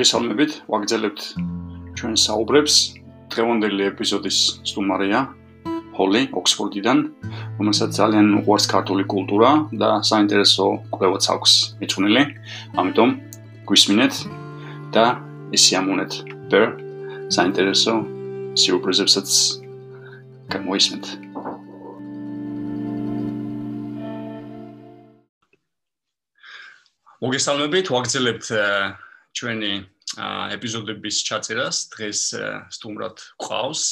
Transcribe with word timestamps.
მოგესალმებით, 0.00 0.52
ვაგრძელებთ 0.72 1.20
ჩვენ 1.92 2.14
საუბრებს. 2.16 2.74
დღევანდელი 3.32 3.82
ეპიზოდის 3.92 4.38
სტუმარია 4.64 5.18
ჰოლი 5.92 6.22
ოქსფორდიდან, 6.40 6.98
რომელსაც 7.60 7.90
ძალიან 8.00 8.28
უყვარს 8.40 8.66
ქართული 8.72 9.04
კულტურა 9.04 9.50
და 9.76 10.00
საინტერესო 10.00 10.64
კვლევაც 10.96 11.24
აქვს 11.36 11.52
მიჩნეული. 11.84 12.22
ამიტომ 12.80 13.10
გვისმინეთ 13.68 14.14
და 14.96 15.04
ისიამუნეთ 15.52 16.12
ბერ 16.48 16.64
საინტერესო 17.36 17.94
სიურპრიზებსაც 18.56 19.28
გამოისმენთ. 20.48 21.04
მოგესალმებით, 27.20 27.86
ვაგრძელებთ 27.92 28.48
ჩვენი 29.36 29.72
ეპიზოდების 30.54 31.16
ჩაწერას 31.28 31.76
დღეს 31.94 32.20
სტუმრად 32.74 33.16
ყავს 33.38 33.82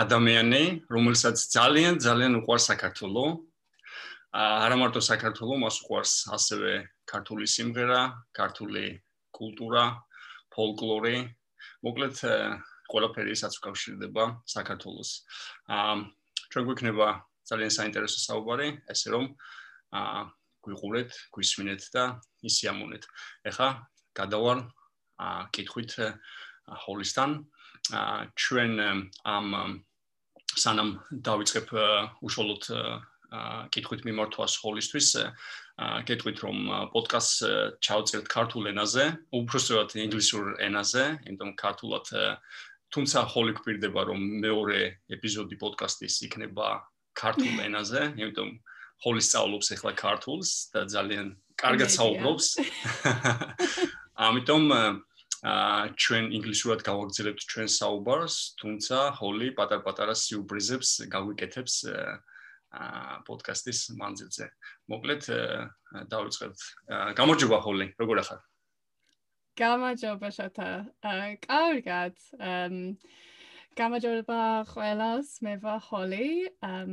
ადამიანი, 0.00 0.86
რომელსაც 0.88 1.36
ძალიან 1.52 2.00
ძალიან 2.00 2.40
უყვარს 2.40 2.70
საქართველო. 2.72 3.24
არა 4.32 4.76
მარტო 4.78 5.00
საქართველო, 5.02 5.58
მას 5.58 5.76
უყვარს 5.82 6.14
ასევე 6.32 6.72
ქართული 7.04 7.44
სიმღერა, 7.50 8.00
ქართული 8.32 9.02
კულტურა, 9.34 10.00
ფოლკლორი. 10.54 11.28
მოკლედ 11.84 12.16
ყველაფერი 12.90 13.30
ისაც 13.34 13.52
უკავშირდება 13.60 14.24
საქართველოს. 14.46 15.10
აა 15.68 15.94
ჩვენ 16.50 16.64
გვიქნება 16.66 17.08
ძალიან 17.46 17.72
საინტერესო 17.74 18.18
საუბარი, 18.26 18.68
ესე 18.90 19.08
რომ 19.14 19.24
აა 19.94 20.22
გვიყურეთ, 20.64 21.10
გვისმინეთ 21.34 21.82
და 21.94 22.20
ისიამოვნეთ. 22.44 23.04
ეხა 23.48 23.68
გადავალ 24.18 24.64
კითხვით 25.54 25.92
ჰოლისთან. 26.84 27.30
ჩვენ 28.36 28.72
ამ 29.26 29.46
სანამ 30.56 30.90
დავიწყებ 31.10 31.68
უშუალოდ 32.26 32.64
კითხვით 33.74 34.02
მიმართვას 34.06 34.52
ჰოლისთვის 34.62 35.08
კითხვით 36.08 36.38
რომ 36.44 36.58
პოდკასტს 36.92 37.80
ჩავწერთ 37.86 38.26
ქართულ 38.28 38.70
ენაზე, 38.74 39.04
უბრალოდ 39.32 39.94
ინგლისურ 40.04 40.44
ენაზე, 40.66 41.04
იმიტომ 41.30 41.52
ქართულად 41.56 42.10
თუმცა 42.90 43.18
ჰოლი 43.32 43.54
გვპირდება 43.56 44.02
რომ 44.10 44.20
მეორე 44.44 44.80
ეპიზოდი 45.14 45.56
პოდკასტის 45.62 46.16
იქნება 46.26 46.82
ქართულ 47.14 47.62
ენაზე, 47.70 48.02
იმიტომ 48.20 48.50
ჰოლი 49.06 49.22
სწავლობს 49.24 49.72
ახლა 49.78 49.92
ქართულს 49.96 50.50
და 50.74 50.84
ძალიან 50.90 51.32
კარგად 51.60 51.92
საუბრობს. 51.92 52.46
ამიტომ 54.26 54.64
აა 55.40 55.92
ჩვენ 55.96 56.24
ინგლისურად 56.36 56.82
გავაგრძელებთ 56.84 57.44
ჩვენ 57.52 57.68
საუბარს, 57.72 58.36
თუმცა 58.60 58.96
ჰოლი 59.20 59.48
პატარ-პატარა 59.56 60.14
სიურპრიზებს 60.22 60.90
გავიკეთებს 61.14 61.74
აა 61.90 63.16
პოდკასტის 63.26 63.80
მანძილზე. 64.00 64.46
მოკლედ 64.92 65.22
დავიწყებთ. 66.12 66.60
გამარჯობა 67.20 67.58
ჰოლი, 67.64 67.86
როგორ 68.00 68.22
ახარ? 68.24 68.40
გამარჯობა 69.60 70.28
შოთა. 70.36 70.70
აა 71.02 71.28
კარგად. 71.48 72.14
ამ 72.36 72.74
გამარჯობა 73.80 74.40
ყველას, 74.72 75.28
მე 75.44 75.54
ვარ 75.64 75.80
ჰოლი. 75.88 76.28
ამ 76.60 76.92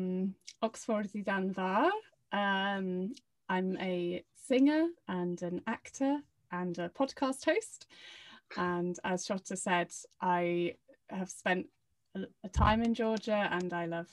ოქსფორდიდან 0.64 1.52
ვარ. 1.56 1.96
Um, 2.32 3.16
I'm 3.48 3.78
a 3.80 4.24
singer 4.48 4.88
and 5.08 5.42
an 5.42 5.62
actor 5.68 6.20
and 6.52 6.78
a 6.80 6.90
podcast 6.90 7.46
host. 7.46 7.88
And 8.56 8.98
as 9.04 9.28
Shota 9.28 9.58
said, 9.58 9.92
I 10.22 10.76
have 11.10 11.30
spent 11.30 11.68
a, 12.16 12.22
a 12.44 12.50
time 12.50 12.82
in 12.82 12.94
Georgia 12.94 13.50
and 13.52 13.74
I 13.74 13.86
love 13.86 14.10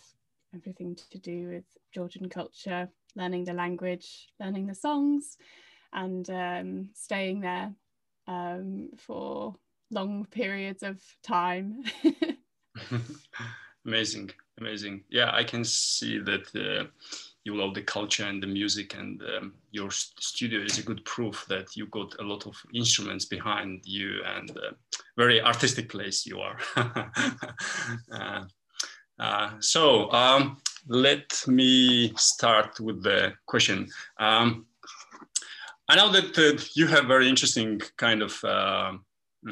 everything 0.55 0.97
to 1.11 1.19
do 1.19 1.49
with 1.49 1.65
Georgian 1.93 2.29
culture, 2.29 2.89
learning 3.15 3.45
the 3.45 3.53
language, 3.53 4.29
learning 4.41 4.67
the 4.67 4.75
songs, 4.75 5.37
and 5.93 6.29
um, 6.31 6.91
staying 6.95 7.41
there 7.41 7.73
um, 8.27 8.91
for 8.97 9.55
long 9.91 10.27
periods 10.27 10.83
of 10.83 11.01
time. 11.23 11.85
amazing, 13.87 14.31
amazing. 14.59 15.05
Yeah, 15.09 15.31
I 15.33 15.45
can 15.45 15.65
see 15.65 16.19
that 16.19 16.55
uh, 16.57 16.87
you 17.45 17.57
love 17.57 17.75
the 17.75 17.83
culture 17.83 18.25
and 18.25 18.43
the 18.43 18.47
music 18.47 18.95
and 18.95 19.23
um, 19.37 19.55
your 19.71 19.91
studio 19.91 20.61
is 20.61 20.79
a 20.79 20.83
good 20.83 21.05
proof 21.05 21.45
that 21.49 21.77
you 21.77 21.87
got 21.87 22.15
a 22.19 22.23
lot 22.23 22.47
of 22.47 22.57
instruments 22.73 23.27
behind 23.27 23.83
you 23.85 24.23
and 24.25 24.51
uh, 24.53 24.73
very 25.17 25.43
artistic 25.43 25.89
place 25.89 26.27
you 26.27 26.41
are. 26.41 26.59
Uh, 28.13 28.45
uh, 29.19 29.51
so 29.61 30.11
um, 30.13 30.57
let 30.89 31.45
me 31.47 32.13
start 32.17 32.81
with 32.81 33.03
the 33.03 33.33
question. 33.47 33.89
Um, 34.19 34.67
i 35.89 35.97
know 35.97 36.11
that 36.11 36.39
uh, 36.39 36.61
you 36.75 36.87
have 36.87 37.05
a 37.05 37.09
very 37.09 37.29
interesting 37.29 37.81
kind 37.97 38.23
of 38.23 38.43
uh, 38.45 38.93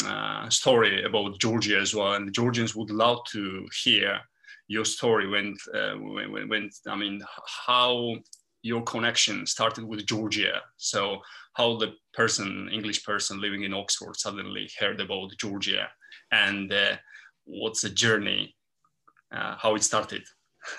uh, 0.06 0.48
story 0.48 1.04
about 1.04 1.38
georgia 1.38 1.78
as 1.78 1.94
well 1.94 2.14
and 2.14 2.26
the 2.26 2.32
georgians 2.32 2.74
would 2.74 2.90
love 2.90 3.18
to 3.24 3.66
hear 3.84 4.20
your 4.68 4.84
story 4.84 5.28
when, 5.28 5.56
uh, 5.74 5.94
when, 5.94 6.48
when, 6.48 6.70
I 6.86 6.96
mean, 6.96 7.22
how 7.66 8.16
your 8.62 8.82
connection 8.82 9.46
started 9.46 9.84
with 9.84 10.06
Georgia. 10.06 10.60
So 10.76 11.18
how 11.54 11.76
the 11.76 11.94
person, 12.14 12.68
English 12.72 13.04
person 13.04 13.40
living 13.40 13.64
in 13.64 13.74
Oxford 13.74 14.16
suddenly 14.16 14.70
heard 14.78 15.00
about 15.00 15.36
Georgia 15.38 15.88
and 16.30 16.72
uh, 16.72 16.96
what's 17.44 17.82
the 17.82 17.90
journey, 17.90 18.54
uh, 19.34 19.56
how 19.58 19.74
it 19.74 19.82
started. 19.82 20.22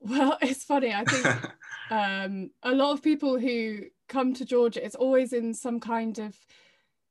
well, 0.00 0.38
it's 0.42 0.64
funny. 0.64 0.92
I 0.92 1.04
think 1.04 1.26
um, 1.90 2.50
a 2.62 2.72
lot 2.72 2.92
of 2.92 3.02
people 3.02 3.38
who 3.38 3.80
come 4.08 4.34
to 4.34 4.44
Georgia, 4.44 4.84
it's 4.84 4.94
always 4.94 5.32
in 5.32 5.54
some 5.54 5.80
kind 5.80 6.18
of 6.18 6.36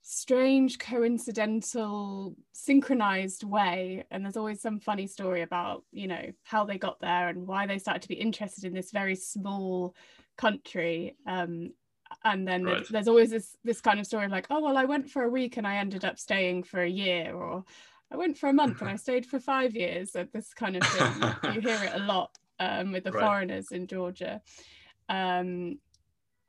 strange 0.02 0.80
coincidental 0.80 2.36
synchronized 2.54 3.44
way 3.44 4.04
and 4.10 4.24
there's 4.24 4.38
always 4.38 4.60
some 4.60 4.80
funny 4.80 5.06
story 5.06 5.44
about 5.44 5.84
you 5.92 6.08
know 6.08 6.26
how 6.44 6.66
they 6.66 6.78
got 6.78 7.00
there 7.00 7.30
and 7.30 7.46
why 7.46 7.68
they 7.68 7.78
started 7.78 8.02
to 8.02 8.08
be 8.08 8.16
interested 8.16 8.64
in 8.64 8.74
this 8.74 8.92
very 8.92 9.16
small 9.16 9.96
country 10.38 11.16
um, 11.28 11.72
and 12.24 12.48
then 12.48 12.64
right. 12.64 12.78
there's, 12.78 12.90
there's, 12.90 13.08
always 13.08 13.30
this 13.30 13.56
this 13.64 13.80
kind 13.80 14.00
of 14.00 14.08
story 14.08 14.26
of 14.26 14.32
like 14.32 14.48
oh 14.50 14.60
well 14.60 14.76
i 14.76 14.86
went 14.86 15.08
for 15.08 15.24
a 15.24 15.30
week 15.30 15.58
and 15.58 15.68
i 15.68 15.76
ended 15.76 16.04
up 16.04 16.18
staying 16.18 16.64
for 16.64 16.82
a 16.82 16.90
year 16.90 17.36
or 17.36 17.64
i 18.12 18.18
went 18.18 18.36
for 18.36 18.50
a 18.50 18.54
month 18.54 18.82
and 18.82 18.90
i 18.90 18.96
stayed 19.08 19.26
for 19.26 19.40
five 19.40 19.76
years 19.76 20.16
at 20.16 20.34
this 20.34 20.52
kind 20.52 20.76
of 20.76 20.84
thing 20.84 21.54
you 21.54 21.62
hear 21.62 21.84
it 21.84 21.94
a 21.94 22.06
lot 22.06 22.36
um, 22.60 22.92
with 22.92 23.04
the 23.04 23.12
right. 23.12 23.24
foreigners 23.24 23.68
in 23.72 23.86
georgia 23.86 24.42
um, 25.10 25.78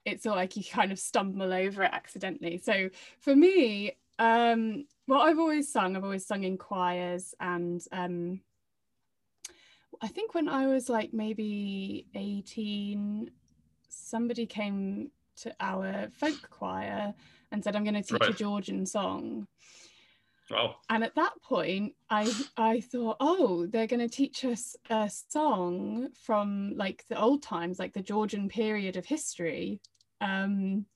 it's 0.05 0.27
all 0.27 0.37
like 0.37 0.57
you 0.57 0.65
kind 0.65 0.93
of 0.93 0.99
stumble 0.99 1.53
over 1.53 1.83
it 1.83 1.91
accidentally. 1.93 2.59
So 2.59 2.91
for 3.21 3.35
me, 3.35 3.93
um, 4.19 4.85
what 5.07 5.21
I've 5.21 5.39
always 5.39 5.73
sung, 5.73 5.97
I've 5.97 6.05
always 6.05 6.27
sung 6.27 6.45
in 6.45 6.59
choirs, 6.59 7.35
and 7.41 7.83
um, 7.93 8.41
I 10.01 10.09
think 10.09 10.35
when 10.35 10.49
I 10.49 10.67
was 10.67 10.89
like 10.89 11.13
maybe 11.13 12.07
18, 12.15 13.31
somebody 13.89 14.47
came 14.47 15.11
to 15.37 15.55
our 15.61 16.09
folk 16.15 16.51
choir 16.51 17.15
and 17.51 17.63
said, 17.63 17.77
I'm 17.77 17.85
going 17.85 17.95
to 17.95 18.03
teach 18.03 18.21
right. 18.21 18.31
a 18.31 18.35
Georgian 18.35 18.87
song. 18.87 19.47
Wow. 20.51 20.77
And 20.91 21.03
at 21.05 21.15
that 21.15 21.33
point, 21.43 21.95
I 22.11 22.31
I 22.57 22.81
thought, 22.81 23.17
oh, 23.21 23.67
they're 23.67 23.87
going 23.87 24.07
to 24.07 24.09
teach 24.09 24.45
us 24.45 24.77
a 24.91 25.09
song 25.09 26.09
from 26.25 26.75
like 26.77 27.05
the 27.09 27.21
old 27.21 27.43
times, 27.43 27.79
like 27.79 27.95
the 27.95 28.03
Georgian 28.03 28.49
period 28.49 28.97
of 28.97 29.07
history. 29.07 29.81
Um, 30.23 30.87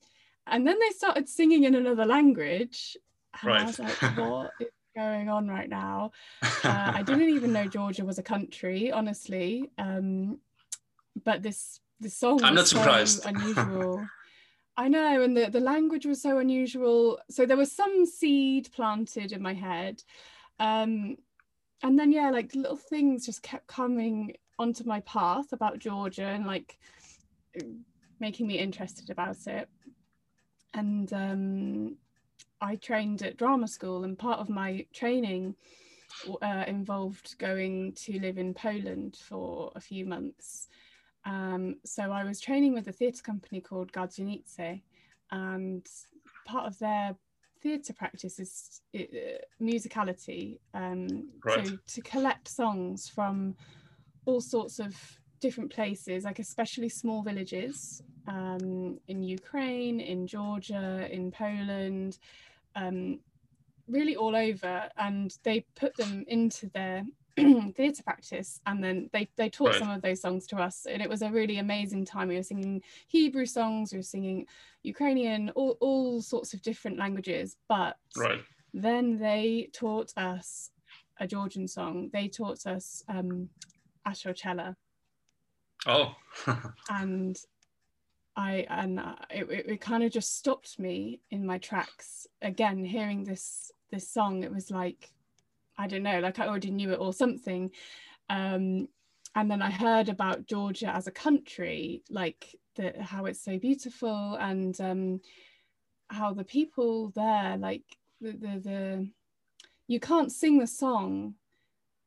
and 0.47 0.65
then 0.65 0.79
they 0.79 0.89
started 0.95 1.27
singing 1.27 1.65
in 1.65 1.75
another 1.75 2.05
language. 2.05 2.97
And 3.41 3.51
right. 3.51 3.61
I 3.61 3.65
was 3.65 3.79
like, 3.79 4.17
what 4.17 4.51
is 4.59 4.67
going 4.95 5.29
on 5.29 5.47
right 5.47 5.69
now? 5.69 6.11
Uh, 6.41 6.91
I 6.95 7.03
didn't 7.05 7.29
even 7.29 7.53
know 7.53 7.67
Georgia 7.67 8.05
was 8.05 8.17
a 8.17 8.23
country, 8.23 8.91
honestly. 8.91 9.69
Um, 9.77 10.39
but 11.23 11.43
this 11.43 11.79
this 11.99 12.15
song 12.15 12.43
I'm 12.43 12.55
not 12.55 12.67
so 12.67 12.77
surprised. 12.77 13.25
unusual. 13.25 14.05
I 14.79 14.87
know, 14.87 15.23
and 15.23 15.35
the, 15.35 15.49
the 15.49 15.59
language 15.59 16.05
was 16.05 16.21
so 16.21 16.37
unusual. 16.37 17.19
So 17.31 17.45
there 17.47 17.57
was 17.57 17.71
some 17.71 18.05
seed 18.05 18.69
planted 18.71 19.31
in 19.31 19.41
my 19.41 19.55
head. 19.55 20.03
Um, 20.59 21.17
and 21.83 21.97
then 21.97 22.11
yeah, 22.11 22.29
like 22.29 22.53
little 22.53 22.77
things 22.77 23.25
just 23.25 23.41
kept 23.41 23.65
coming 23.67 24.35
onto 24.59 24.83
my 24.83 24.99
path 25.01 25.51
about 25.51 25.79
Georgia 25.79 26.25
and 26.25 26.45
like 26.45 26.77
making 28.19 28.47
me 28.47 28.59
interested 28.59 29.09
about 29.09 29.47
it. 29.47 29.67
And 30.73 31.11
um, 31.13 31.97
I 32.61 32.75
trained 32.75 33.21
at 33.23 33.37
drama 33.37 33.67
school, 33.67 34.03
and 34.03 34.17
part 34.17 34.39
of 34.39 34.49
my 34.49 34.85
training 34.93 35.55
uh, 36.41 36.63
involved 36.67 37.37
going 37.37 37.93
to 37.93 38.19
live 38.19 38.37
in 38.37 38.53
Poland 38.53 39.17
for 39.17 39.71
a 39.75 39.79
few 39.79 40.05
months. 40.05 40.67
Um, 41.25 41.75
so 41.83 42.11
I 42.11 42.23
was 42.23 42.39
training 42.39 42.73
with 42.73 42.87
a 42.87 42.91
theatre 42.91 43.23
company 43.23 43.61
called 43.61 43.91
Gardzienice, 43.91 44.81
and 45.31 45.85
part 46.45 46.67
of 46.67 46.79
their 46.79 47.15
theatre 47.61 47.93
practice 47.93 48.39
is 48.39 48.81
uh, 48.95 48.99
musicality. 49.61 50.59
Um, 50.73 51.29
Right. 51.43 51.67
So 51.67 51.77
to 51.95 52.01
collect 52.01 52.47
songs 52.47 53.09
from 53.09 53.55
all 54.25 54.41
sorts 54.41 54.79
of 54.79 54.95
different 55.41 55.71
places, 55.73 56.23
like 56.23 56.39
especially 56.39 56.89
small 56.89 57.23
villages 57.23 58.01
um, 58.27 58.99
in 59.07 59.23
Ukraine, 59.23 59.99
in 59.99 60.27
Georgia, 60.27 61.07
in 61.11 61.31
Poland, 61.31 62.17
um, 62.75 63.19
really 63.87 64.15
all 64.15 64.35
over, 64.35 64.89
and 64.97 65.35
they 65.43 65.65
put 65.75 65.95
them 65.97 66.25
into 66.27 66.69
their 66.73 67.03
theatre 67.37 68.03
practice, 68.03 68.59
and 68.65 68.83
then 68.83 69.09
they 69.13 69.29
they 69.37 69.49
taught 69.49 69.69
Right. 69.69 69.79
some 69.79 69.89
of 69.91 70.01
those 70.01 70.21
songs 70.21 70.47
to 70.47 70.57
us, 70.57 70.85
and 70.89 71.01
it 71.01 71.09
was 71.09 71.21
a 71.21 71.31
really 71.31 71.59
amazing 71.59 72.05
time. 72.05 72.29
We 72.29 72.35
were 72.37 72.43
singing 72.43 72.81
Hebrew 73.07 73.45
songs, 73.45 73.91
we 73.93 73.99
were 73.99 74.03
singing 74.03 74.45
Ukrainian, 74.83 75.51
all, 75.51 75.77
all 75.81 76.21
sorts 76.21 76.53
of 76.53 76.61
different 76.61 76.97
languages, 76.99 77.55
but 77.69 77.97
Right. 78.15 78.41
then 78.73 79.19
they 79.19 79.69
taught 79.73 80.13
us 80.17 80.71
a 81.19 81.27
Georgian 81.27 81.67
song. 81.67 82.09
They 82.13 82.27
taught 82.27 82.65
us 82.65 83.03
um, 83.07 83.49
Ashochela, 84.07 84.75
Oh. 85.85 86.15
and 86.89 87.37
I 88.35 88.65
and 88.69 88.99
it, 89.29 89.49
it, 89.49 89.65
it 89.67 89.81
kind 89.81 90.03
of 90.03 90.11
just 90.11 90.37
stopped 90.37 90.79
me 90.79 91.19
in 91.31 91.45
my 91.45 91.57
tracks. 91.57 92.27
Again, 92.41 92.83
hearing 92.83 93.23
this 93.23 93.71
this 93.91 94.07
song, 94.07 94.43
it 94.43 94.53
was 94.53 94.71
like 94.71 95.11
I 95.77 95.87
don't 95.87 96.03
know, 96.03 96.19
like 96.19 96.39
I 96.39 96.47
already 96.47 96.71
knew 96.71 96.91
it 96.91 96.99
or 96.99 97.13
something. 97.13 97.71
Um, 98.29 98.87
and 99.35 99.51
then 99.51 99.61
I 99.61 99.69
heard 99.69 100.09
about 100.09 100.47
Georgia 100.47 100.93
as 100.93 101.07
a 101.07 101.11
country, 101.11 102.03
like 102.09 102.55
the 102.75 102.93
how 103.01 103.25
it's 103.25 103.41
so 103.41 103.59
beautiful 103.59 104.35
and 104.35 104.79
um, 104.81 105.21
how 106.09 106.33
the 106.33 106.43
people 106.43 107.09
there, 107.15 107.57
like 107.57 107.83
the, 108.21 108.31
the 108.31 108.59
the 108.59 109.09
you 109.87 109.99
can't 109.99 110.31
sing 110.31 110.59
the 110.59 110.67
song 110.67 111.35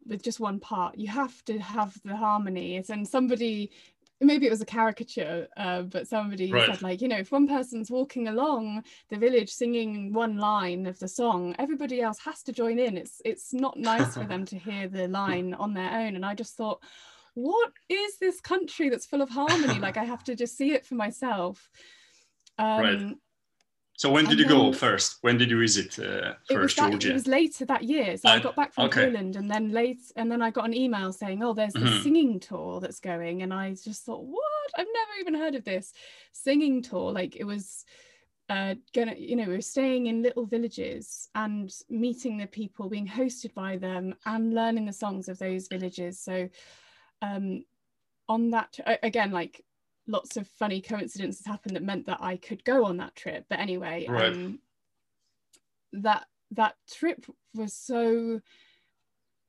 with 0.06 0.22
just 0.22 0.40
one 0.40 0.60
part. 0.60 0.98
You 0.98 1.08
have 1.08 1.44
to 1.46 1.58
have 1.58 1.96
the 2.04 2.16
harmony. 2.16 2.76
It's 2.76 2.90
and 2.90 3.06
somebody 3.06 3.70
maybe 4.22 4.46
it 4.46 4.50
was 4.50 4.60
a 4.60 4.66
caricature, 4.66 5.48
uh, 5.56 5.80
but 5.82 6.06
somebody 6.06 6.52
Right. 6.52 6.66
said 6.66 6.82
like 6.82 7.00
you 7.00 7.08
know 7.08 7.16
if 7.18 7.32
one 7.32 7.48
person's 7.48 7.90
walking 7.90 8.28
along 8.28 8.84
the 9.08 9.16
village 9.16 9.50
singing 9.50 10.12
one 10.12 10.36
line 10.36 10.86
of 10.86 10.98
the 10.98 11.08
song, 11.08 11.54
everybody 11.58 12.00
else 12.00 12.18
has 12.20 12.42
to 12.44 12.52
join 12.52 12.78
in. 12.78 12.96
It's 12.98 13.20
it's 13.24 13.52
not 13.54 13.78
nice 13.78 14.14
for 14.14 14.24
them 14.24 14.44
to 14.52 14.58
hear 14.58 14.88
the 14.88 15.08
line 15.08 15.54
on 15.54 15.74
their 15.74 15.90
own. 15.90 16.16
And 16.16 16.24
I 16.26 16.34
just 16.34 16.54
thought, 16.56 16.82
what 17.34 17.72
is 17.88 18.18
this 18.18 18.40
country 18.40 18.88
that's 18.90 19.06
full 19.06 19.22
of 19.22 19.30
harmony? 19.30 19.78
like 19.78 19.96
I 19.96 20.04
have 20.04 20.24
to 20.24 20.34
just 20.36 20.56
see 20.56 20.72
it 20.72 20.84
for 20.86 20.96
myself. 20.96 21.70
Um, 22.58 22.80
Right. 22.82 23.16
So 24.00 24.10
when 24.10 24.24
did 24.24 24.40
and 24.40 24.40
you 24.40 24.48
go 24.48 24.72
first? 24.72 25.18
When 25.20 25.36
did 25.36 25.50
you 25.50 25.58
visit 25.60 25.98
uh, 25.98 26.32
it 26.48 26.54
first 26.54 26.78
that, 26.78 26.88
Georgia? 26.92 27.10
it 27.10 27.12
was 27.12 27.26
later 27.26 27.66
that 27.66 27.84
year 27.84 28.16
so 28.16 28.30
i 28.30 28.34
And- 28.36 28.42
got 28.42 28.56
back 28.56 28.72
from 28.72 28.86
okay. 28.86 29.04
poland 29.04 29.36
and 29.36 29.50
then 29.50 29.72
late 29.72 30.00
and 30.16 30.32
then 30.32 30.40
i 30.40 30.50
got 30.50 30.64
an 30.64 30.72
email 30.72 31.12
saying 31.12 31.42
oh 31.42 31.52
there's 31.52 31.74
this 31.74 31.82
Mhm. 31.90 32.02
singing 32.02 32.40
tour 32.40 32.80
that's 32.80 32.98
going 32.98 33.42
and 33.42 33.52
i 33.52 33.74
just 33.74 34.06
thought 34.06 34.24
what 34.24 34.70
i've 34.78 34.86
never 35.00 35.14
even 35.20 35.34
heard 35.34 35.54
of 35.54 35.64
this 35.64 35.92
singing 36.32 36.80
tour 36.80 37.12
like 37.12 37.36
it 37.36 37.44
was 37.44 37.84
uh 38.48 38.74
gonna 38.94 39.14
you 39.18 39.36
know 39.36 39.44
we 39.44 39.56
were 39.56 39.60
staying 39.74 40.06
in 40.06 40.22
little 40.22 40.46
villages 40.46 41.28
and 41.34 41.70
meeting 41.90 42.38
the 42.38 42.46
people 42.46 42.88
being 42.88 43.06
hosted 43.06 43.52
by 43.52 43.76
them 43.76 44.14
and 44.24 44.54
learning 44.54 44.86
the 44.86 44.94
songs 44.94 45.28
of 45.28 45.38
those 45.38 45.68
villages 45.68 46.18
so 46.18 46.48
um 47.20 47.62
on 48.30 48.48
that 48.50 48.78
again 49.02 49.30
like 49.30 49.62
lots 50.10 50.36
of 50.36 50.48
funny 50.58 50.80
coincidences 50.80 51.46
happened 51.46 51.76
that 51.76 51.82
meant 51.82 52.06
that 52.06 52.18
I 52.20 52.36
could 52.36 52.64
go 52.64 52.84
on 52.84 52.96
that 52.98 53.14
trip 53.14 53.46
but 53.48 53.58
anyway 53.60 54.06
Right. 54.08 54.32
um 54.32 54.58
that 55.92 56.26
that 56.52 56.74
trip 56.88 57.24
was 57.54 57.72
so 57.72 58.40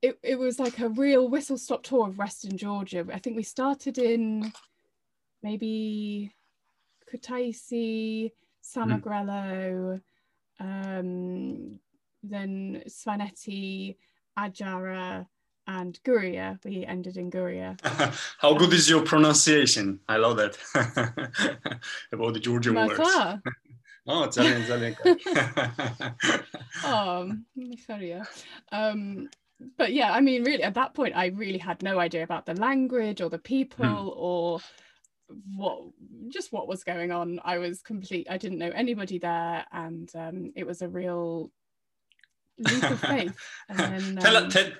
it, 0.01 0.17
it 0.23 0.39
was 0.39 0.59
like 0.59 0.79
a 0.79 0.89
real 0.89 1.27
whistle 1.29 1.57
stop 1.57 1.83
tour 1.83 2.07
of 2.07 2.17
Western 2.17 2.57
Georgia. 2.57 3.05
I 3.13 3.19
think 3.19 3.35
we 3.35 3.43
started 3.43 3.99
in 3.99 4.51
maybe 5.43 6.33
Kutaisi, 7.11 8.31
Samegrelo, 8.63 10.01
um, 10.59 11.79
then 12.23 12.83
Svaneti, 12.87 13.97
Adjara, 14.37 15.27
and 15.67 15.99
Guria. 16.03 16.59
We 16.65 16.85
ended 16.85 17.17
in 17.17 17.29
Guria. 17.31 17.77
How 18.39 18.53
good 18.53 18.73
is 18.73 18.89
your 18.89 19.03
pronunciation? 19.03 19.99
I 20.07 20.17
love 20.17 20.37
that 20.37 20.57
about 22.11 22.33
the 22.33 22.39
Georgian 22.39 22.75
words. 22.75 22.99
Oh, 24.07 24.27
Zalien, 24.27 24.65
Zalien. 24.65 24.95
Oh, 26.83 27.31
sorry. 27.85 28.19
Um, 28.71 29.29
but 29.77 29.93
yeah, 29.93 30.11
I 30.11 30.21
mean, 30.21 30.43
really, 30.43 30.63
at 30.63 30.73
that 30.73 30.95
point, 30.95 31.15
I 31.15 31.27
really 31.27 31.59
had 31.59 31.83
no 31.83 31.99
idea 31.99 32.23
about 32.23 32.47
the 32.47 32.55
language 32.55 33.21
or 33.21 33.29
the 33.29 33.37
people 33.37 33.85
Hmm. 33.85 34.19
or 34.19 34.59
what, 35.55 35.83
just 36.29 36.51
what 36.51 36.67
was 36.67 36.83
going 36.83 37.11
on. 37.11 37.39
I 37.45 37.59
was 37.59 37.83
complete. 37.83 38.25
I 38.27 38.37
didn't 38.39 38.57
know 38.57 38.71
anybody 38.73 39.19
there, 39.19 39.65
and 39.71 40.09
um, 40.15 40.51
it 40.55 40.65
was 40.65 40.81
a 40.81 40.89
real 40.89 41.51
leap 42.57 42.83
of 42.83 42.99
faith. 42.99 43.35
And 43.69 43.77
then, 43.77 44.15
tell, 44.17 44.37
um, 44.37 44.49
tell, 44.49 44.63
tell 44.63 44.71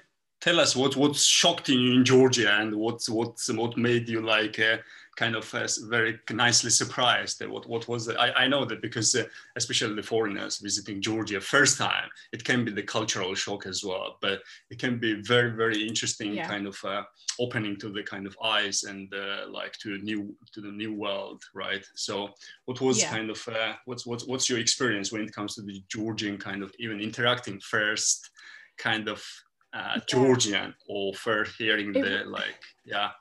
us 0.48 0.76
what 0.76 0.96
what 0.96 1.16
shocked 1.16 1.70
you 1.70 1.94
in 1.94 2.06
Georgia 2.06 2.52
and 2.52 2.76
what 2.76 3.04
what 3.10 3.38
what 3.54 3.78
made 3.78 4.10
you 4.10 4.22
like 4.22 4.60
uh, 4.60 4.78
kind 5.16 5.36
of 5.36 5.54
uh, 5.54 5.68
very 5.90 6.20
nicely 6.32 6.70
surprised. 6.70 7.46
What 7.46 7.68
what 7.68 7.88
was? 7.88 8.10
I, 8.10 8.32
I 8.32 8.48
know 8.48 8.66
that 8.66 8.82
because 8.82 9.14
uh, 9.16 9.26
especially 9.56 9.96
the 9.96 10.04
foreigners 10.04 10.58
visiting 10.58 11.02
Georgia 11.02 11.40
first 11.42 11.78
time, 11.78 12.10
it 12.32 12.44
can 12.44 12.66
be 12.66 12.72
the 12.72 12.84
cultural 12.84 13.36
shock 13.36 13.66
as 13.68 13.84
well, 13.84 14.18
but 14.22 14.42
it 14.70 14.80
can 14.80 15.00
be 15.00 15.22
very 15.22 15.52
very 15.52 15.88
interesting 15.88 16.36
Yeah. 16.36 16.48
kind 16.48 16.66
of 16.68 16.78
uh, 16.84 17.04
opening 17.40 17.78
to 17.78 17.90
the 17.90 18.04
kind 18.04 18.26
of 18.26 18.36
eyes 18.44 18.84
and 18.84 19.14
uh, 19.14 19.46
like 19.50 19.74
to 19.84 19.96
a 19.96 19.98
new 20.00 20.36
to 20.54 20.62
the 20.62 20.72
new 20.72 20.94
world, 20.94 21.44
right? 21.54 21.86
So 21.96 22.30
what 22.66 22.82
was 22.82 23.00
Yeah. 23.00 23.10
kind 23.10 23.30
of 23.30 23.48
uh, 23.48 23.74
what's 23.86 24.06
what's 24.08 24.26
what's 24.26 24.50
your 24.50 24.60
experience 24.60 25.12
when 25.12 25.22
it 25.22 25.34
comes 25.34 25.56
to 25.56 25.62
the 25.62 25.84
Georgian 25.90 26.38
kind 26.38 26.64
of 26.64 26.74
even 26.80 27.00
interacting 27.00 27.60
first 27.60 28.30
kind 28.78 29.08
of 29.08 29.24
uh, 29.74 30.00
Georgian 30.08 30.74
or 30.88 31.14
first 31.14 31.56
hearing 31.58 31.96
It 31.96 32.04
the 32.04 32.30
like 32.30 32.56
yeah 32.86 33.12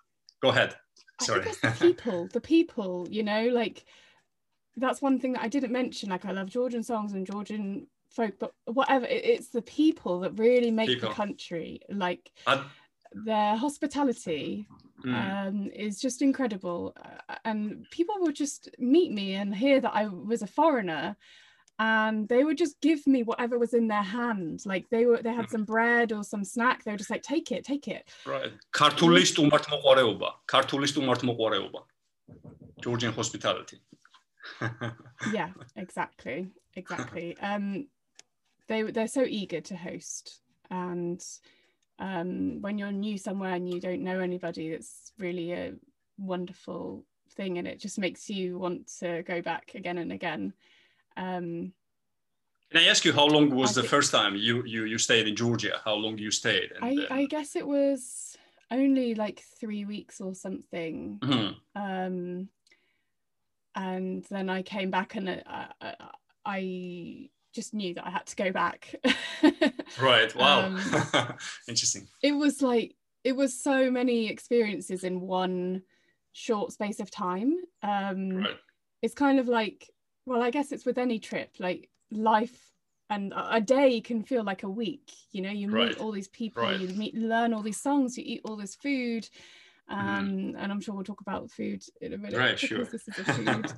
go 0.42 0.48
ahead 0.48 0.74
sorry 1.22 1.40
the 1.40 1.76
people, 1.80 2.28
the 2.32 2.40
people, 2.40 3.06
you 3.10 3.22
know, 3.22 3.48
like 3.48 3.84
that's 4.76 5.02
one 5.02 5.18
thing 5.18 5.32
that 5.34 5.42
I 5.42 5.48
didn't 5.48 5.72
mention. 5.72 6.10
Like 6.10 6.24
I 6.24 6.32
love 6.32 6.48
Georgian 6.48 6.82
songs 6.82 7.12
and 7.12 7.26
Georgian 7.26 7.86
folk, 8.10 8.34
but 8.38 8.52
whatever, 8.64 9.06
it, 9.06 9.24
it's 9.24 9.48
the 9.48 9.62
people 9.62 10.20
that 10.20 10.38
really 10.38 10.70
make 10.70 10.88
People. 10.88 11.08
the 11.08 11.14
country. 11.14 11.80
Like 11.90 12.30
their 13.12 13.56
hospitality 13.56 14.66
mm, 15.04 15.48
um, 15.48 15.70
is 15.74 16.00
just 16.00 16.22
incredible, 16.22 16.96
uh, 17.28 17.36
and 17.44 17.86
people 17.90 18.14
would 18.20 18.36
just 18.36 18.68
meet 18.78 19.12
me 19.12 19.34
and 19.34 19.54
hear 19.54 19.80
that 19.80 19.94
I 19.94 20.06
was 20.06 20.42
a 20.42 20.46
foreigner 20.46 21.16
And 21.79 22.29
they 22.29 22.43
would 22.45 22.57
just 22.57 22.79
give 22.79 23.05
me 23.05 23.23
whatever 23.23 23.59
was 23.59 23.73
in 23.73 23.87
their 23.87 24.01
hand. 24.01 24.63
Like 24.65 24.85
they 24.89 25.05
were, 25.05 25.21
they 25.21 25.33
had 25.33 25.47
Mm. 25.47 25.51
some 25.51 25.65
bread 25.65 26.13
or 26.13 26.23
some 26.23 26.45
snack. 26.45 26.83
They 26.83 26.91
were 26.91 26.97
just 26.97 27.09
like, 27.09 27.21
take 27.23 27.51
it, 27.51 27.65
take 27.65 27.87
it. 27.87 28.03
right 28.25 28.53
ქართული 28.71 29.21
სტუმართ 29.31 29.65
მოყარეობა 29.73 30.29
ქართული 30.53 30.87
სტუმართ 30.93 31.21
მოყარეობა 31.31 31.81
Georgian 32.85 33.13
hospitality 33.19 33.77
yeah 35.33 35.51
exactly 35.75 36.49
exactly 36.75 37.37
um 37.41 37.87
they 38.67 38.83
they're 38.83 39.07
so 39.07 39.23
eager 39.27 39.61
to 39.61 39.75
host 39.75 40.41
and 40.69 41.21
um 41.99 42.61
when 42.61 42.77
you're 42.77 42.91
new 42.91 43.17
somewhere 43.17 43.53
and 43.53 43.69
you 43.71 43.79
don't 43.79 44.03
know 44.03 44.19
anybody 44.19 44.67
it's 44.69 45.11
really 45.17 45.51
a 45.51 45.73
wonderful 46.17 47.03
thing 47.37 47.57
and 47.57 47.67
it 47.67 47.79
just 47.79 47.99
makes 47.99 48.29
you 48.29 48.57
want 48.57 48.87
to 48.99 49.23
go 49.23 49.41
back 49.41 49.73
again 49.75 49.97
and 49.97 50.11
again 50.11 50.53
um 51.16 51.72
Can 52.70 52.82
I 52.82 52.86
ask 52.86 53.04
you 53.04 53.12
how 53.12 53.26
long 53.26 53.50
was 53.54 53.76
I 53.76 53.82
the 53.82 53.88
first 53.88 54.12
time 54.12 54.36
you 54.36 54.64
you 54.64 54.84
you 54.84 54.98
stayed 54.98 55.26
in 55.28 55.36
Georgia? 55.36 55.80
How 55.84 55.94
long 55.94 56.18
you 56.18 56.30
stayed? 56.30 56.72
And, 56.72 56.84
i 56.84 57.04
uh, 57.04 57.14
i 57.14 57.26
guess 57.26 57.56
it 57.56 57.66
was 57.66 58.36
only 58.70 59.14
like 59.14 59.42
three 59.60 59.84
weeks 59.84 60.20
or 60.20 60.34
something. 60.34 61.18
Mhm. 61.22 61.54
um 61.74 62.48
and 63.76 64.24
then 64.30 64.50
i 64.50 64.62
came 64.62 64.90
back 64.90 65.14
and 65.14 65.28
uh, 65.28 65.68
I, 65.80 65.94
I 66.44 67.30
just 67.54 67.72
knew 67.72 67.94
that 67.94 68.04
i 68.06 68.10
had 68.10 68.26
to 68.26 68.36
go 68.36 68.50
back. 68.52 68.94
Right 70.00 70.34
wow. 70.36 70.66
Um, 70.66 70.80
interesting. 71.68 72.06
it 72.22 72.32
was 72.32 72.62
like 72.62 72.94
it 73.24 73.34
was 73.34 73.52
so 73.60 73.90
many 73.90 74.28
experiences 74.28 75.04
in 75.04 75.20
one 75.20 75.82
short 76.32 76.72
space 76.72 77.00
of 77.00 77.10
time. 77.10 77.56
Um 77.82 78.36
right. 78.36 78.56
it's 79.02 79.14
kind 79.14 79.38
of 79.40 79.48
like 79.48 79.90
well 80.26 80.42
i 80.42 80.50
guess 80.50 80.72
it's 80.72 80.86
with 80.86 80.98
any 80.98 81.18
trip 81.18 81.50
like 81.58 81.88
life 82.10 82.70
and 83.08 83.32
a 83.36 83.60
day 83.60 84.00
can 84.00 84.22
feel 84.22 84.44
like 84.44 84.62
a 84.62 84.68
week 84.68 85.10
you 85.32 85.42
know 85.42 85.50
you 85.50 85.66
meet 85.66 85.74
Right. 85.74 85.98
all 85.98 86.12
these 86.12 86.28
people 86.28 86.62
Right. 86.62 86.78
you 86.78 86.88
meet 86.88 87.14
learn 87.14 87.52
all 87.52 87.62
these 87.62 87.80
songs 87.80 88.16
you 88.16 88.24
eat 88.26 88.42
all 88.44 88.56
this 88.56 88.76
food 88.76 89.28
um 89.88 89.98
Mhm. 89.98 90.54
and 90.58 90.72
i'm 90.72 90.80
sure 90.80 90.94
we'll 90.94 91.04
talk 91.04 91.20
about 91.20 91.50
food 91.50 91.82
in 92.00 92.12
a 92.12 92.18
minute 92.18 92.38
Right, 92.38 92.50
because 92.54 92.68
sure. 92.68 92.84
this 92.84 93.08
is 93.08 93.18
a 93.18 93.24
food 93.36 93.72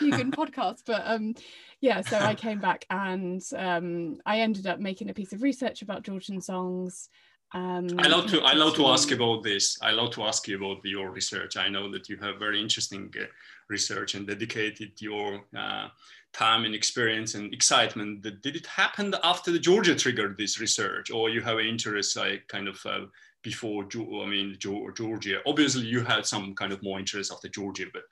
vegan 0.00 0.30
podcast, 0.32 0.82
but 0.84 1.02
um, 1.06 1.34
yeah. 1.80 2.00
So 2.02 2.18
I 2.18 2.34
came 2.34 2.58
back 2.58 2.84
and 2.90 3.40
um, 3.56 4.18
I 4.26 4.40
ended 4.40 4.66
up 4.66 4.78
making 4.78 5.08
a 5.10 5.14
piece 5.14 5.32
of 5.32 5.42
research 5.42 5.80
about 5.82 6.02
Georgian 6.02 6.40
songs. 6.40 7.08
Um, 7.54 7.86
I 7.98 8.08
love 8.08 8.26
to 8.30 8.42
I 8.42 8.52
love 8.52 8.74
to 8.74 8.86
ask 8.88 9.10
about 9.12 9.42
this. 9.42 9.78
I 9.80 9.92
love 9.92 10.10
to 10.12 10.24
ask 10.24 10.46
you 10.48 10.56
about 10.56 10.84
your 10.84 11.10
research. 11.10 11.56
I 11.56 11.68
know 11.68 11.90
that 11.92 12.08
you 12.08 12.16
have 12.18 12.38
very 12.38 12.60
interesting 12.60 13.10
uh, 13.18 13.24
research 13.68 14.14
and 14.14 14.26
dedicated 14.26 14.92
your 15.00 15.42
uh, 15.56 15.88
time 16.32 16.64
and 16.64 16.74
experience 16.74 17.34
and 17.34 17.52
excitement. 17.52 18.22
Did 18.22 18.56
it 18.56 18.66
happen 18.66 19.14
after 19.22 19.50
the 19.50 19.58
Georgia 19.58 19.94
triggered 19.94 20.36
this 20.36 20.60
research, 20.60 21.10
or 21.10 21.30
you 21.30 21.40
have 21.40 21.58
interest 21.58 22.16
like 22.16 22.46
kind 22.48 22.68
of 22.68 22.84
uh, 22.84 23.06
before? 23.42 23.86
I 23.94 24.26
mean, 24.26 24.56
Georgia. 24.58 25.40
Obviously, 25.46 25.86
you 25.86 26.04
had 26.04 26.26
some 26.26 26.54
kind 26.54 26.72
of 26.72 26.82
more 26.82 26.98
interest 26.98 27.32
after 27.32 27.48
Georgia, 27.48 27.86
but 27.92 28.02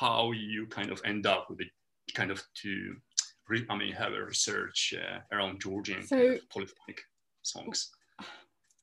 how 0.00 0.32
you 0.32 0.66
kind 0.66 0.90
of 0.90 1.00
end 1.04 1.26
up 1.26 1.48
with 1.48 1.60
it, 1.60 1.68
kind 2.14 2.30
of 2.30 2.42
to, 2.62 2.96
I 3.70 3.76
mean, 3.76 3.92
have 3.92 4.12
a 4.12 4.24
research 4.24 4.94
uh, 4.96 5.18
around 5.34 5.60
Georgian 5.60 6.06
so, 6.06 6.16
kind 6.16 6.34
of 6.34 6.48
polyphonic 6.50 7.02
songs. 7.42 7.90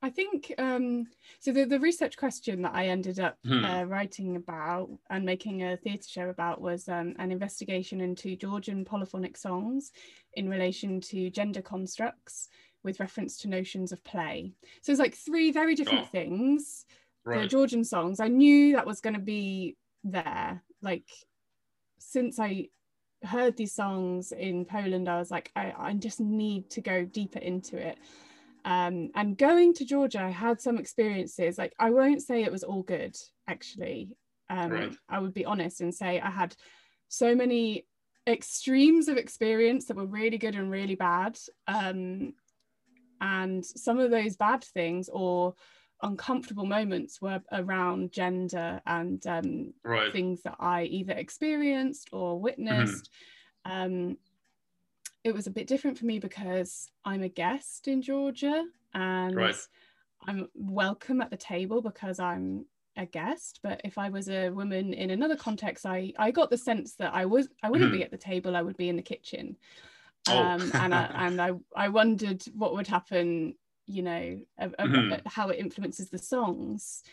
I 0.03 0.09
think 0.09 0.53
um, 0.57 1.07
so. 1.39 1.53
The, 1.53 1.63
the 1.63 1.79
research 1.79 2.17
question 2.17 2.61
that 2.63 2.75
I 2.75 2.87
ended 2.87 3.21
up 3.21 3.37
hmm. 3.45 3.63
uh, 3.63 3.83
writing 3.83 4.35
about 4.35 4.89
and 5.09 5.25
making 5.25 5.63
a 5.63 5.77
theatre 5.77 6.09
show 6.09 6.29
about 6.29 6.59
was 6.59 6.89
um, 6.89 7.15
an 7.19 7.31
investigation 7.31 8.01
into 8.01 8.35
Georgian 8.35 8.83
polyphonic 8.83 9.37
songs 9.37 9.93
in 10.33 10.49
relation 10.49 10.99
to 10.99 11.29
gender 11.29 11.61
constructs 11.61 12.49
with 12.83 12.99
reference 12.99 13.37
to 13.39 13.47
notions 13.47 13.93
of 13.93 14.03
play. 14.03 14.51
So 14.81 14.91
it's 14.91 14.99
like 14.99 15.15
three 15.15 15.51
very 15.51 15.73
different 15.73 16.07
oh. 16.07 16.11
things. 16.11 16.85
Right. 17.23 17.43
The 17.43 17.47
Georgian 17.47 17.85
songs, 17.85 18.19
I 18.19 18.27
knew 18.27 18.73
that 18.73 18.85
was 18.85 18.99
going 18.99 19.13
to 19.13 19.21
be 19.21 19.77
there. 20.03 20.61
Like 20.81 21.07
since 21.97 22.41
I 22.41 22.67
heard 23.23 23.55
these 23.55 23.73
songs 23.73 24.33
in 24.33 24.65
Poland, 24.65 25.07
I 25.07 25.17
was 25.17 25.31
like, 25.31 25.49
I, 25.55 25.73
I 25.77 25.93
just 25.93 26.19
need 26.19 26.69
to 26.71 26.81
go 26.81 27.05
deeper 27.05 27.39
into 27.39 27.77
it. 27.77 27.97
Um, 28.65 29.09
and 29.15 29.37
going 29.37 29.73
to 29.75 29.85
Georgia, 29.85 30.21
I 30.21 30.29
had 30.29 30.61
some 30.61 30.77
experiences. 30.77 31.57
Like 31.57 31.73
I 31.79 31.89
won't 31.89 32.21
say 32.21 32.43
it 32.43 32.51
was 32.51 32.63
all 32.63 32.83
good, 32.83 33.15
actually. 33.47 34.15
Um, 34.49 34.71
right. 34.71 34.95
I 35.09 35.19
would 35.19 35.33
be 35.33 35.45
honest 35.45 35.81
and 35.81 35.93
say 35.93 36.19
I 36.19 36.29
had 36.29 36.55
so 37.09 37.35
many 37.35 37.85
extremes 38.27 39.07
of 39.07 39.17
experience 39.17 39.85
that 39.85 39.97
were 39.97 40.05
really 40.05 40.37
good 40.37 40.55
and 40.55 40.71
really 40.71 40.95
bad. 40.95 41.37
Um, 41.67 42.33
and 43.19 43.65
some 43.65 43.99
of 43.99 44.11
those 44.11 44.35
bad 44.35 44.63
things 44.63 45.09
or 45.11 45.55
uncomfortable 46.01 46.65
moments 46.65 47.21
were 47.21 47.41
around 47.51 48.11
gender 48.11 48.81
and 48.85 49.25
um, 49.25 49.73
right. 49.83 50.11
things 50.11 50.41
that 50.43 50.55
I 50.59 50.83
either 50.83 51.13
experienced 51.13 52.09
or 52.11 52.39
witnessed. 52.39 53.09
Mm-hmm. 53.65 53.71
Um, 53.71 54.17
it 55.23 55.33
was 55.33 55.47
a 55.47 55.51
bit 55.51 55.67
different 55.67 55.97
for 55.97 56.05
me 56.05 56.19
because 56.19 56.89
I'm 57.05 57.23
a 57.23 57.29
guest 57.29 57.87
in 57.87 58.01
Georgia 58.01 58.65
and 58.93 59.35
right. 59.35 59.55
I'm 60.27 60.49
welcome 60.53 61.21
at 61.21 61.29
the 61.29 61.37
table 61.37 61.81
because 61.81 62.19
I'm 62.19 62.65
a 62.97 63.05
guest. 63.05 63.59
But 63.63 63.81
if 63.83 63.97
I 63.97 64.09
was 64.09 64.29
a 64.29 64.49
woman 64.49 64.93
in 64.93 65.11
another 65.11 65.35
context, 65.35 65.85
I 65.85 66.13
I 66.17 66.31
got 66.31 66.49
the 66.49 66.57
sense 66.57 66.95
that 66.95 67.13
I 67.13 67.25
was 67.25 67.47
I 67.61 67.69
wouldn't 67.69 67.91
mm. 67.91 67.93
be 67.93 67.97
hmm. 67.99 68.03
at 68.03 68.11
the 68.11 68.17
table. 68.17 68.55
I 68.55 68.61
would 68.61 68.77
be 68.77 68.89
in 68.89 68.95
the 68.95 69.01
kitchen. 69.01 69.57
Oh. 70.29 70.37
Um, 70.37 70.71
and 70.73 70.93
I, 70.93 71.03
and 71.15 71.41
I 71.41 71.51
I 71.75 71.89
wondered 71.89 72.43
what 72.53 72.73
would 72.73 72.87
happen. 72.87 73.55
You 73.85 74.03
know, 74.03 74.39
mm. 74.61 75.21
how 75.25 75.49
it 75.49 75.59
influences 75.59 76.09
the 76.09 76.17
songs. 76.17 77.03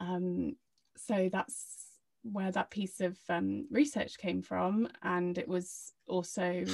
Um, 0.00 0.56
so 0.96 1.28
that's 1.30 1.76
where 2.22 2.50
that 2.50 2.70
piece 2.70 3.00
of 3.00 3.18
um, 3.28 3.66
research 3.70 4.16
came 4.18 4.42
from, 4.42 4.88
and 5.02 5.36
it 5.36 5.46
was 5.48 5.92
also 6.06 6.64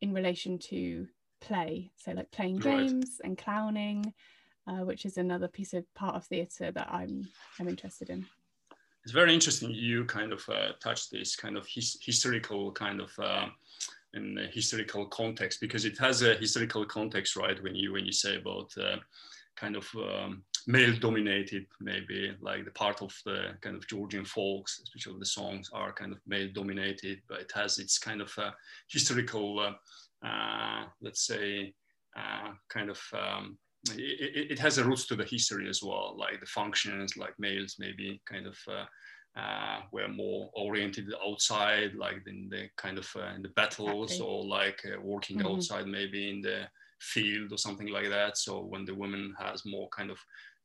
in 0.00 0.12
relation 0.12 0.58
to 0.58 1.06
play 1.40 1.90
so 1.96 2.12
like 2.12 2.30
playing 2.30 2.56
games 2.56 3.20
right. 3.20 3.28
and 3.28 3.38
clowning 3.38 4.12
uh, 4.66 4.84
which 4.84 5.04
is 5.06 5.16
another 5.16 5.48
piece 5.48 5.72
of 5.72 5.84
part 5.94 6.14
of 6.14 6.24
theatre 6.26 6.70
that 6.72 6.88
i'm 6.90 7.26
i'm 7.58 7.68
interested 7.68 8.10
in 8.10 8.26
it's 9.04 9.12
very 9.12 9.32
interesting 9.32 9.70
you 9.70 10.04
kind 10.04 10.32
of 10.32 10.46
uh, 10.48 10.72
touch 10.80 11.08
this 11.08 11.36
kind 11.36 11.56
of 11.56 11.66
his, 11.66 11.96
historical 12.02 12.72
kind 12.72 13.00
of 13.00 13.10
uh, 13.18 13.46
in 14.14 14.34
the 14.34 14.46
historical 14.48 15.06
context 15.06 15.60
because 15.60 15.84
it 15.84 15.96
has 15.98 16.22
a 16.22 16.34
historical 16.34 16.84
context 16.84 17.36
right 17.36 17.62
when 17.62 17.74
you 17.74 17.92
when 17.92 18.04
you 18.04 18.12
say 18.12 18.36
about 18.36 18.70
uh, 18.78 18.96
kind 19.58 19.76
of 19.76 19.88
um, 19.96 20.42
male 20.66 20.94
dominated 20.98 21.66
maybe 21.80 22.36
like 22.40 22.64
the 22.64 22.70
part 22.72 23.02
of 23.02 23.12
the 23.24 23.50
kind 23.60 23.76
of 23.76 23.86
georgian 23.86 24.24
folks 24.24 24.80
especially 24.82 25.18
the 25.18 25.24
songs 25.24 25.70
are 25.72 25.92
kind 25.92 26.12
of 26.12 26.18
male 26.26 26.48
dominated 26.54 27.20
but 27.28 27.40
it 27.40 27.52
has 27.54 27.78
its 27.78 27.98
kind 27.98 28.20
of 28.20 28.32
uh, 28.38 28.50
historical 28.88 29.58
uh, 29.60 30.26
uh, 30.26 30.84
let's 31.00 31.26
say 31.26 31.74
uh, 32.16 32.50
kind 32.68 32.90
of 32.90 33.00
um, 33.12 33.58
it, 33.92 34.50
it, 34.52 34.58
has 34.58 34.78
a 34.78 34.84
roots 34.84 35.06
to 35.06 35.14
the 35.14 35.24
history 35.24 35.68
as 35.68 35.82
well 35.82 36.16
like 36.18 36.40
the 36.40 36.46
functions 36.46 37.16
like 37.16 37.34
males 37.38 37.76
maybe 37.78 38.20
kind 38.26 38.46
of 38.46 38.58
uh, 38.68 38.84
uh, 39.38 39.80
were 39.92 40.08
more 40.08 40.50
oriented 40.54 41.12
outside, 41.24 41.94
like 41.94 42.22
in 42.26 42.48
the 42.50 42.68
kind 42.76 42.98
of 42.98 43.08
uh, 43.16 43.34
in 43.36 43.42
the 43.42 43.50
battles 43.50 44.20
or 44.20 44.44
like 44.44 44.80
uh, 44.84 45.00
working 45.00 45.38
mm-hmm. 45.38 45.46
outside, 45.46 45.86
maybe 45.86 46.30
in 46.30 46.40
the 46.40 46.62
field 47.00 47.52
or 47.52 47.58
something 47.58 47.88
like 47.88 48.08
that. 48.10 48.38
So 48.38 48.60
when 48.60 48.84
the 48.84 48.94
woman 48.94 49.34
has 49.38 49.64
more 49.64 49.88
kind 49.88 50.10
of, 50.10 50.18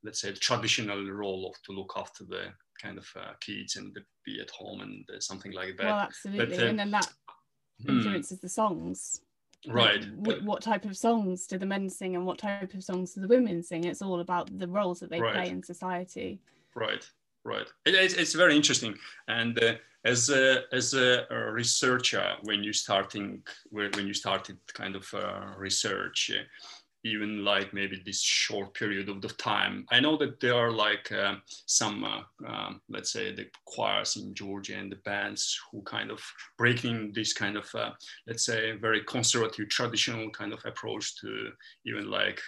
let's 0.03 0.21
say, 0.21 0.31
the 0.31 0.39
traditional 0.39 1.09
role 1.11 1.47
of 1.47 1.61
to 1.63 1.71
look 1.71 1.93
after 1.97 2.23
the 2.25 2.47
kind 2.81 2.97
of 2.97 3.07
uh, 3.15 3.33
kids 3.39 3.75
and 3.75 3.97
be 4.25 4.39
at 4.41 4.49
home 4.51 4.81
and 4.81 5.05
uh, 5.15 5.19
something 5.19 5.51
like 5.51 5.77
that. 5.77 5.85
Well, 5.85 5.99
absolutely, 5.99 6.45
but, 6.45 6.63
uh, 6.63 6.67
and 6.67 6.79
then 6.79 6.91
that 6.91 7.09
hmm. 7.81 7.97
influences 7.97 8.39
the 8.39 8.49
songs. 8.49 9.21
Right. 9.65 10.05
Like, 10.17 10.41
what 10.41 10.61
type 10.61 10.83
of 10.83 10.97
songs 10.97 11.47
do 11.47 11.57
the 11.57 11.65
men 11.65 11.89
sing 11.89 12.15
and 12.15 12.25
what 12.25 12.37
type 12.37 12.73
of 12.73 12.83
songs 12.83 13.13
do 13.13 13.21
the 13.21 13.29
women 13.29 13.63
sing? 13.63 13.85
It's 13.85 14.01
all 14.01 14.19
about 14.19 14.59
the 14.59 14.67
roles 14.67 14.99
that 14.99 15.09
they 15.09 15.21
right. 15.21 15.33
play 15.33 15.49
in 15.49 15.63
society. 15.63 16.41
Right 16.75 17.07
right 17.45 17.67
it, 17.85 17.93
it's, 17.95 18.13
it's 18.13 18.33
very 18.33 18.55
interesting 18.55 18.95
and 19.27 19.61
uh, 19.61 19.73
as 20.05 20.29
a 20.29 20.63
as 20.74 20.93
a, 20.93 21.25
researcher 21.51 22.36
when 22.43 22.63
you 22.63 22.74
starting 22.74 23.41
when 23.72 24.07
you 24.07 24.13
started 24.13 24.57
kind 24.74 24.95
of 24.95 25.05
uh, 25.13 25.53
research 25.57 26.31
even 27.05 27.43
like 27.43 27.74
maybe 27.74 28.01
this 28.05 28.22
short 28.22 28.74
period 28.74 29.10
of 29.10 29.22
the 29.22 29.29
time 29.29 29.86
i 29.91 30.00
know 30.00 30.17
that 30.17 30.39
there 30.39 30.55
are 30.55 30.72
like 30.72 31.12
uh, 31.12 31.36
some 31.65 32.03
uh, 32.03 32.22
um, 32.48 32.81
let's 32.89 33.12
say 33.12 33.33
the 33.33 33.45
choirs 33.65 34.17
in 34.17 34.33
georgia 34.33 34.75
and 34.75 34.91
the 34.91 35.01
bands 35.05 35.60
who 35.72 35.81
kind 35.83 36.12
of 36.12 36.22
breaking 36.57 37.12
this 37.13 37.33
kind 37.33 37.57
of 37.57 37.69
uh, 37.75 37.91
let's 38.27 38.45
say 38.45 38.72
very 38.74 39.03
conservative 39.03 39.69
traditional 39.69 40.29
kind 40.31 40.53
of 40.53 40.63
approach 40.65 41.15
to 41.19 41.50
even 41.86 42.10
like 42.10 42.41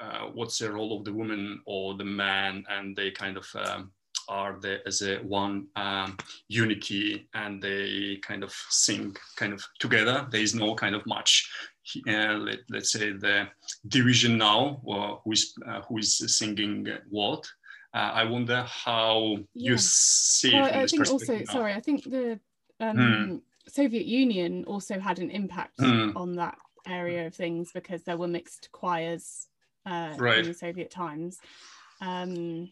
uh, 0.00 0.26
what's 0.32 0.58
the 0.58 0.70
role 0.70 0.96
of 0.96 1.04
the 1.04 1.12
woman 1.12 1.60
or 1.66 1.96
the 1.96 2.04
man 2.04 2.64
and 2.70 2.94
they 2.94 3.10
kind 3.10 3.36
of 3.36 3.46
um, 3.56 3.90
are 4.28 4.58
the, 4.60 4.86
as 4.86 5.02
a 5.02 5.16
one 5.18 5.66
um, 5.76 6.16
unity 6.48 7.28
and 7.34 7.62
they 7.62 8.18
kind 8.22 8.44
of 8.44 8.52
sing 8.70 9.16
kind 9.36 9.52
of 9.52 9.64
together. 9.78 10.26
There 10.30 10.40
is 10.40 10.54
no 10.54 10.74
kind 10.74 10.94
of 10.94 11.06
much, 11.06 11.50
uh, 12.08 12.34
let, 12.34 12.58
us 12.74 12.92
say 12.92 13.12
the 13.12 13.48
division 13.86 14.38
now, 14.38 14.80
or 14.84 15.20
who 15.24 15.32
is, 15.32 15.54
uh, 15.66 15.80
who 15.82 15.98
is 15.98 16.36
singing 16.36 16.86
what. 17.10 17.46
Uh, 17.94 18.10
I 18.14 18.24
wonder 18.24 18.64
how 18.68 19.36
yeah. 19.54 19.70
you 19.70 19.78
see 19.78 20.52
well, 20.52 20.64
I 20.64 20.86
think 20.86 21.10
also, 21.10 21.38
now. 21.38 21.44
sorry, 21.44 21.72
I 21.72 21.80
think 21.80 22.04
the 22.04 22.38
um, 22.80 22.96
mm. 22.96 23.40
Soviet 23.66 24.04
Union 24.04 24.64
also 24.64 25.00
had 25.00 25.18
an 25.18 25.30
impact 25.30 25.78
mm. 25.78 26.14
on 26.14 26.36
that 26.36 26.58
area 26.86 27.26
of 27.26 27.34
things 27.34 27.70
because 27.72 28.02
there 28.02 28.16
were 28.16 28.28
mixed 28.28 28.70
choirs 28.72 29.46
uh, 29.86 30.14
right. 30.18 30.40
in 30.40 30.46
the 30.46 30.54
Soviet 30.54 30.90
times. 30.90 31.38
Um, 32.00 32.70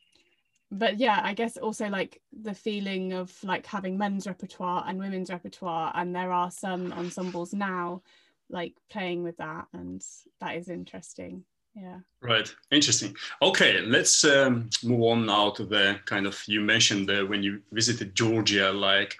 but 0.71 0.99
yeah 0.99 1.21
i 1.23 1.33
guess 1.33 1.57
also 1.57 1.89
like 1.89 2.21
the 2.43 2.55
feeling 2.55 3.13
of 3.13 3.33
like 3.45 3.65
having 3.67 3.97
men's 3.97 4.27
repertoire 4.27 4.85
and 4.87 4.99
women's 4.99 5.31
repertoire 5.31 5.93
and 5.95 6.15
there 6.15 6.33
are 6.33 6.51
some 6.51 6.93
ensembles 6.93 7.55
now 7.55 8.03
like 8.51 8.75
playing 8.91 9.23
with 9.23 9.37
that 9.39 9.67
and 9.73 10.05
that 10.41 10.57
is 10.57 10.69
interesting. 10.69 11.45
Yeah. 11.75 11.99
Right. 12.23 12.51
Interesting. 12.71 13.15
Okay 13.43 13.83
let's 13.83 14.25
um, 14.25 14.71
move 14.83 15.03
on 15.03 15.27
now 15.27 15.51
to 15.51 15.67
the 15.67 15.99
kind 16.07 16.27
of 16.27 16.43
you 16.47 16.61
mentioned 16.63 17.09
the, 17.09 17.27
when 17.27 17.43
you 17.43 17.61
visited 17.71 18.15
georgia 18.15 18.73
like 18.73 19.15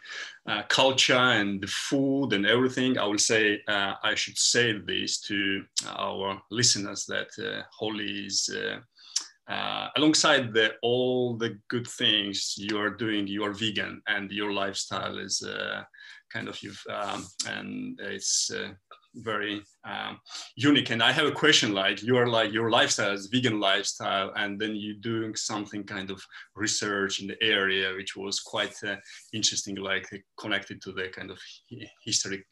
uh, 0.47 0.63
culture 0.69 1.13
and 1.13 1.61
the 1.61 1.67
food 1.67 2.33
and 2.33 2.47
everything. 2.47 2.99
I 2.99 3.05
will 3.05 3.19
say 3.19 3.61
uh, 3.69 3.95
i 4.03 4.15
should 4.15 4.39
say 4.39 4.73
this 4.73 5.21
to 5.23 5.65
our 5.87 6.41
listeners 6.51 7.05
that 7.07 7.29
uh, 7.39 7.63
Holly 7.71 8.27
is 8.27 8.49
uh, 9.49 9.89
alongside 9.97 10.53
the, 10.53 10.73
all 10.83 11.37
the 11.37 11.59
good 11.69 11.87
things 11.87 12.55
you 12.57 12.79
are 12.79 12.91
doing, 12.91 13.27
you 13.27 13.45
are 13.45 13.53
vegan 13.53 14.03
and 14.09 14.31
your 14.31 14.53
lifestyle 14.53 15.19
is 15.19 15.43
uh, 15.43 15.83
kind 16.33 16.49
of 16.49 16.61
you've 16.63 16.83
um, 16.91 17.25
and 17.49 17.99
it's 18.03 18.51
uh, 18.51 18.73
very 19.17 19.63
um, 19.85 20.19
unique. 20.57 20.91
And 20.91 21.03
I 21.03 21.13
have 21.13 21.27
a 21.27 21.33
question 21.33 21.73
like 21.73 22.03
you 22.03 22.17
are 22.17 22.27
like 22.27 22.53
your 22.53 22.71
lifestyle 22.71 23.13
is 23.13 23.27
vegan 23.27 23.61
lifestyle, 23.61 24.33
and 24.37 24.59
then 24.61 24.77
you're 24.77 24.97
doing 25.01 25.35
something 25.35 25.85
kind 25.85 26.11
of 26.11 26.23
research 26.55 27.21
in 27.21 27.27
the 27.29 27.43
area, 27.43 27.95
which 27.95 28.17
was 28.17 28.41
quite 28.41 28.75
uh, 28.87 28.97
interesting, 29.33 29.77
like 29.77 30.09
connected 30.39 30.81
to 30.83 30.93
the 30.93 31.09
kind 31.09 31.31
of 31.31 31.39
history, 32.05 32.45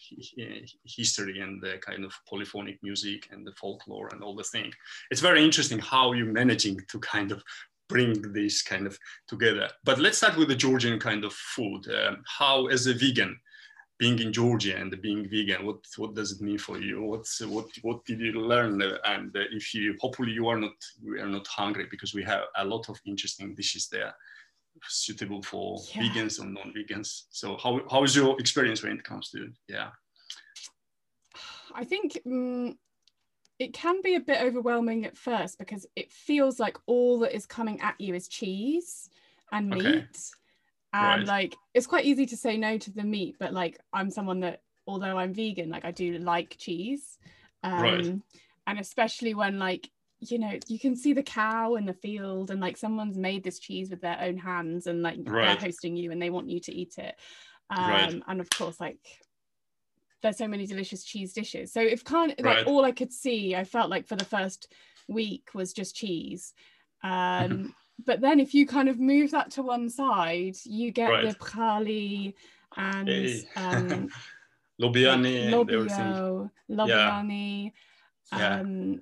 history 0.85 1.41
and 1.41 1.63
the 1.63 1.79
kind 1.79 2.05
of 2.05 2.13
polyphonic 2.29 2.79
music 2.83 3.29
and 3.31 3.47
the 3.47 3.53
folklore 3.53 4.09
and 4.13 4.23
all 4.23 4.35
the 4.35 4.45
thing. 4.45 4.73
It's 5.11 5.21
very 5.21 5.45
interesting 5.45 5.79
how 5.79 6.13
you're 6.13 6.27
managing 6.27 6.81
to 6.91 6.99
kind 7.01 7.33
of 7.33 7.43
bring 7.89 8.33
this 8.33 8.63
kind 8.63 8.87
of 8.87 8.99
together. 9.29 9.69
But 9.85 9.99
let's 9.99 10.19
start 10.19 10.37
with 10.37 10.49
the 10.49 10.57
Georgian 10.57 10.99
kind 10.99 11.25
of 11.25 11.33
food. 11.33 11.83
Um, 11.89 12.23
how, 12.27 12.67
as 12.67 12.87
a 12.87 12.95
vegan, 12.95 13.39
being 13.99 14.19
in 14.19 14.33
Georgia 14.33 14.77
and 14.77 15.01
being 15.01 15.29
vegan, 15.29 15.65
what 15.65 15.79
what 15.97 16.15
does 16.15 16.33
it 16.33 16.41
mean 16.41 16.59
for 16.59 16.79
you? 16.79 17.03
What's 17.03 17.41
what 17.41 17.67
what 17.83 18.05
did 18.05 18.21
you 18.21 18.33
learn? 18.33 18.83
And 19.05 19.31
if 19.35 19.75
you 19.75 19.97
hopefully 20.01 20.33
you 20.33 20.49
are 20.49 20.59
not 20.59 20.75
we 21.03 21.21
are 21.21 21.29
not 21.29 21.47
hungry 21.47 21.87
because 21.91 22.15
we 22.15 22.25
have 22.25 22.43
a 22.57 22.65
lot 22.65 22.89
of 22.89 23.01
interesting 23.07 23.55
dishes 23.55 23.89
there 23.89 24.15
suitable 24.89 25.41
for 25.43 25.81
yeah. 25.95 26.03
vegans 26.03 26.41
or 26.41 26.47
non-vegans. 26.47 27.25
So 27.31 27.57
how 27.57 27.83
how 27.91 28.03
is 28.03 28.17
your 28.17 28.39
experience 28.41 28.83
when 28.83 28.99
it 28.99 29.05
comes 29.05 29.31
to 29.31 29.51
yeah? 29.69 29.91
I 31.73 31.85
think 31.85 32.19
um, 32.27 32.77
it 33.59 33.73
can 33.73 34.01
be 34.03 34.17
a 34.17 34.21
bit 34.21 34.43
overwhelming 34.43 35.05
at 35.05 35.17
first 35.17 35.59
because 35.59 35.87
it 35.95 36.13
feels 36.13 36.59
like 36.59 36.79
all 36.87 37.21
that 37.21 37.35
is 37.35 37.47
coming 37.47 37.81
at 37.81 38.01
you 38.01 38.15
is 38.15 38.29
cheese 38.29 39.09
and 39.53 39.71
meat. 39.71 39.85
Okay 39.85 40.05
and 40.95 41.21
right. 41.21 41.27
like 41.27 41.57
it's 41.75 41.87
quite 41.87 42.05
easy 42.05 42.25
to 42.25 42.37
say 42.37 42.57
no 42.57 42.79
to 42.79 42.91
the 42.93 43.03
meat 43.03 43.37
but 43.39 43.53
like 43.53 43.79
i'm 43.93 44.11
someone 44.11 44.41
that 44.41 44.63
although 44.87 45.19
i'm 45.19 45.35
vegan 45.35 45.69
like 45.69 45.85
i 45.85 45.91
do 45.91 46.19
like 46.19 46.57
cheese 46.57 47.19
um 47.65 47.83
right. 47.83 48.21
and 48.67 48.79
especially 48.79 49.35
when 49.35 49.59
like 49.59 49.91
you 50.21 50.39
know 50.39 50.53
you 50.69 50.79
can 50.79 50.95
see 50.95 51.13
the 51.13 51.23
cow 51.23 51.75
in 51.75 51.85
the 51.85 51.93
field 51.93 52.51
and 52.51 52.61
like 52.61 52.77
someone's 52.77 53.19
made 53.19 53.43
this 53.43 53.59
cheese 53.59 53.91
with 53.91 54.01
their 54.01 54.19
own 54.21 54.39
hands 54.39 54.87
and 54.87 55.03
like 55.03 55.19
right. 55.25 55.47
they're 55.47 55.67
hosting 55.67 55.97
you 55.97 56.13
and 56.13 56.23
they 56.23 56.31
want 56.31 56.49
you 56.49 56.61
to 56.61 56.73
eat 56.73 56.95
it 56.99 57.17
um 57.71 57.91
right. 57.91 58.23
and 58.29 58.41
of 58.41 58.49
course 58.51 58.79
like 58.81 58.99
there's 60.23 60.39
so 60.39 60.49
many 60.49 60.65
delicious 60.65 61.05
cheese 61.05 61.33
dishes 61.33 61.73
so 61.73 61.81
if 61.81 62.05
can't 62.05 62.41
like 62.43 62.67
all 62.67 62.85
i 62.85 62.93
could 62.93 63.13
see 63.13 63.57
i 63.57 63.65
felt 63.65 63.91
like 63.91 64.07
for 64.07 64.17
the 64.17 64.25
first 64.25 64.73
week 65.09 65.49
was 65.55 65.73
just 65.73 65.97
cheese 65.97 66.55
um 67.03 67.75
but 68.05 68.21
then 68.21 68.41
if 68.41 68.55
you 68.55 68.67
kind 68.67 68.89
of 68.89 68.99
move 68.99 69.31
that 69.31 69.51
to 69.53 69.63
one 69.63 69.89
side, 69.89 70.57
you 70.65 70.91
get 70.91 71.11
right. 71.11 71.29
the 71.29 71.35
pkhali 71.35 72.35
and 72.77 73.09
hey. 73.09 73.45
um, 73.57 74.09
Lobiani, 74.81 75.51
yeah. 78.33 78.59
um, 78.59 78.93
yeah. 78.93 78.99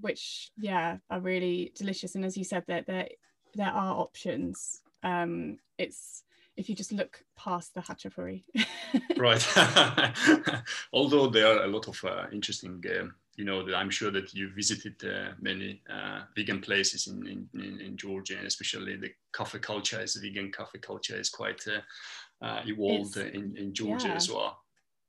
which 0.00 0.50
yeah 0.58 0.98
are 1.08 1.20
really 1.20 1.72
delicious. 1.74 2.14
And 2.14 2.24
as 2.24 2.36
you 2.36 2.44
said, 2.44 2.64
that 2.68 2.86
there, 2.86 2.96
there 2.96 3.08
there 3.54 3.70
are 3.70 3.94
options. 3.94 4.82
Um, 5.02 5.58
it's 5.78 6.24
if 6.56 6.68
you 6.68 6.74
just 6.74 6.92
look 6.92 7.24
past 7.36 7.74
the 7.74 7.80
khachapuri. 7.80 8.44
right. 9.16 10.62
Although 10.92 11.28
there 11.28 11.46
are 11.46 11.64
a 11.64 11.68
lot 11.68 11.88
of 11.88 12.04
uh, 12.04 12.26
interesting 12.32 12.82
um, 13.00 13.14
you 13.40 13.46
know 13.46 13.64
that 13.64 13.74
I'm 13.74 13.88
sure 13.88 14.10
that 14.10 14.34
you 14.34 14.50
visited 14.54 14.96
uh, 15.02 15.32
many 15.40 15.80
uh, 15.88 16.20
vegan 16.36 16.60
places 16.60 17.06
in, 17.06 17.48
in, 17.54 17.80
in, 17.80 17.96
Georgia, 17.96 18.36
and 18.36 18.46
especially 18.46 18.96
the 18.96 19.12
coffee 19.32 19.58
culture 19.58 19.98
is 20.02 20.14
vegan 20.16 20.52
coffee 20.52 20.78
culture 20.78 21.18
is 21.18 21.30
quite 21.30 21.62
uh, 21.66 22.44
uh 22.44 22.60
evolved 22.66 23.16
in, 23.16 23.56
in 23.56 23.72
Georgia 23.72 24.08
yeah. 24.08 24.14
as 24.14 24.30
well. 24.30 24.58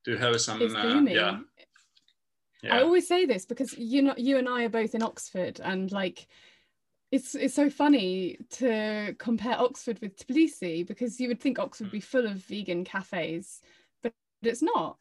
Do 0.06 0.12
you 0.12 0.18
have 0.18 0.40
some? 0.40 0.62
It's 0.62 0.74
uh, 0.74 1.04
yeah. 1.10 1.40
yeah. 2.64 2.78
I 2.78 2.84
always 2.84 3.06
say 3.06 3.26
this 3.26 3.46
because 3.46 3.78
you 3.78 4.02
know 4.02 4.16
you 4.16 4.38
and 4.38 4.48
I 4.48 4.64
are 4.64 4.70
both 4.70 4.96
in 4.96 5.04
Oxford, 5.04 5.60
and 5.62 5.92
like 5.92 6.26
it's 7.12 7.36
it's 7.36 7.54
so 7.54 7.70
funny 7.70 8.38
to 8.52 9.14
compare 9.20 9.60
Oxford 9.60 10.00
with 10.00 10.16
Tbilisi 10.16 10.88
because 10.88 11.20
you 11.20 11.28
would 11.28 11.42
think 11.42 11.60
Oxford 11.60 11.88
would 11.88 12.00
be 12.00 12.00
full 12.00 12.28
of 12.28 12.38
vegan 12.46 12.86
cafes, 12.86 13.60
but 14.02 14.14
it's 14.42 14.62
not. 14.62 15.01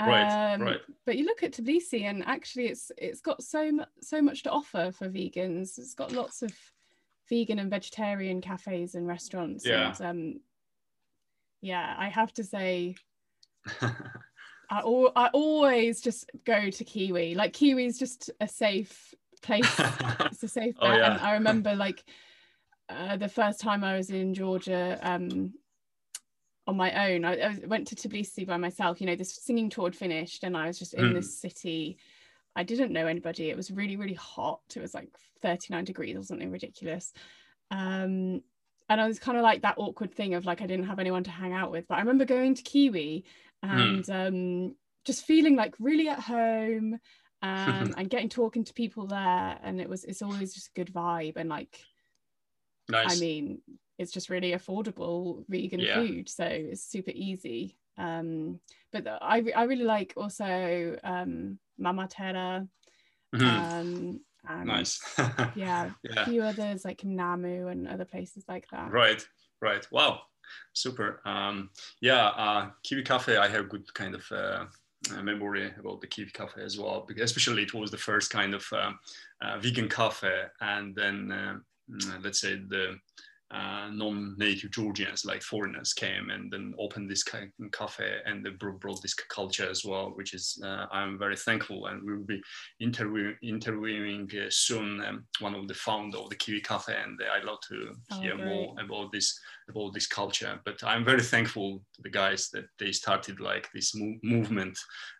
Right, 0.00 0.54
um, 0.54 0.62
right. 0.62 0.80
But 1.06 1.16
you 1.16 1.24
look 1.24 1.42
at 1.42 1.52
Tbilisi, 1.52 2.02
and 2.02 2.24
actually, 2.26 2.66
it's 2.66 2.90
it's 2.98 3.20
got 3.20 3.42
so 3.42 3.70
much 3.70 3.88
so 4.00 4.20
much 4.20 4.42
to 4.42 4.50
offer 4.50 4.90
for 4.90 5.08
vegans. 5.08 5.78
It's 5.78 5.94
got 5.94 6.10
lots 6.10 6.42
of 6.42 6.52
vegan 7.28 7.58
and 7.58 7.70
vegetarian 7.70 8.40
cafes 8.40 8.94
and 8.94 9.06
restaurants. 9.06 9.64
Yeah. 9.64 9.94
And, 9.98 10.06
um, 10.06 10.40
yeah, 11.60 11.94
I 11.96 12.08
have 12.08 12.32
to 12.34 12.44
say, 12.44 12.96
I 13.80 13.92
al- 14.70 15.12
I 15.14 15.28
always 15.28 16.00
just 16.00 16.30
go 16.44 16.70
to 16.70 16.84
Kiwi. 16.84 17.36
Like 17.36 17.52
Kiwi 17.52 17.86
is 17.86 17.98
just 17.98 18.30
a 18.40 18.48
safe 18.48 19.14
place. 19.42 19.72
it's 20.20 20.42
a 20.42 20.48
safe 20.48 20.74
oh, 20.80 20.88
bet. 20.88 20.96
Oh, 20.96 20.98
yeah. 20.98 21.12
And 21.12 21.20
I 21.20 21.32
remember 21.34 21.76
like 21.76 22.02
uh, 22.88 23.16
the 23.16 23.28
first 23.28 23.60
time 23.60 23.84
I 23.84 23.96
was 23.96 24.10
in 24.10 24.34
Georgia. 24.34 24.98
Um, 25.02 25.54
on 26.66 26.76
my 26.76 27.12
own. 27.12 27.24
I, 27.24 27.34
I, 27.34 27.58
went 27.66 27.88
to 27.88 27.94
Tbilisi 27.94 28.46
by 28.46 28.56
myself. 28.56 29.00
You 29.00 29.06
know, 29.06 29.16
this 29.16 29.34
singing 29.34 29.70
tour 29.70 29.86
had 29.86 29.96
finished, 29.96 30.44
and 30.44 30.56
I 30.56 30.66
was 30.66 30.78
just 30.78 30.94
in 30.94 31.04
mm. 31.04 31.14
this 31.14 31.38
city. 31.38 31.98
I 32.56 32.62
didn't 32.62 32.92
know 32.92 33.06
anybody. 33.06 33.50
It 33.50 33.56
was 33.56 33.70
really, 33.70 33.96
really 33.96 34.14
hot. 34.14 34.62
It 34.74 34.80
was 34.80 34.94
like 34.94 35.08
39 35.42 35.84
degrees 35.84 36.16
or 36.16 36.22
something 36.22 36.50
ridiculous. 36.50 37.12
Um, 37.70 38.42
and 38.88 39.00
I 39.00 39.06
was 39.06 39.18
kind 39.18 39.36
of 39.36 39.42
like 39.42 39.62
that 39.62 39.78
awkward 39.78 40.14
thing 40.14 40.34
of 40.34 40.44
like 40.44 40.60
I 40.60 40.66
didn't 40.66 40.86
have 40.86 40.98
anyone 40.98 41.24
to 41.24 41.30
hang 41.30 41.52
out 41.52 41.70
with. 41.70 41.86
But 41.88 41.96
I 41.96 42.00
remember 42.00 42.24
going 42.24 42.54
to 42.54 42.62
Kiwi 42.62 43.24
hmm. 43.62 43.70
and 43.70 44.04
mm. 44.04 44.28
um, 44.68 44.74
just 45.04 45.26
feeling 45.26 45.56
like 45.56 45.74
really 45.78 46.08
at 46.08 46.20
home 46.20 46.98
um, 47.42 47.94
and 47.96 48.10
getting 48.10 48.28
talking 48.28 48.64
to 48.64 48.74
people 48.74 49.06
there. 49.06 49.58
And 49.62 49.80
it 49.80 49.88
was 49.88 50.04
it's 50.04 50.22
always 50.22 50.54
just 50.54 50.68
a 50.68 50.78
good 50.78 50.92
vibe 50.92 51.36
and 51.36 51.48
like. 51.48 51.78
Nice. 52.86 53.16
I 53.16 53.18
mean, 53.18 53.62
it's 53.98 54.12
just 54.12 54.30
really 54.30 54.52
affordable 54.52 55.44
vegan 55.48 55.80
yeah. 55.80 55.94
food 55.94 56.28
so 56.28 56.44
it's 56.44 56.84
super 56.84 57.12
easy. 57.14 57.76
Um, 57.96 58.58
but 58.92 59.06
I, 59.06 59.44
I 59.54 59.64
really 59.64 59.84
like 59.84 60.14
also 60.16 60.96
um, 61.04 61.58
Mama 61.78 62.08
Terra 62.08 62.66
mm-hmm. 63.34 63.44
um, 63.46 64.20
and 64.48 64.66
nice. 64.66 65.00
yeah, 65.54 65.90
yeah, 66.02 66.22
a 66.22 66.24
few 66.24 66.42
others 66.42 66.84
like 66.84 67.04
Namu 67.04 67.68
and 67.68 67.88
other 67.88 68.04
places 68.04 68.44
like 68.48 68.66
that. 68.72 68.90
Right 68.90 69.24
right. 69.64 69.86
Wow. 69.90 70.20
Super. 70.74 71.20
Um, 71.24 71.70
yeah 72.00 72.26
uh, 72.28 72.70
Kiwi 72.82 73.02
Cafe 73.02 73.36
I 73.36 73.48
have 73.48 73.68
good 73.68 73.92
kind 73.94 74.14
of 74.14 74.24
uh, 74.30 74.64
memory 75.22 75.72
about 75.78 76.00
the 76.00 76.06
Kiwi 76.06 76.30
Cafe 76.30 76.62
as 76.62 76.78
well 76.78 77.04
because 77.06 77.30
especially 77.30 77.62
it 77.62 77.74
was 77.74 77.90
the 77.90 77.96
first 77.96 78.30
kind 78.30 78.54
of 78.54 78.64
uh, 78.72 78.92
uh 79.40 79.58
vegan 79.58 79.88
cafe. 79.88 80.44
And 80.60 80.94
then 80.94 81.32
uh, 81.32 81.56
mm, 81.90 82.24
let's 82.24 82.40
say 82.40 82.56
the 82.56 82.96
uh, 83.50 83.88
non-native 83.92 84.70
Georgians, 84.70 85.24
like 85.24 85.42
foreigners, 85.42 85.92
came 85.92 86.30
and 86.30 86.50
then 86.50 86.74
opened 86.78 87.10
this 87.10 87.22
cafe 87.72 88.16
and 88.26 88.44
they 88.44 88.50
brought 88.50 89.02
this 89.02 89.14
culture 89.14 89.68
as 89.68 89.84
well, 89.84 90.12
which 90.14 90.34
is 90.34 90.60
uh, 90.64 90.86
I'm 90.90 91.18
very 91.18 91.36
thankful. 91.36 91.86
And 91.86 92.02
we 92.02 92.16
will 92.16 92.24
be 92.24 92.42
interview, 92.80 93.34
interviewing 93.42 94.28
uh, 94.34 94.46
soon 94.48 95.04
um, 95.04 95.26
one 95.40 95.54
of 95.54 95.68
the 95.68 95.74
founder 95.74 96.18
of 96.18 96.30
the 96.30 96.36
Kiwi 96.36 96.62
Cafe, 96.62 96.94
and 96.94 97.18
I'd 97.34 97.44
love 97.44 97.58
to 97.68 97.92
oh, 98.12 98.20
hear 98.20 98.36
more 98.36 98.74
about 98.82 99.12
this 99.12 99.38
about 99.68 99.94
this 99.94 100.06
culture. 100.06 100.60
But 100.64 100.82
I'm 100.82 101.04
very 101.04 101.22
thankful 101.22 101.82
to 101.94 102.02
the 102.02 102.10
guys 102.10 102.50
that 102.52 102.64
they 102.78 102.92
started 102.92 103.40
like 103.40 103.68
this 103.72 103.94
mo- 103.94 104.18
movement 104.22 104.78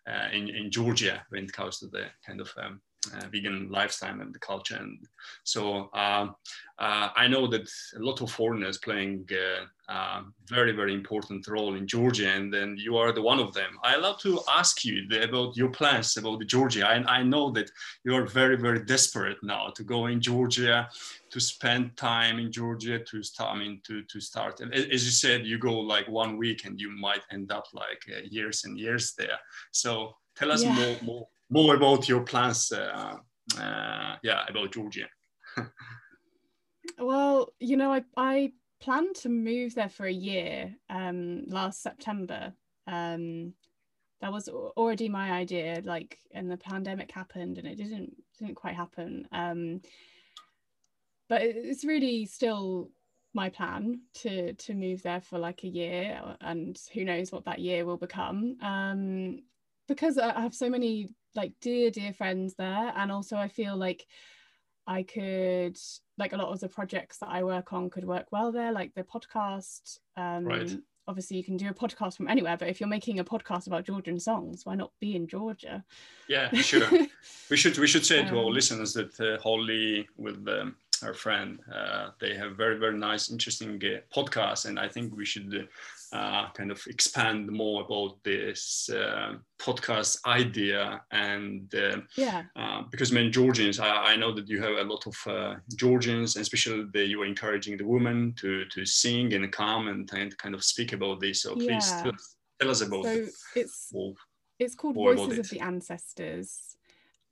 uh, 0.09 0.27
in 0.33 0.49
in 0.49 0.71
Georgia 0.71 1.23
when 1.29 1.45
it 1.45 1.53
comes 1.53 1.79
to 1.79 1.87
the 1.87 2.05
kind 2.25 2.41
of 2.41 2.51
um, 2.57 2.81
uh, 3.13 3.27
vegan 3.31 3.69
lifestyle 3.69 4.19
and 4.21 4.33
the 4.33 4.39
culture. 4.39 4.75
And 4.75 5.07
so 5.43 5.89
uh, 5.93 6.27
uh, 6.77 7.09
I 7.15 7.27
know 7.27 7.47
that 7.47 7.69
a 7.95 7.99
lot 7.99 8.21
of 8.21 8.31
foreigners 8.31 8.77
playing 8.77 9.27
a 9.31 9.63
uh, 9.63 9.65
uh, 9.87 10.21
very, 10.47 10.71
very 10.71 10.93
important 10.93 11.47
role 11.47 11.75
in 11.75 11.87
Georgia, 11.87 12.29
and 12.29 12.51
then 12.51 12.75
you 12.77 12.97
are 12.97 13.11
the 13.11 13.21
one 13.21 13.39
of 13.39 13.53
them. 13.53 13.77
I 13.83 13.97
love 13.97 14.19
to 14.21 14.41
ask 14.49 14.83
you 14.83 15.07
the, 15.07 15.23
about 15.23 15.55
your 15.55 15.69
plans 15.69 16.17
about 16.17 16.39
the 16.39 16.45
Georgia. 16.45 16.87
I, 16.87 17.19
I 17.19 17.23
know 17.23 17.51
that 17.51 17.69
you 18.03 18.15
are 18.15 18.25
very, 18.25 18.57
very 18.57 18.83
desperate 18.83 19.37
now 19.43 19.69
to 19.75 19.83
go 19.83 20.07
in 20.07 20.19
Georgia, 20.19 20.89
to 21.29 21.39
spend 21.39 21.95
time 21.97 22.39
in 22.39 22.51
Georgia, 22.51 22.99
to 22.99 23.21
start. 23.21 23.55
I 23.55 23.59
mean, 23.59 23.79
to 23.85 24.01
to 24.03 24.19
start. 24.19 24.59
And 24.59 24.73
As 24.73 25.05
you 25.05 25.11
said, 25.11 25.45
you 25.45 25.59
go 25.59 25.79
like 25.79 26.07
one 26.07 26.35
week, 26.37 26.65
and 26.65 26.81
you 26.81 26.89
might 26.89 27.21
end 27.31 27.51
up 27.51 27.67
like 27.73 28.01
uh, 28.09 28.21
years 28.29 28.65
and 28.65 28.79
years 28.79 29.13
there. 29.17 29.39
So 29.71 30.15
tell 30.35 30.51
us 30.51 30.63
yeah. 30.63 30.73
more, 30.73 30.95
more 31.03 31.27
more 31.49 31.75
about 31.75 32.09
your 32.09 32.21
plans, 32.21 32.71
uh, 32.71 33.17
uh, 33.59 34.15
yeah, 34.23 34.43
about 34.47 34.71
Georgia. 34.71 35.07
well, 36.99 37.53
you 37.59 37.77
know, 37.77 37.93
I, 37.93 38.03
I 38.17 38.51
planned 38.81 39.15
to 39.17 39.29
move 39.29 39.75
there 39.75 39.89
for 39.89 40.05
a 40.05 40.11
year 40.11 40.75
um, 40.89 41.45
last 41.47 41.81
September. 41.81 42.53
Um, 42.87 43.53
that 44.21 44.31
was 44.31 44.47
already 44.47 45.09
my 45.09 45.31
idea, 45.31 45.81
like, 45.83 46.17
and 46.31 46.49
the 46.49 46.57
pandemic 46.57 47.11
happened 47.11 47.57
and 47.57 47.67
it 47.67 47.75
didn't 47.75 48.15
didn't 48.39 48.55
quite 48.55 48.75
happen. 48.75 49.27
Um, 49.31 49.81
but 51.29 51.41
it's 51.41 51.83
really 51.83 52.25
still 52.25 52.89
my 53.33 53.49
plan 53.49 53.99
to 54.13 54.53
to 54.53 54.73
move 54.73 55.03
there 55.03 55.21
for 55.21 55.37
like 55.37 55.63
a 55.63 55.67
year 55.67 56.21
and 56.41 56.79
who 56.93 57.03
knows 57.03 57.31
what 57.31 57.43
that 57.45 57.59
year 57.59 57.85
will 57.85 57.97
become 57.97 58.55
um 58.61 59.41
because 59.89 60.17
I 60.17 60.39
have 60.39 60.55
so 60.55 60.69
many 60.69 61.09
like 61.35 61.53
dear 61.61 61.91
dear 61.91 62.13
friends 62.13 62.55
there, 62.57 62.93
and 62.95 63.11
also 63.11 63.37
I 63.37 63.47
feel 63.47 63.75
like 63.75 64.05
I 64.87 65.03
could 65.03 65.77
like 66.17 66.33
a 66.33 66.37
lot 66.37 66.49
of 66.49 66.59
the 66.59 66.69
projects 66.69 67.17
that 67.19 67.29
I 67.29 67.43
work 67.43 67.73
on 67.73 67.89
could 67.89 68.05
work 68.05 68.27
well 68.31 68.51
there, 68.51 68.71
like 68.71 68.93
the 68.93 69.03
podcast. 69.03 69.99
Um, 70.15 70.45
right. 70.45 70.77
Obviously, 71.07 71.37
you 71.37 71.43
can 71.43 71.55
do 71.55 71.69
a 71.69 71.73
podcast 71.73 72.17
from 72.17 72.27
anywhere, 72.27 72.57
but 72.57 72.67
if 72.67 72.79
you're 72.79 72.89
making 72.89 73.19
a 73.19 73.23
podcast 73.23 73.67
about 73.67 73.85
Georgian 73.85 74.19
songs, 74.19 74.65
why 74.65 74.73
not 74.73 74.91
be 74.99 75.15
in 75.15 75.27
Georgia? 75.27 75.83
Yeah, 76.27 76.51
sure. 76.53 76.89
we 77.49 77.57
should 77.57 77.77
we 77.77 77.85
should 77.85 78.05
say 78.05 78.21
um, 78.21 78.27
to 78.29 78.39
our 78.39 78.45
Um, 78.45 78.53
listeners 78.53 78.93
that 78.93 79.19
uh, 79.19 79.39
Holly 79.39 80.07
with 80.17 80.47
um, 80.47 80.75
her 81.01 81.13
friend, 81.13 81.59
uh, 81.71 82.09
they 82.19 82.33
have 82.35 82.57
very 82.57 82.79
very 82.79 82.97
nice, 82.97 83.29
interesting 83.29 83.79
uh, 83.83 84.01
podcast, 84.15 84.65
and 84.65 84.79
I 84.79 84.87
think 84.87 85.15
we 85.15 85.25
should 85.25 85.67
uh, 86.15 86.49
kind 86.57 86.71
of 86.71 86.79
expand 86.87 87.47
more 87.51 87.83
about 87.85 88.11
this 88.23 88.89
uh, 88.89 89.33
podcast 89.59 90.11
idea 90.25 91.01
and. 91.11 91.73
Uh, 91.75 91.97
yeah, 92.25 92.43
uh, 92.55 92.81
because 92.91 93.11
many 93.11 93.29
Georgians, 93.29 93.79
I, 93.79 93.89
I 94.11 94.15
know 94.15 94.31
that 94.35 94.47
you 94.47 94.61
have 94.61 94.77
a 94.77 94.83
lot 94.93 95.03
of 95.11 95.15
uh, 95.27 95.55
Georgians, 95.75 96.35
and 96.35 96.41
especially 96.41 96.85
the, 96.93 97.03
you 97.11 97.21
are 97.21 97.25
encouraging 97.25 97.77
the 97.77 97.87
women 97.95 98.33
to 98.41 98.49
to 98.73 98.85
sing 98.85 99.33
and 99.33 99.51
come 99.51 99.83
and, 99.91 100.09
and 100.13 100.29
kind 100.37 100.55
of 100.55 100.63
speak 100.63 100.93
about 100.93 101.19
this. 101.19 101.41
So 101.43 101.49
please 101.55 101.87
Yeah. 101.91 102.03
tell, 102.03 102.13
tell 102.59 102.69
us 102.71 102.81
about 102.81 103.03
so 103.03 103.11
it. 103.11 103.29
it's 103.55 103.93
it's 104.59 104.75
called 104.75 104.95
Voices 104.95 105.37
of 105.39 105.45
it. 105.45 105.49
the 105.49 105.59
Ancestors, 105.59 106.77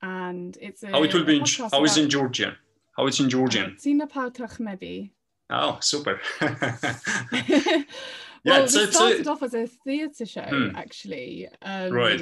and 0.01 0.57
it's 0.61 0.83
a, 0.83 0.87
how 0.91 1.03
it 1.03 1.13
will 1.13 1.23
be 1.25 1.37
in, 1.37 1.45
how 1.71 1.83
is 1.83 1.93
about- 1.93 1.97
in 2.03 2.09
Georgian? 2.09 2.53
How 2.97 3.07
it's 3.07 3.19
in 3.19 3.29
Georgian? 3.29 3.75
Tina 3.81 4.07
Palkach 4.07 4.59
maybe. 4.59 5.13
Oh, 5.49 5.77
super. 5.81 6.15
well, 8.45 8.63
it's- 8.63 8.75
it 8.75 8.93
started 8.93 9.27
off 9.27 9.43
as 9.43 9.53
a 9.53 9.67
theatre 9.67 10.25
show, 10.25 10.41
Hmm. 10.43 10.75
actually. 10.75 11.47
Um, 11.61 11.91
Right. 11.91 12.21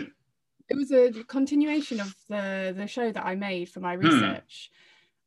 It 0.69 0.75
was 0.77 0.91
a 0.91 1.11
continuation 1.25 1.99
of 1.99 2.15
the 2.29 2.73
the 2.75 2.87
show 2.87 3.11
that 3.11 3.25
I 3.25 3.35
made 3.35 3.67
for 3.69 3.79
my 3.81 3.95
Hmm. 3.95 4.05
research. 4.05 4.71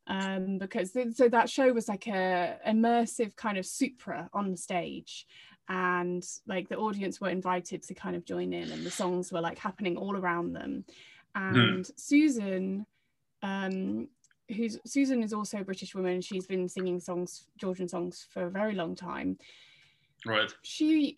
Um, 0.07 0.57
because 0.59 0.91
th- 0.91 1.13
so 1.13 1.29
that 1.29 1.49
show 1.49 1.71
was 1.73 1.87
like 1.87 2.07
a 2.07 2.59
immersive 2.67 3.35
kind 3.35 3.57
of 3.57 3.65
supra 3.65 4.29
on 4.33 4.51
the 4.51 4.57
stage, 4.57 5.27
and 5.67 6.23
like 6.45 6.69
the 6.69 6.77
audience 6.77 7.19
were 7.19 7.29
invited 7.29 7.81
to 7.83 7.93
kind 7.95 8.15
of 8.15 8.23
join 8.25 8.53
in, 8.53 8.71
and 8.71 8.85
the 8.85 8.91
songs 8.91 9.31
were 9.31 9.41
like 9.41 9.57
happening 9.57 9.97
all 9.97 10.15
around 10.15 10.53
them. 10.53 10.85
And 11.33 11.85
Susan, 11.97 12.85
um, 13.41 14.09
who's 14.55 14.79
Susan 14.85 15.23
is 15.23 15.33
also 15.33 15.59
a 15.59 15.63
British 15.65 15.93
woman. 15.95 16.21
She's 16.21 16.45
been 16.47 16.69
singing 16.69 16.99
songs, 16.99 17.47
Georgian 17.57 17.87
songs, 17.87 18.27
for 18.31 18.43
a 18.45 18.51
very 18.51 18.73
long 18.75 18.95
time 18.95 19.37
right. 20.25 20.53
she 20.63 21.15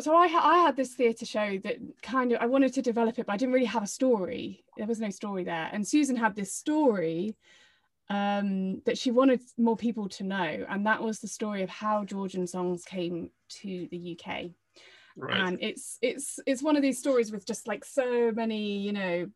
so 0.00 0.14
I, 0.14 0.24
I 0.26 0.58
had 0.58 0.76
this 0.76 0.94
theatre 0.94 1.26
show 1.26 1.58
that 1.64 1.76
kind 2.02 2.32
of 2.32 2.40
I 2.40 2.46
wanted 2.46 2.74
to 2.74 2.82
develop 2.82 3.18
it, 3.18 3.26
but 3.26 3.32
I 3.32 3.36
didn't 3.36 3.54
really 3.54 3.66
have 3.66 3.82
a 3.82 3.86
story. 3.86 4.64
There 4.76 4.86
was 4.86 5.00
no 5.00 5.10
story 5.10 5.44
there. 5.44 5.70
And 5.72 5.86
Susan 5.86 6.16
had 6.16 6.34
this 6.34 6.52
story 6.52 7.36
um, 8.08 8.82
that 8.84 8.98
she 8.98 9.10
wanted 9.10 9.40
more 9.56 9.76
people 9.76 10.08
to 10.10 10.24
know, 10.24 10.66
and 10.68 10.86
that 10.86 11.02
was 11.02 11.20
the 11.20 11.28
story 11.28 11.62
of 11.62 11.70
how 11.70 12.04
Georgian 12.04 12.46
songs 12.46 12.84
came 12.84 13.30
to 13.48 13.88
the 13.90 14.18
UK. 14.18 14.50
Right. 15.16 15.40
And 15.40 15.58
it's 15.62 15.98
it's 16.02 16.38
it's 16.46 16.62
one 16.62 16.76
of 16.76 16.82
these 16.82 16.98
stories 16.98 17.32
with 17.32 17.46
just 17.46 17.66
like 17.66 17.84
so 17.84 18.30
many 18.32 18.78
you 18.78 18.92
know 18.92 19.26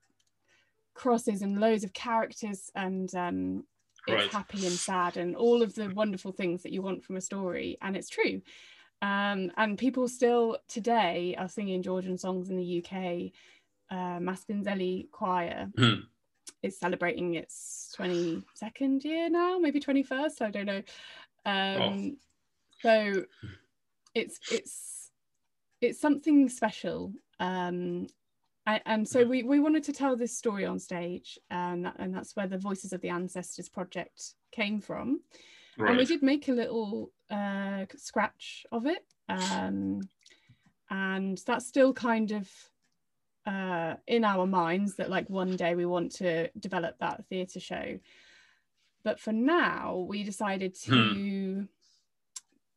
crosses 0.95 1.41
and 1.41 1.59
loads 1.59 1.85
of 1.85 1.93
characters 1.95 2.71
and 2.75 3.15
um, 3.15 3.65
it's 4.07 4.23
Right. 4.25 4.31
happy 4.31 4.67
and 4.67 4.75
sad 4.75 5.17
and 5.17 5.37
all 5.37 5.63
of 5.63 5.75
the 5.75 5.89
wonderful 5.89 6.33
things 6.33 6.63
that 6.63 6.73
you 6.73 6.83
want 6.83 7.05
from 7.05 7.17
a 7.17 7.21
story 7.21 7.79
and 7.81 7.97
it's 7.97 8.09
true 8.09 8.43
um, 9.03 9.51
and 9.57 9.79
people 9.79 10.09
still 10.09 10.59
today 10.69 11.35
are 11.39 11.49
singing 11.49 11.83
Georgian 11.83 12.19
songs 12.19 12.51
in 12.51 12.57
the 12.57 12.85
UK. 12.85 13.33
Uh, 13.91 14.19
Maspindzeli 14.21 15.11
Choir 15.11 15.69
Hmm. 15.77 16.01
is 16.63 16.79
celebrating 16.79 17.35
its 17.35 17.93
22nd 17.99 19.03
year 19.05 19.29
now, 19.29 19.59
maybe 19.59 19.81
21st, 19.81 20.43
I 20.43 20.51
don't 20.51 20.67
know. 20.67 20.83
Um, 21.45 22.17
So 22.83 23.25
it's 24.15 24.39
it's 24.51 25.11
it's 25.81 26.01
something 26.01 26.49
special. 26.49 27.13
Um, 27.39 28.07
and, 28.67 28.83
and 28.87 29.09
so 29.09 29.25
we, 29.25 29.43
we 29.43 29.61
wanted 29.61 29.83
to 29.85 29.93
tell 29.93 30.15
this 30.17 30.37
story 30.37 30.67
on 30.67 30.79
stage, 30.79 31.39
and, 31.51 31.87
that, 31.87 31.97
and 31.99 32.15
that's 32.15 32.37
where 32.37 32.47
the 32.47 32.59
Voices 32.59 32.93
of 32.93 33.01
the 33.01 33.09
Ancestors 33.09 33.69
project 33.69 34.35
came 34.53 34.81
from 34.81 35.21
and 35.88 35.99
we 35.99 36.05
did 36.05 36.23
make 36.23 36.49
a 36.49 36.53
little 36.53 37.11
uh, 37.31 37.85
scratch 37.97 38.64
of 38.73 38.87
it 38.87 39.05
um, 39.29 40.01
and 40.90 41.38
that's 41.47 41.66
still 41.66 41.93
kind 41.93 42.33
of 42.33 42.49
uh, 43.47 43.95
in 44.07 44.25
our 44.25 44.47
minds 44.47 44.97
that 44.97 45.09
like 45.11 45.29
one 45.31 45.57
day 45.57 45.75
we 45.75 45.87
want 45.87 46.12
to 46.12 46.49
develop 46.59 46.99
that 46.99 47.25
theatre 47.29 47.61
show 47.61 47.99
but 49.03 49.19
for 49.19 49.33
now 49.33 50.05
we 50.09 50.23
decided 50.23 50.75
to 50.75 51.66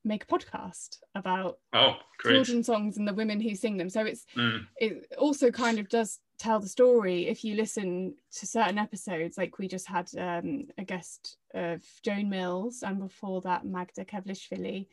make 0.06 0.24
a 0.24 0.28
podcast 0.28 0.98
about 1.16 1.60
Oh, 1.74 1.96
great. 2.18 2.34
children's 2.36 2.66
songs 2.68 2.98
and 2.98 3.08
the 3.08 3.14
women 3.14 3.40
who 3.40 3.56
sing 3.56 3.78
them 3.78 3.90
so 3.90 4.02
it's 4.06 4.26
Mm. 4.36 4.68
it 4.78 5.08
also 5.18 5.50
kind 5.52 5.80
of 5.80 5.90
does 5.90 6.20
tell 6.44 6.60
the 6.60 6.68
story 6.68 7.28
if 7.28 7.46
you 7.46 7.56
listen 7.56 8.16
to 8.34 8.46
certain 8.46 8.78
episodes. 8.78 9.38
Like 9.38 9.58
we 9.60 9.68
just 9.70 9.88
had 9.88 10.10
um, 10.18 10.68
a 10.78 10.84
guest 10.84 11.38
of 11.54 11.82
joan 12.04 12.30
mills 12.30 12.84
and 12.84 13.00
before 13.00 13.40
that 13.42 13.64
magda 13.64 14.04
kevlishvili 14.04 14.88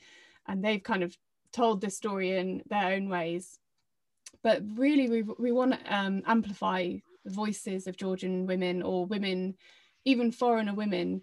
and 0.46 0.64
they've 0.64 0.82
kind 0.82 1.02
of 1.02 1.16
told 1.52 1.80
this 1.80 1.96
story 1.96 2.36
in 2.36 2.62
their 2.68 2.92
own 2.92 3.08
ways. 3.08 3.58
But 4.44 4.62
really 4.76 5.08
we, 5.10 5.22
we 5.22 5.50
want 5.50 5.72
to 5.72 5.94
um, 5.94 6.22
amplify 6.24 6.94
the 7.24 7.30
voices 7.30 7.86
of 7.86 7.98
georgian 7.98 8.46
women 8.46 8.82
or 8.82 9.04
women 9.04 9.54
even 10.06 10.32
foreigner 10.32 10.72
women 10.72 11.20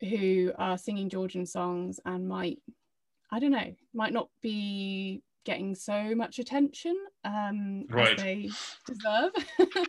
who 0.00 0.52
are 0.56 0.78
singing 0.78 1.10
georgian 1.10 1.44
songs 1.44 2.00
and 2.06 2.26
might 2.26 2.58
i 3.30 3.38
don't 3.38 3.50
know 3.50 3.74
might 3.92 4.14
not 4.14 4.30
be 4.40 5.22
getting 5.44 5.74
so 5.74 6.14
much 6.14 6.38
attention 6.38 6.96
um, 7.24 7.86
Right. 7.88 8.18
as 8.18 8.22
they 8.22 8.50
deserve. 8.86 9.32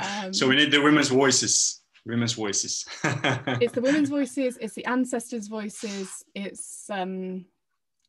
um, 0.00 0.32
so 0.32 0.48
we 0.48 0.56
need 0.56 0.70
the 0.70 0.80
women's 0.80 1.08
voices. 1.08 1.82
Women's 2.06 2.32
voices. 2.32 2.86
it's 3.04 3.74
the 3.74 3.80
women's 3.80 4.08
voices, 4.08 4.56
it's 4.60 4.74
the 4.74 4.86
ancestors' 4.86 5.48
voices, 5.48 6.24
it's 6.34 6.88
um, 6.90 7.44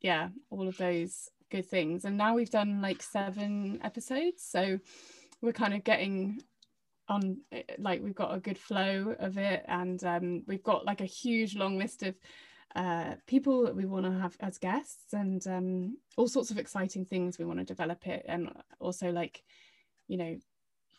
yeah, 0.02 0.30
all 0.50 0.68
of 0.68 0.78
those 0.78 1.30
good 1.52 1.66
things. 1.66 2.06
And 2.06 2.18
now 2.18 2.36
we've 2.36 2.50
done 2.50 2.82
like 2.82 3.02
seven 3.02 3.80
episodes, 3.84 4.44
so 4.44 4.80
we're 5.42 5.52
kind 5.54 5.74
of 5.74 5.84
getting 5.84 6.42
on 7.10 7.40
like 7.80 8.02
we've 8.02 8.16
got 8.16 8.36
a 8.36 8.40
good 8.40 8.58
flow 8.58 9.16
of 9.20 9.38
it, 9.38 9.66
and 9.68 10.02
um, 10.04 10.44
we've 10.48 10.64
got 10.64 10.86
like 10.86 11.02
a 11.02 11.06
huge 11.06 11.56
long 11.56 11.78
list 11.78 12.04
of 12.04 12.16
uh, 12.76 13.16
people 13.26 13.64
that 13.64 13.76
we 13.76 13.86
want 13.86 14.06
to 14.06 14.12
have 14.12 14.38
as 14.42 14.58
guests 14.58 15.14
and 15.14 15.46
um, 15.48 15.98
all 16.18 16.28
sorts 16.28 16.52
of 16.52 16.58
exciting 16.60 17.06
things 17.06 17.40
we 17.40 17.46
want 17.46 17.60
to 17.60 17.66
develop 17.66 18.08
it 18.08 18.26
and 18.28 18.50
also 18.80 19.12
like 19.12 19.44
you 20.08 20.18
know 20.18 20.38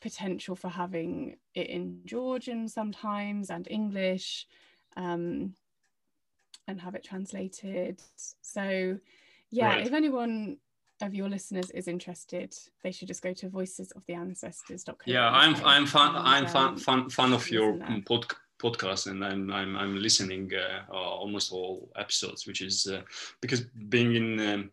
potential 0.00 0.56
for 0.56 0.68
having 0.68 1.36
it 1.54 1.66
in 1.68 2.00
georgian 2.06 2.66
sometimes 2.68 3.50
and 3.50 3.68
english 3.70 4.46
um, 4.96 5.54
and 6.66 6.80
have 6.80 6.94
it 6.94 7.04
translated 7.04 8.00
so 8.40 8.98
yeah 9.50 9.68
Right. 9.68 9.86
if 9.86 9.92
anyone 9.92 10.56
of 11.02 11.14
your 11.14 11.28
listeners 11.28 11.70
is 11.70 11.86
interested 11.88 12.54
they 12.82 12.92
should 12.92 13.08
just 13.08 13.22
go 13.22 13.32
to 13.34 13.48
voicesoftheancestors.co 13.48 14.94
yeah, 15.06 15.28
I'm 15.30 15.54
I'm 15.64 15.86
fan 15.86 16.12
I'm 16.14 16.46
fan 16.46 16.68
um, 16.68 16.76
fan, 16.76 17.08
fan 17.10 17.32
of 17.32 17.50
your 17.50 17.78
pod, 18.06 18.26
podcast, 18.60 19.06
and 19.06 19.24
I'm 19.24 19.50
I'm, 19.50 19.76
I'm 19.76 19.96
listening 19.96 20.50
uh, 20.54 20.92
almost 20.92 21.52
all 21.52 21.90
episodes, 21.96 22.46
which 22.46 22.60
is 22.60 22.86
uh, 22.86 23.02
because 23.40 23.62
being 23.88 24.14
in 24.14 24.40
um, 24.40 24.70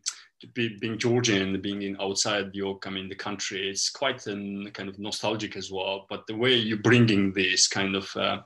be, 0.54 0.78
being 0.80 0.98
Georgian, 0.98 1.60
being 1.62 1.82
in 1.82 1.98
outside 2.00 2.54
York, 2.54 2.86
I 2.86 2.90
mean 2.92 3.10
the 3.10 3.16
country, 3.16 3.70
it's 3.70 3.90
quite 3.90 4.28
um, 4.28 4.68
kind 4.74 4.90
of 4.90 5.00
nostalgic 5.00 5.56
as 5.56 5.72
well. 5.72 6.06
But 6.10 6.28
the 6.28 6.36
way 6.36 6.54
you're 6.54 6.78
bringing 6.78 7.34
this 7.34 7.68
kind 7.68 7.96
of 7.96 8.16
uh, 8.16 8.40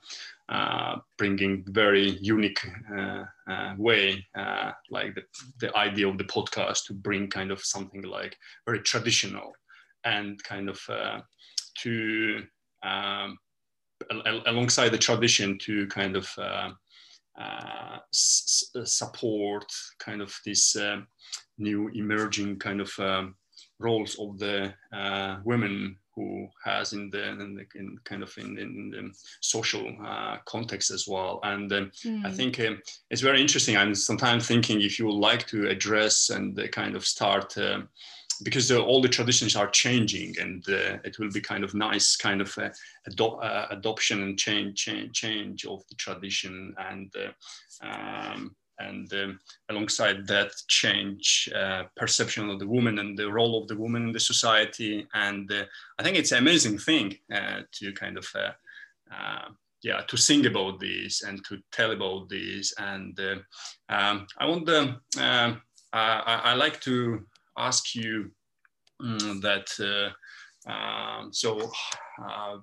uh, 0.49 0.97
bringing 1.17 1.63
very 1.67 2.11
unique 2.21 2.59
uh, 2.93 3.23
uh, 3.49 3.73
way, 3.77 4.25
uh, 4.35 4.71
like 4.89 5.15
the, 5.15 5.23
the 5.59 5.77
idea 5.77 6.07
of 6.07 6.17
the 6.17 6.25
podcast 6.25 6.85
to 6.85 6.93
bring 6.93 7.27
kind 7.29 7.51
of 7.51 7.63
something 7.63 8.01
like 8.03 8.37
very 8.65 8.79
traditional 8.81 9.53
and 10.03 10.43
kind 10.43 10.69
of 10.69 10.79
uh, 10.89 11.21
to 11.77 12.43
um, 12.83 13.37
al- 14.11 14.27
al- 14.27 14.43
alongside 14.47 14.89
the 14.89 14.97
tradition 14.97 15.57
to 15.59 15.87
kind 15.87 16.15
of 16.15 16.29
uh, 16.37 16.69
uh, 17.39 17.97
s- 18.13 18.69
s- 18.75 18.93
support 18.93 19.65
kind 19.99 20.21
of 20.21 20.37
this 20.45 20.75
um 20.75 21.07
new 21.57 21.89
emerging 21.93 22.57
kind 22.59 22.81
of 22.81 22.91
um, 22.99 23.35
roles 23.79 24.17
of 24.19 24.37
the 24.39 24.73
uh, 24.93 25.37
women 25.45 25.95
who 26.15 26.47
has 26.65 26.91
in 26.93 27.09
the, 27.09 27.29
in, 27.29 27.55
the, 27.55 27.65
in 27.79 27.97
kind 28.03 28.21
of 28.23 28.33
in, 28.37 28.57
in 28.57 28.89
the 28.91 29.11
social 29.41 29.95
uh, 30.05 30.37
context 30.45 30.91
as 30.91 31.07
well 31.07 31.39
and 31.43 31.71
um, 31.71 31.91
I 32.25 32.29
Mm. 32.29 32.35
think 32.35 32.59
um, 32.59 32.81
it's 33.11 33.21
very 33.21 33.39
interesting. 33.41 33.77
I'm 33.77 33.95
sometimes 33.95 34.47
thinking 34.47 34.81
if 34.81 34.97
you 34.99 35.05
would 35.05 35.15
like 35.29 35.45
to 35.47 35.67
address 35.69 36.29
and 36.31 36.59
uh, 36.59 36.67
kind 36.67 36.95
of 36.95 37.05
start 37.05 37.55
because 38.43 38.67
the, 38.67 38.81
all 38.81 39.01
the 39.01 39.07
traditions 39.07 39.55
are 39.55 39.69
changing 39.69 40.35
and 40.39 40.67
uh, 40.69 40.97
it 41.03 41.17
will 41.19 41.31
be 41.31 41.41
kind 41.41 41.63
of 41.63 41.73
nice 41.73 42.15
kind 42.15 42.41
of 42.41 42.57
uh, 42.57 42.69
uh, 43.23 43.67
adoption 43.69 44.23
and 44.23 44.37
change, 44.37 44.77
change 44.77 45.13
change 45.13 45.65
of 45.65 45.83
the 45.89 45.95
tradition 45.95 46.73
and 46.89 47.13
uh, 47.15 47.87
um, 47.87 48.55
and 48.79 49.13
um, 49.13 49.39
alongside 49.69 50.25
that 50.25 50.51
change 50.67 51.49
uh, 51.55 51.83
perception 51.95 52.49
of 52.49 52.57
the 52.57 52.67
woman 52.67 52.97
and 52.97 53.15
the 53.15 53.31
role 53.31 53.61
of 53.61 53.67
the 53.67 53.77
woman 53.77 54.07
in 54.07 54.11
the 54.11 54.19
society. 54.19 55.07
And 55.13 55.51
uh, 55.51 55.65
i 55.99 56.03
think 56.03 56.17
it's 56.17 56.31
an 56.31 56.39
amazing 56.39 56.79
thing 56.79 57.15
to 57.29 57.93
kind 57.93 58.17
of 58.17 58.27
yeah 59.83 60.01
to 60.07 60.17
sing 60.17 60.45
about 60.45 60.79
this 60.79 61.23
and 61.23 61.43
to 61.45 61.57
tell 61.71 61.91
about 61.91 62.29
this. 62.29 62.73
And 62.77 63.19
um, 63.89 64.25
i 64.37 64.45
want 64.45 64.65
the 64.65 64.95
um, 65.19 65.61
I, 65.93 66.41
I, 66.45 66.53
like 66.53 66.79
to 66.81 67.25
ask 67.57 67.95
you 67.95 68.31
um, 68.99 69.41
that 69.41 69.67
uh, 69.79 70.69
um, 70.71 71.33
so 71.33 71.71
uh, 72.23 72.57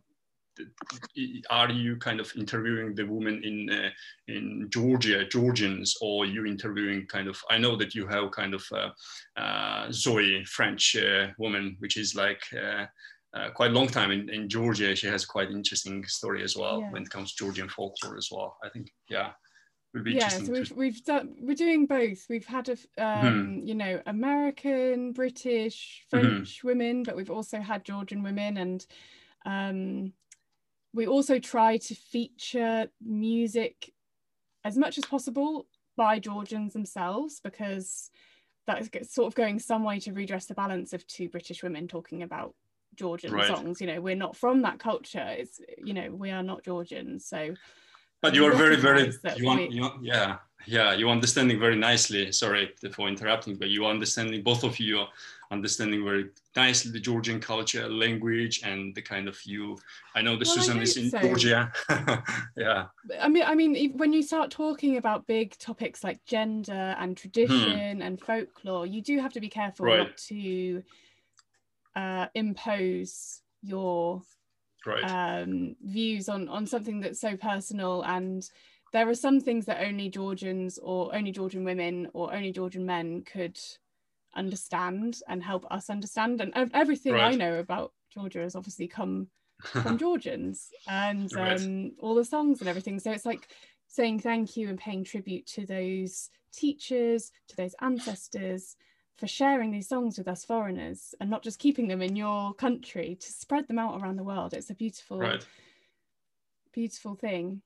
are 1.51 1.71
you 1.71 1.97
kind 1.97 2.21
of 2.21 2.33
interviewing 2.37 2.95
the 2.95 3.05
women 3.05 3.43
in 3.45 3.71
uh, 3.71 3.91
in 4.27 4.69
Georgia, 4.71 5.25
Georgians, 5.25 5.97
or 6.01 6.27
you 6.27 6.47
interviewing 6.47 7.07
kind 7.07 7.29
of? 7.29 7.41
I 7.51 7.59
know 7.59 7.77
that 7.77 7.95
you 7.95 8.07
have 8.07 8.31
kind 8.33 8.55
of 8.55 8.65
uh, 8.73 8.91
uh, 9.41 9.93
Zoe, 9.93 10.45
French 10.45 10.97
uh, 10.97 11.29
woman, 11.39 11.77
which 11.79 11.97
is 11.97 12.15
like 12.15 12.43
uh, 12.55 12.87
uh, 13.35 13.51
quite 13.51 13.71
a 13.71 13.75
long 13.75 13.89
time 13.89 14.11
in, 14.11 14.29
in 14.31 14.49
Georgia. 14.49 14.97
She 14.97 15.07
has 15.07 15.25
quite 15.25 15.51
interesting 15.51 16.05
story 16.07 16.43
as 16.43 16.57
well 16.57 16.81
yeah. 16.81 16.91
when 16.91 17.03
it 17.03 17.11
comes 17.11 17.35
to 17.35 17.45
Georgian 17.45 17.69
folklore 17.69 18.17
as 18.17 18.29
well. 18.33 18.57
I 18.65 18.69
think, 18.69 18.91
yeah 19.09 19.31
yeah 20.07 20.29
so 20.29 20.53
we've, 20.53 20.73
we've 20.73 21.05
done 21.05 21.35
we're 21.41 21.55
doing 21.55 21.87
both 21.87 22.27
we've 22.29 22.47
had 22.47 22.69
a 22.69 22.73
um, 22.73 23.25
mm-hmm. 23.59 23.67
you 23.67 23.75
know 23.75 24.01
american 24.07 25.13
british 25.13 26.05
mm-hmm. 26.13 26.27
french 26.27 26.59
mm-hmm. 26.59 26.69
women 26.69 27.03
but 27.03 27.17
we've 27.17 27.31
also 27.31 27.61
had 27.61 27.85
georgian 27.85 28.23
women 28.23 28.57
and 28.57 28.87
um, 29.47 30.13
we 30.93 31.07
also 31.07 31.39
try 31.39 31.77
to 31.77 31.95
feature 31.95 32.89
music 33.05 33.93
as 34.65 34.77
much 34.77 34.99
as 34.99 35.05
possible 35.05 35.67
by 35.97 36.19
georgians 36.19 36.73
themselves 36.73 37.41
because 37.43 38.11
that's 38.67 39.15
sort 39.15 39.27
of 39.27 39.35
going 39.35 39.59
some 39.59 39.83
way 39.83 39.99
to 39.99 40.13
redress 40.13 40.47
the 40.47 40.55
balance 40.55 40.93
of 40.93 41.07
two 41.07 41.29
british 41.29 41.63
women 41.63 41.89
talking 41.89 42.23
about 42.23 42.55
georgian 42.95 43.33
right. 43.33 43.47
songs 43.47 43.81
you 43.81 43.87
know 43.87 44.01
we're 44.01 44.17
not 44.17 44.37
from 44.37 44.63
that 44.63 44.79
culture 44.79 45.27
it's 45.29 45.61
you 45.83 45.95
know 45.95 46.11
we 46.11 46.31
are 46.31 46.43
not 46.43 46.65
georgians 46.65 47.25
so 47.25 47.55
but 48.23 48.35
you 48.35 48.45
are 48.45 48.55
very 48.55 48.77
very 48.77 49.13
you 49.37 49.47
want, 49.47 49.71
you 49.71 49.83
want, 49.83 50.03
yeah 50.03 50.37
yeah 50.67 50.93
you 50.93 51.09
are 51.09 51.13
understanding 51.13 51.59
very 51.59 51.77
nicely 51.77 52.31
sorry 52.33 52.71
for 52.93 53.09
interrupting 53.09 53.57
but 53.57 53.69
you 53.69 53.85
are 53.85 53.91
understanding 53.91 54.43
both 54.43 54.65
of 54.65 54.79
you 54.79 54.99
are 54.99 55.09
understanding 55.51 56.05
very 56.05 56.27
nicely 56.55 56.91
the 56.91 57.01
georgian 57.01 57.41
culture 57.41 57.89
language 57.89 58.61
and 58.65 58.95
the 58.95 59.01
kind 59.01 59.29
of 59.29 59.39
you 59.45 59.79
i 60.15 60.21
know 60.21 60.37
the 60.37 60.45
well, 60.45 60.57
susan 60.57 60.81
is 60.83 60.97
in 60.97 61.09
so. 61.09 61.19
georgia 61.21 61.73
yeah 62.57 62.87
i 63.21 63.29
mean 63.29 63.45
i 63.45 63.55
mean 63.55 63.97
when 63.97 64.13
you 64.13 64.23
start 64.23 64.51
talking 64.51 64.99
about 64.99 65.27
big 65.27 65.57
topics 65.59 66.05
like 66.05 66.23
gender 66.27 66.95
and 66.99 67.17
tradition 67.17 67.97
hmm. 67.97 68.03
and 68.03 68.21
folklore 68.21 68.87
you 68.87 69.01
do 69.01 69.19
have 69.19 69.33
to 69.33 69.41
be 69.41 69.49
careful 69.49 69.87
right. 69.87 69.99
not 69.99 70.17
to 70.17 70.83
uh, 71.97 72.27
impose 72.35 73.43
your 73.63 74.23
right. 74.87 75.05
um, 75.43 75.77
views 75.83 76.29
on 76.29 76.49
on 76.49 76.67
something 76.67 77.01
that's 77.01 77.21
so 77.21 77.37
personal 77.37 78.03
and 78.03 78.49
there 78.93 79.09
are 79.09 79.15
some 79.15 79.41
things 79.41 79.67
that 79.67 79.85
only 79.85 80.09
Georgians 80.09 80.79
or 80.79 81.15
only 81.15 81.31
Georgian 81.31 81.65
women 81.65 82.09
or 82.15 82.35
only 82.35 82.53
Georgian 82.53 82.87
men 82.87 83.23
could 83.23 83.59
understand 84.35 85.21
and 85.29 85.43
help 85.43 85.67
us 85.71 85.91
understand. 85.91 86.41
And 86.41 86.53
everything 86.75 87.15
right. 87.15 87.33
I 87.33 87.37
know 87.37 87.59
about 87.59 87.93
Georgia 88.13 88.41
has 88.41 88.57
obviously 88.57 88.89
come 88.89 89.29
from 89.63 89.99
Georgians 89.99 90.69
and 90.87 91.31
right. 91.35 91.61
um, 91.61 91.93
all 92.01 92.15
the 92.15 92.25
songs 92.25 92.61
and 92.61 92.69
everything. 92.69 92.99
So 92.99 93.11
it's 93.11 93.27
like 93.27 93.49
saying 93.89 94.21
thank 94.21 94.57
you 94.57 94.69
and 94.69 94.79
paying 94.79 95.05
tribute 95.05 95.47
to 95.49 95.67
those 95.67 96.31
teachers, 96.53 97.31
to 97.49 97.57
those 97.57 97.75
ancestors, 97.81 98.77
for 99.19 99.27
sharing 99.27 99.71
these 99.73 99.89
songs 99.89 100.17
with 100.17 100.29
us 100.29 100.45
foreigners 100.45 101.15
and 101.21 101.29
not 101.29 101.43
just 101.43 101.59
keeping 101.59 101.89
them 101.89 102.01
in 102.01 102.15
your 102.15 102.55
country 102.55 103.17
to 103.21 103.33
spread 103.33 103.67
them 103.67 103.79
out 103.79 104.01
around 104.01 104.17
the 104.17 104.23
world. 104.23 104.55
It's 104.55 104.71
a 104.71 104.75
beautiful 104.75 105.19
right. 105.19 105.45
beautiful 106.73 107.17
thing. 107.17 107.61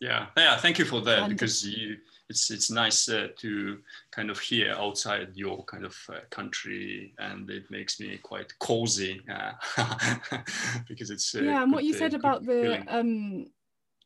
Yeah. 0.00 0.26
Yeah 0.36 0.56
thank 0.58 0.78
you 0.78 0.84
for 0.84 1.00
that 1.02 1.20
and 1.20 1.30
because 1.30 1.66
you 1.66 1.96
it's 2.28 2.50
it's 2.50 2.70
nice 2.70 3.08
uh, 3.08 3.28
to 3.38 3.78
kind 4.12 4.30
of 4.30 4.38
hear 4.38 4.72
outside 4.72 5.28
your 5.34 5.64
kind 5.64 5.84
of 5.84 5.96
uh, 6.08 6.20
country 6.30 7.14
and 7.18 7.50
it 7.50 7.70
makes 7.70 8.00
me 8.00 8.18
quite 8.22 8.58
cozy 8.60 9.20
uh, 9.30 9.52
because 10.88 11.10
it's 11.10 11.34
uh, 11.34 11.40
yeah 11.42 11.62
and 11.62 11.72
what 11.72 11.84
you 11.84 11.92
said 11.92 12.14
about 12.14 12.46
the 12.46 12.82
um 12.88 13.46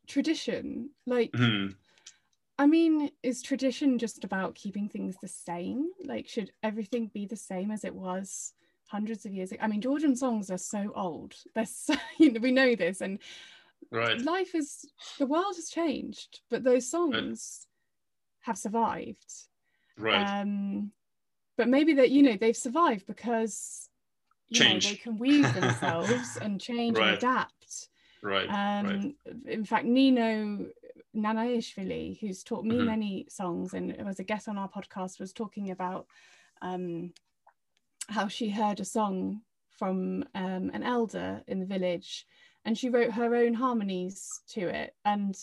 tradition 0.07 0.89
like 1.05 1.31
mm-hmm. 1.31 1.71
I 2.57 2.67
mean, 2.67 3.11
is 3.21 3.41
tradition 3.41 3.97
just 3.97 4.23
about 4.23 4.55
keeping 4.55 4.87
things 4.87 5.17
the 5.21 5.27
same? 5.27 5.89
Like, 6.05 6.27
should 6.27 6.51
everything 6.63 7.11
be 7.13 7.25
the 7.25 7.35
same 7.35 7.69
as 7.69 7.83
it 7.83 7.93
was 7.93 8.53
hundreds 8.87 9.25
of 9.25 9.33
years 9.33 9.51
ago? 9.51 9.61
I 9.61 9.67
mean, 9.67 9.81
Georgian 9.81 10.15
songs 10.15 10.49
are 10.49 10.57
so 10.57 10.91
old. 10.95 11.35
They're 11.53 11.65
so, 11.65 11.95
you 12.17 12.31
know, 12.31 12.39
we 12.39 12.51
know 12.51 12.75
this, 12.75 13.01
and 13.01 13.19
right. 13.91 14.19
life 14.21 14.55
is 14.55 14.85
the 15.19 15.25
world 15.25 15.55
has 15.55 15.69
changed, 15.69 16.39
but 16.49 16.63
those 16.63 16.89
songs 16.89 17.67
right. 17.67 18.47
have 18.47 18.57
survived. 18.57 19.33
Right. 19.97 20.41
Um, 20.41 20.91
but 21.57 21.67
maybe 21.67 21.93
that 21.95 22.11
you 22.11 22.23
know 22.23 22.37
they've 22.39 22.55
survived 22.55 23.05
because 23.05 23.89
you 24.47 24.59
change. 24.59 24.85
know 24.85 24.91
they 24.91 24.97
can 24.97 25.17
weave 25.17 25.53
themselves 25.59 26.37
and 26.41 26.59
change 26.59 26.97
right. 26.97 27.09
and 27.09 27.17
adapt. 27.17 27.89
Right. 28.21 28.47
Um, 28.47 28.85
right. 28.85 29.35
In 29.45 29.65
fact, 29.65 29.85
Nino 29.85 30.67
Naneishvili, 31.15 32.19
who's 32.19 32.43
taught 32.43 32.65
me 32.65 32.75
mm-hmm. 32.75 32.85
many 32.85 33.27
songs 33.29 33.73
and 33.73 33.95
was 34.05 34.19
a 34.19 34.23
guest 34.23 34.47
on 34.47 34.57
our 34.57 34.69
podcast, 34.69 35.19
was 35.19 35.33
talking 35.33 35.71
about 35.71 36.07
um, 36.61 37.13
how 38.09 38.27
she 38.27 38.49
heard 38.49 38.79
a 38.79 38.85
song 38.85 39.41
from 39.69 40.23
um, 40.35 40.71
an 40.73 40.83
elder 40.83 41.41
in 41.47 41.59
the 41.59 41.65
village 41.65 42.25
and 42.65 42.77
she 42.77 42.89
wrote 42.89 43.11
her 43.11 43.35
own 43.35 43.53
harmonies 43.53 44.41
to 44.49 44.67
it. 44.67 44.95
And, 45.05 45.37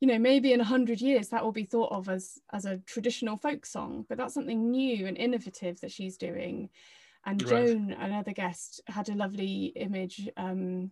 you 0.00 0.08
know, 0.08 0.18
maybe 0.18 0.52
in 0.52 0.60
a 0.60 0.64
hundred 0.64 1.00
years 1.00 1.28
that 1.28 1.42
will 1.44 1.52
be 1.52 1.64
thought 1.64 1.92
of 1.92 2.08
as, 2.08 2.38
as 2.52 2.64
a 2.64 2.78
traditional 2.78 3.36
folk 3.36 3.64
song, 3.64 4.04
but 4.08 4.18
that's 4.18 4.34
something 4.34 4.70
new 4.70 5.06
and 5.06 5.16
innovative 5.16 5.80
that 5.80 5.92
she's 5.92 6.16
doing. 6.16 6.68
And 7.24 7.42
right. 7.42 7.66
Joan, 7.66 7.92
another 7.92 8.32
guest, 8.32 8.80
had 8.86 9.08
a 9.08 9.14
lovely 9.14 9.66
image, 9.76 10.28
um, 10.36 10.90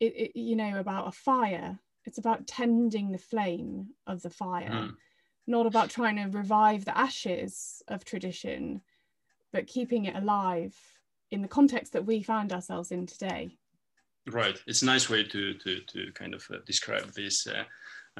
it, 0.00 0.14
it, 0.16 0.38
you 0.38 0.54
know, 0.54 0.78
about 0.78 1.08
a 1.08 1.12
fire 1.12 1.78
it's 2.04 2.18
about 2.18 2.46
tending 2.46 3.12
the 3.12 3.18
flame 3.18 3.88
of 4.06 4.22
the 4.22 4.30
fire. 4.30 4.70
Mm. 4.70 4.96
not 5.46 5.66
about 5.66 5.90
trying 5.90 6.16
to 6.16 6.38
revive 6.38 6.84
the 6.84 6.96
ashes 6.96 7.82
of 7.88 8.04
tradition 8.04 8.80
but 9.52 9.68
keeping 9.68 10.06
it 10.06 10.16
alive 10.16 10.74
in 11.30 11.40
the 11.40 11.48
context 11.48 11.92
that 11.92 12.04
we 12.04 12.22
find 12.22 12.52
ourselves 12.52 12.90
in 12.90 13.06
today. 13.06 13.56
Right. 14.26 14.60
It's 14.66 14.82
a 14.82 14.86
nice 14.86 15.08
way 15.08 15.22
to 15.24 15.54
to, 15.54 15.80
to 15.80 16.12
kind 16.12 16.34
of 16.34 16.44
uh, 16.50 16.56
describe 16.66 17.12
this 17.12 17.46
uh, 17.46 17.64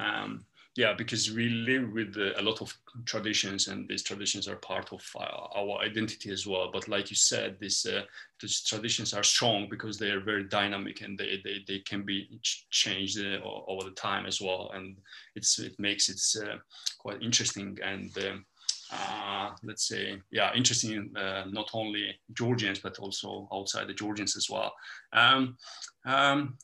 um, 0.01 0.45
yeah 0.75 0.93
because 0.93 1.31
we 1.31 1.49
live 1.49 1.91
with 1.93 2.15
a 2.17 2.41
lot 2.41 2.61
of 2.61 2.75
traditions 3.05 3.67
and 3.67 3.87
these 3.87 4.03
traditions 4.03 4.47
are 4.47 4.55
part 4.57 4.91
of 4.93 5.03
uh, 5.19 5.47
our 5.55 5.79
identity 5.79 6.31
as 6.31 6.47
well. 6.47 6.69
But 6.71 6.87
like 6.87 7.09
you 7.09 7.15
said 7.15 7.57
this, 7.59 7.85
uh, 7.85 8.03
these 8.39 8.61
traditions 8.61 9.13
are 9.13 9.23
strong 9.23 9.67
because 9.69 9.97
they 9.97 10.11
are 10.11 10.21
very 10.21 10.45
dynamic 10.45 11.01
and 11.01 11.17
they, 11.17 11.41
they, 11.43 11.63
they 11.67 11.79
can 11.79 12.03
be 12.03 12.39
changed 12.69 13.19
uh, 13.19 13.39
over 13.43 13.85
the 13.85 13.95
time 13.95 14.25
as 14.25 14.39
well. 14.39 14.71
And 14.73 14.97
it's 15.35 15.59
it 15.59 15.77
makes 15.79 16.09
it 16.09 16.47
uh, 16.47 16.57
quite 16.99 17.21
interesting. 17.21 17.77
And 17.83 18.17
um, 18.19 18.45
uh, 18.91 19.51
let's 19.63 19.87
say, 19.87 20.21
yeah, 20.31 20.53
interesting, 20.53 21.11
uh, 21.17 21.45
not 21.49 21.69
only 21.73 22.17
Georgians, 22.33 22.79
but 22.79 22.99
also 22.99 23.47
outside 23.51 23.87
the 23.87 23.93
Georgians 23.93 24.35
as 24.37 24.49
well. 24.49 24.73
Um, 25.11 25.57
um, 26.05 26.57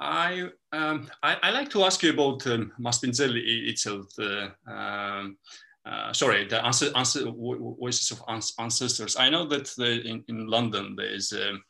I, 0.00 0.48
um, 0.72 1.10
I, 1.22 1.36
I 1.42 1.50
like 1.50 1.68
to 1.70 1.84
ask 1.84 2.02
you 2.02 2.12
about 2.12 2.46
um, 2.46 2.72
Maspindzeli 2.80 3.68
itself. 3.68 4.06
Uh, 4.18 4.48
um, 4.70 5.36
uh, 5.84 6.12
sorry, 6.12 6.46
the 6.46 6.64
answer, 6.64 6.90
answer, 6.96 7.30
voices 7.30 8.10
of 8.10 8.22
ancestors. 8.58 9.16
I 9.16 9.28
know 9.28 9.46
that 9.48 9.66
the, 9.76 10.00
in, 10.02 10.24
in 10.28 10.46
London 10.46 10.94
there 10.96 11.12
is 11.12 11.32
um, 11.32 11.62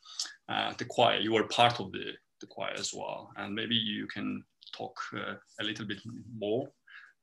uh, 0.47 0.73
the 0.77 0.85
choir. 0.85 1.19
You 1.19 1.35
are 1.37 1.47
part 1.47 1.79
of 1.79 1.91
the, 1.91 2.11
the 2.39 2.47
choir 2.47 2.73
as 2.77 2.93
well, 2.93 3.31
and 3.37 3.53
maybe 3.53 3.75
you 3.75 4.07
can 4.07 4.43
talk 4.73 4.97
uh, 5.13 5.35
a 5.59 5.63
little 5.63 5.85
bit 5.85 5.99
more. 6.37 6.69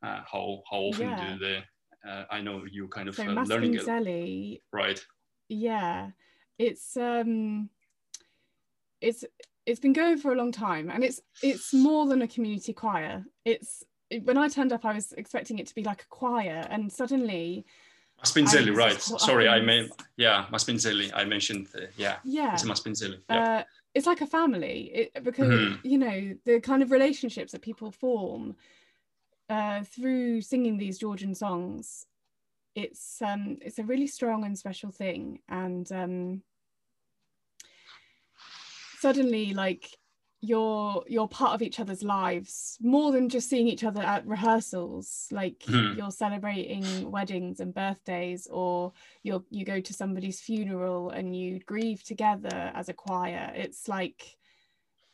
Uh, 0.02 0.20
how 0.30 0.62
how 0.70 0.78
often 0.78 1.08
yeah. 1.08 1.32
do 1.32 1.38
the 1.38 2.08
uh, 2.08 2.24
I 2.30 2.40
know 2.40 2.64
you 2.70 2.86
kind 2.88 3.08
of 3.08 3.16
so 3.16 3.24
learning 3.24 3.74
right? 4.72 5.04
Yeah, 5.48 6.10
it's 6.58 6.96
um, 6.96 7.70
it's 9.00 9.24
it's 9.68 9.80
been 9.80 9.92
going 9.92 10.16
for 10.16 10.32
a 10.32 10.36
long 10.36 10.50
time 10.50 10.90
and 10.90 11.04
it's 11.04 11.20
it's 11.42 11.74
more 11.74 12.06
than 12.06 12.22
a 12.22 12.28
community 12.28 12.72
choir 12.72 13.24
it's 13.44 13.84
when 14.24 14.38
i 14.38 14.48
turned 14.48 14.72
up 14.72 14.84
i 14.84 14.94
was 14.94 15.12
expecting 15.12 15.58
it 15.58 15.66
to 15.66 15.74
be 15.74 15.82
like 15.82 16.02
a 16.02 16.06
choir 16.06 16.66
and 16.70 16.90
suddenly 16.90 17.64
Maspindzeli, 18.24 18.74
right? 18.74 19.00
Sorry, 19.00 19.48
I 19.48 19.60
mean, 19.60 19.90
yeah, 20.16 20.46
Maspindzeli. 20.52 21.12
I 21.14 21.24
mentioned, 21.24 21.68
uh, 21.76 21.82
yeah, 21.96 22.16
yeah, 22.24 22.52
it's 22.52 22.64
Maspindzeli. 22.64 23.20
Yeah. 23.30 23.58
Uh, 23.58 23.62
it's 23.94 24.06
like 24.06 24.20
a 24.22 24.26
family 24.26 24.90
it, 24.92 25.24
because 25.24 25.48
mm-hmm. 25.48 25.86
you 25.86 25.98
know 25.98 26.34
the 26.44 26.60
kind 26.60 26.82
of 26.82 26.90
relationships 26.90 27.52
that 27.52 27.62
people 27.62 27.92
form 27.92 28.56
uh, 29.48 29.84
through 29.84 30.40
singing 30.40 30.78
these 30.78 30.98
Georgian 30.98 31.34
songs. 31.34 32.06
It's 32.74 33.22
um, 33.22 33.58
it's 33.60 33.78
a 33.78 33.84
really 33.84 34.08
strong 34.08 34.44
and 34.44 34.58
special 34.58 34.90
thing, 34.90 35.40
and 35.48 35.90
um, 35.92 36.42
suddenly, 39.00 39.54
like 39.54 39.88
you're 40.40 41.02
you're 41.08 41.26
part 41.26 41.54
of 41.54 41.62
each 41.62 41.80
other's 41.80 42.04
lives 42.04 42.78
more 42.80 43.10
than 43.10 43.28
just 43.28 43.50
seeing 43.50 43.66
each 43.66 43.82
other 43.82 44.02
at 44.02 44.26
rehearsals. 44.26 45.26
Like 45.32 45.58
mm. 45.66 45.96
you're 45.96 46.12
celebrating 46.12 47.10
weddings 47.10 47.58
and 47.58 47.74
birthdays 47.74 48.46
or 48.48 48.92
you 49.24 49.44
you 49.50 49.64
go 49.64 49.80
to 49.80 49.92
somebody's 49.92 50.40
funeral 50.40 51.10
and 51.10 51.34
you 51.36 51.58
grieve 51.60 52.04
together 52.04 52.70
as 52.74 52.88
a 52.88 52.94
choir. 52.94 53.52
It's 53.56 53.88
like 53.88 54.36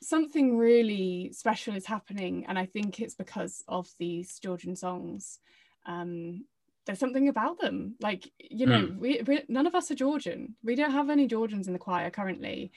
something 0.02 0.58
really 0.58 1.32
special 1.32 1.74
is 1.74 1.86
happening 1.86 2.44
and 2.46 2.58
i 2.58 2.66
think 2.66 3.00
it's 3.00 3.14
because 3.14 3.64
of 3.68 3.88
these 3.98 4.38
georgian 4.38 4.76
songs. 4.76 5.38
Um, 5.86 6.44
there's 6.84 6.98
something 6.98 7.28
about 7.28 7.58
them. 7.58 7.94
Like 8.02 8.30
you 8.38 8.66
know 8.66 8.82
mm. 8.82 8.98
we, 8.98 9.22
we 9.26 9.42
none 9.48 9.66
of 9.66 9.74
us 9.74 9.90
are 9.90 9.94
georgian. 9.94 10.56
We 10.62 10.74
don't 10.74 10.92
have 10.92 11.08
any 11.08 11.26
georgians 11.26 11.66
in 11.66 11.72
the 11.72 11.78
choir 11.78 12.10
currently 12.10 12.72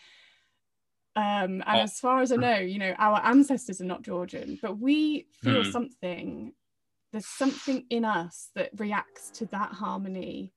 um, 1.18 1.64
and 1.66 1.80
oh. 1.80 1.82
as 1.82 2.00
far 2.00 2.22
as 2.22 2.32
I 2.32 2.36
know, 2.36 2.58
you 2.60 2.78
know, 2.78 2.94
our 3.00 3.20
ancestors 3.26 3.82
are 3.82 3.86
not 3.86 4.04
Georgian, 4.04 4.60
but 4.62 4.78
we 4.78 5.26
feel 5.42 5.64
mm. 5.64 5.72
something. 5.72 6.54
There's 7.12 7.26
something 7.26 7.86
in 7.90 8.06
us 8.06 8.52
that 8.54 8.70
reacts 8.78 9.32
to 9.40 9.48
that 9.48 9.72
harmony, 9.72 10.54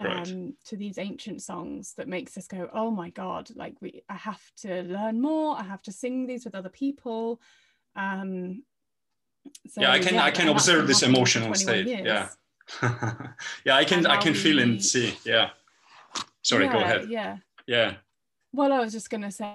um, 0.00 0.08
right. 0.08 0.52
to 0.64 0.76
these 0.76 0.98
ancient 0.98 1.42
songs 1.42 1.94
that 1.96 2.08
makes 2.08 2.36
us 2.36 2.48
go, 2.48 2.68
"Oh 2.74 2.90
my 2.90 3.10
God!" 3.10 3.50
Like 3.54 3.76
we, 3.80 4.02
I 4.08 4.14
have 4.14 4.42
to 4.62 4.82
learn 4.82 5.20
more. 5.20 5.56
I 5.56 5.62
have 5.62 5.82
to 5.82 5.92
sing 5.92 6.26
these 6.26 6.44
with 6.44 6.56
other 6.56 6.70
people. 6.70 7.40
Um, 7.94 8.64
so, 9.68 9.80
yeah, 9.80 9.92
I 9.92 10.00
can 10.00 10.14
yeah, 10.14 10.24
I 10.24 10.32
can 10.32 10.48
observe 10.48 10.88
this 10.88 11.04
emotional 11.04 11.54
state. 11.54 11.86
Years. 11.86 12.04
Yeah, 12.04 12.28
yeah, 13.64 13.76
I 13.76 13.84
can 13.84 14.06
I 14.06 14.16
can 14.16 14.32
we... 14.32 14.38
feel 14.40 14.58
and 14.58 14.84
see. 14.84 15.16
Yeah. 15.24 15.50
Sorry, 16.42 16.64
yeah, 16.64 16.72
go 16.72 16.78
ahead. 16.80 17.08
Yeah. 17.08 17.36
Yeah. 17.68 17.94
Well, 18.52 18.72
I 18.72 18.80
was 18.80 18.92
just 18.92 19.08
going 19.08 19.22
to 19.22 19.30
say 19.30 19.54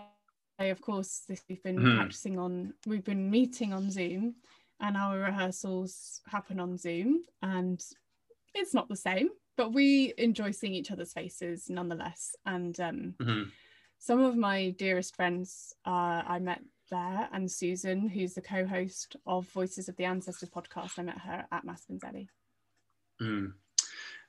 of 0.68 0.82
course 0.82 1.24
this 1.28 1.44
we've 1.50 1.64
been 1.64 1.80
mm. 1.80 1.96
practicing 1.96 2.38
on 2.38 2.74
we've 2.86 3.04
been 3.04 3.30
meeting 3.30 3.74
on 3.74 3.90
zoom 3.90 4.36
and 4.82 4.98
our 4.98 5.20
rehearsals 5.20 6.22
happen 6.28 6.60
on 6.60 6.78
zoom 6.78 7.24
and 7.42 7.84
it's 8.54 8.74
not 8.74 8.88
the 8.90 8.96
same 8.96 9.30
but 9.58 9.74
we 9.74 10.14
enjoy 10.18 10.52
seeing 10.52 10.74
each 10.74 10.92
other's 10.92 11.14
faces 11.14 11.70
nonetheless 11.70 12.36
and 12.46 12.80
um, 12.80 13.14
mm-hmm. 13.20 13.44
some 13.98 14.22
of 14.22 14.36
my 14.36 14.70
dearest 14.72 15.16
friends 15.16 15.74
uh, 15.86 16.22
i 16.28 16.40
met 16.40 16.62
there 16.92 17.30
and 17.32 17.50
susan 17.50 18.08
who's 18.08 18.34
the 18.34 18.42
co-host 18.42 19.16
of 19.26 19.48
voices 19.50 19.88
of 19.88 19.96
the 19.96 20.06
ancestors 20.06 20.50
podcast 20.50 21.00
i 21.00 21.02
met 21.02 21.18
her 21.18 21.46
at 21.52 21.66
Maspindzeli 21.66 22.28
mm. 23.22 23.52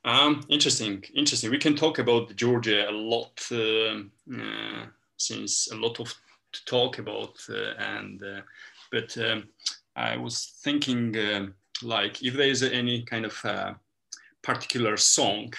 um, 0.05 0.45
interesting 0.49 1.03
interesting 1.15 1.51
we 1.51 1.59
can 1.59 1.75
talk 1.75 1.99
about 1.99 2.35
georgia 2.37 2.89
a 2.89 2.93
lot 2.93 3.41
uh, 3.51 4.01
uh 4.33 4.87
since 5.21 5.71
a 5.71 5.77
lot 5.77 6.01
of 6.01 6.15
to 6.53 6.65
talk 6.65 6.99
about 6.99 7.37
uh, 7.49 7.75
and 7.79 8.23
uh, 8.23 8.41
but 8.91 9.17
um, 9.19 9.49
I 9.95 10.17
was 10.17 10.59
thinking 10.65 11.17
uh, 11.17 11.47
like 11.83 12.23
if 12.23 12.35
there 12.35 12.49
is 12.49 12.63
any 12.63 13.03
kind 13.03 13.25
of 13.25 13.77
particular 14.43 14.97
song 14.97 15.53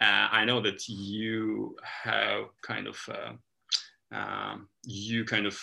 I 0.00 0.44
know 0.44 0.60
that 0.60 0.88
you 0.88 1.76
have 1.82 2.44
kind 2.62 2.86
of 2.86 2.98
um, 4.12 4.68
you 4.84 5.24
kind 5.24 5.46
of 5.46 5.58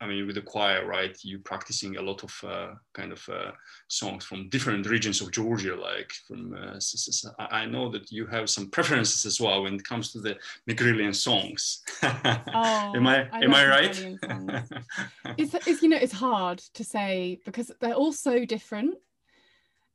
I 0.00 0.06
mean, 0.06 0.26
with 0.26 0.36
the 0.36 0.42
choir, 0.42 0.86
right? 0.86 1.16
You 1.22 1.40
practicing 1.40 1.96
a 1.96 2.02
lot 2.02 2.22
of 2.22 2.44
uh, 2.46 2.74
kind 2.92 3.12
of 3.12 3.28
uh, 3.28 3.50
songs 3.88 4.24
from 4.24 4.48
different 4.48 4.86
regions 4.86 5.20
of 5.20 5.32
Georgia. 5.32 5.74
Like 5.74 6.12
from, 6.26 6.54
uh, 6.54 6.78
I 7.38 7.66
know 7.66 7.90
that 7.90 8.12
you 8.12 8.26
have 8.26 8.48
some 8.48 8.70
preferences 8.76 9.26
as 9.26 9.40
well 9.40 9.62
when 9.62 9.74
it 9.74 9.84
comes 9.84 10.12
to 10.12 10.20
the 10.20 10.36
Megrelian 10.68 11.14
songs. 11.14 11.82
oh, 12.02 12.92
am 12.94 13.06
I, 13.06 13.28
I 13.32 13.40
am 13.40 13.54
I 13.54 13.66
right? 13.66 13.96
it's, 15.38 15.54
it's 15.66 15.82
you 15.82 15.88
know 15.88 15.96
it's 15.96 16.12
hard 16.12 16.58
to 16.74 16.84
say 16.84 17.40
because 17.44 17.72
they're 17.80 17.94
all 17.94 18.12
so 18.12 18.44
different. 18.44 18.94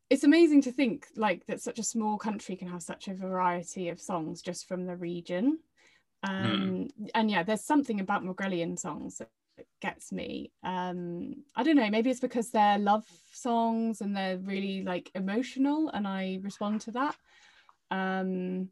It's 0.10 0.26
amazing 0.26 0.62
to 0.64 0.72
think 0.72 1.08
like 1.16 1.46
that 1.48 1.62
such 1.62 1.80
a 1.80 1.84
small 1.84 2.18
country 2.18 2.56
can 2.56 2.68
have 2.68 2.84
such 2.84 3.08
a 3.08 3.14
variety 3.14 3.90
of 3.90 4.02
songs 4.02 4.42
just 4.42 4.68
from 4.68 4.86
the 4.86 4.96
region. 4.96 5.60
Hmm. 6.24 6.30
um, 6.30 6.88
mm. 7.00 7.10
and 7.14 7.30
yeah 7.30 7.44
there's 7.44 7.64
something 7.64 8.00
about 8.00 8.24
Megrelian 8.24 8.78
songs 8.78 9.18
that 9.18 9.30
gets 9.82 10.12
me 10.12 10.52
um, 10.64 11.36
I 11.56 11.64
don't 11.64 11.76
know 11.76 11.90
maybe 11.90 12.10
it's 12.10 12.20
because 12.20 12.50
they're 12.50 12.80
love 12.80 13.06
songs 13.32 14.02
and 14.02 14.16
they're 14.16 14.38
really 14.38 14.84
like 14.84 15.12
emotional 15.16 15.90
and 15.90 16.08
I 16.08 16.40
respond 16.42 16.82
to 16.82 16.92
that 16.92 17.16
um, 17.92 18.70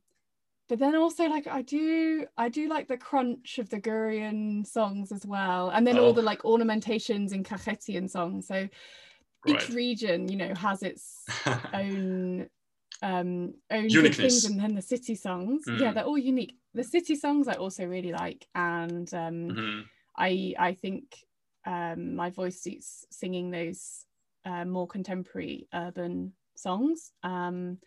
but 0.70 0.80
then 0.80 0.96
also 0.96 1.26
like 1.26 1.48
I 1.48 1.62
do 1.62 2.26
I 2.38 2.48
do 2.48 2.70
like 2.70 2.88
the 2.88 2.98
crunch 2.98 3.60
of 3.60 3.70
the 3.70 3.82
Gurian 3.82 4.66
songs 4.66 5.12
as 5.12 5.26
well 5.26 5.70
and 5.70 5.86
then 5.86 5.98
oh. 5.98 6.06
all 6.06 6.14
the 6.14 6.22
like 6.22 6.46
ornamentations 6.46 7.34
in 7.34 7.44
Kakhetian 7.44 8.10
songs 8.10 8.48
so 8.48 8.70
each 9.48 9.70
region 9.70 10.30
you 10.30 10.38
know 10.38 10.54
has 10.56 10.82
its 10.84 11.26
own 11.74 12.48
um 13.02 13.54
own 13.72 13.90
things 13.90 14.46
and 14.46 14.60
then 14.60 14.76
the 14.76 14.82
city 14.82 15.16
songs 15.16 15.64
mm. 15.68 15.80
yeah 15.80 15.92
they're 15.92 16.04
all 16.04 16.18
unique 16.18 16.56
the 16.74 16.84
city 16.84 17.16
songs 17.16 17.48
I 17.48 17.54
also 17.54 17.86
really 17.86 18.12
like, 18.12 18.48
and 18.56 19.14
um, 19.14 19.50
mm-hmm. 19.50 19.80
I 20.18 20.54
I 20.58 20.74
think 20.74 21.16
um, 21.66 22.16
my 22.16 22.30
voice 22.30 22.62
suits 22.62 23.06
singing 23.12 23.52
those 23.52 24.06
uh, 24.46 24.66
more 24.66 24.88
contemporary 24.88 25.68
urban 25.74 26.34
songs. 26.56 27.12
Um, 27.24 27.80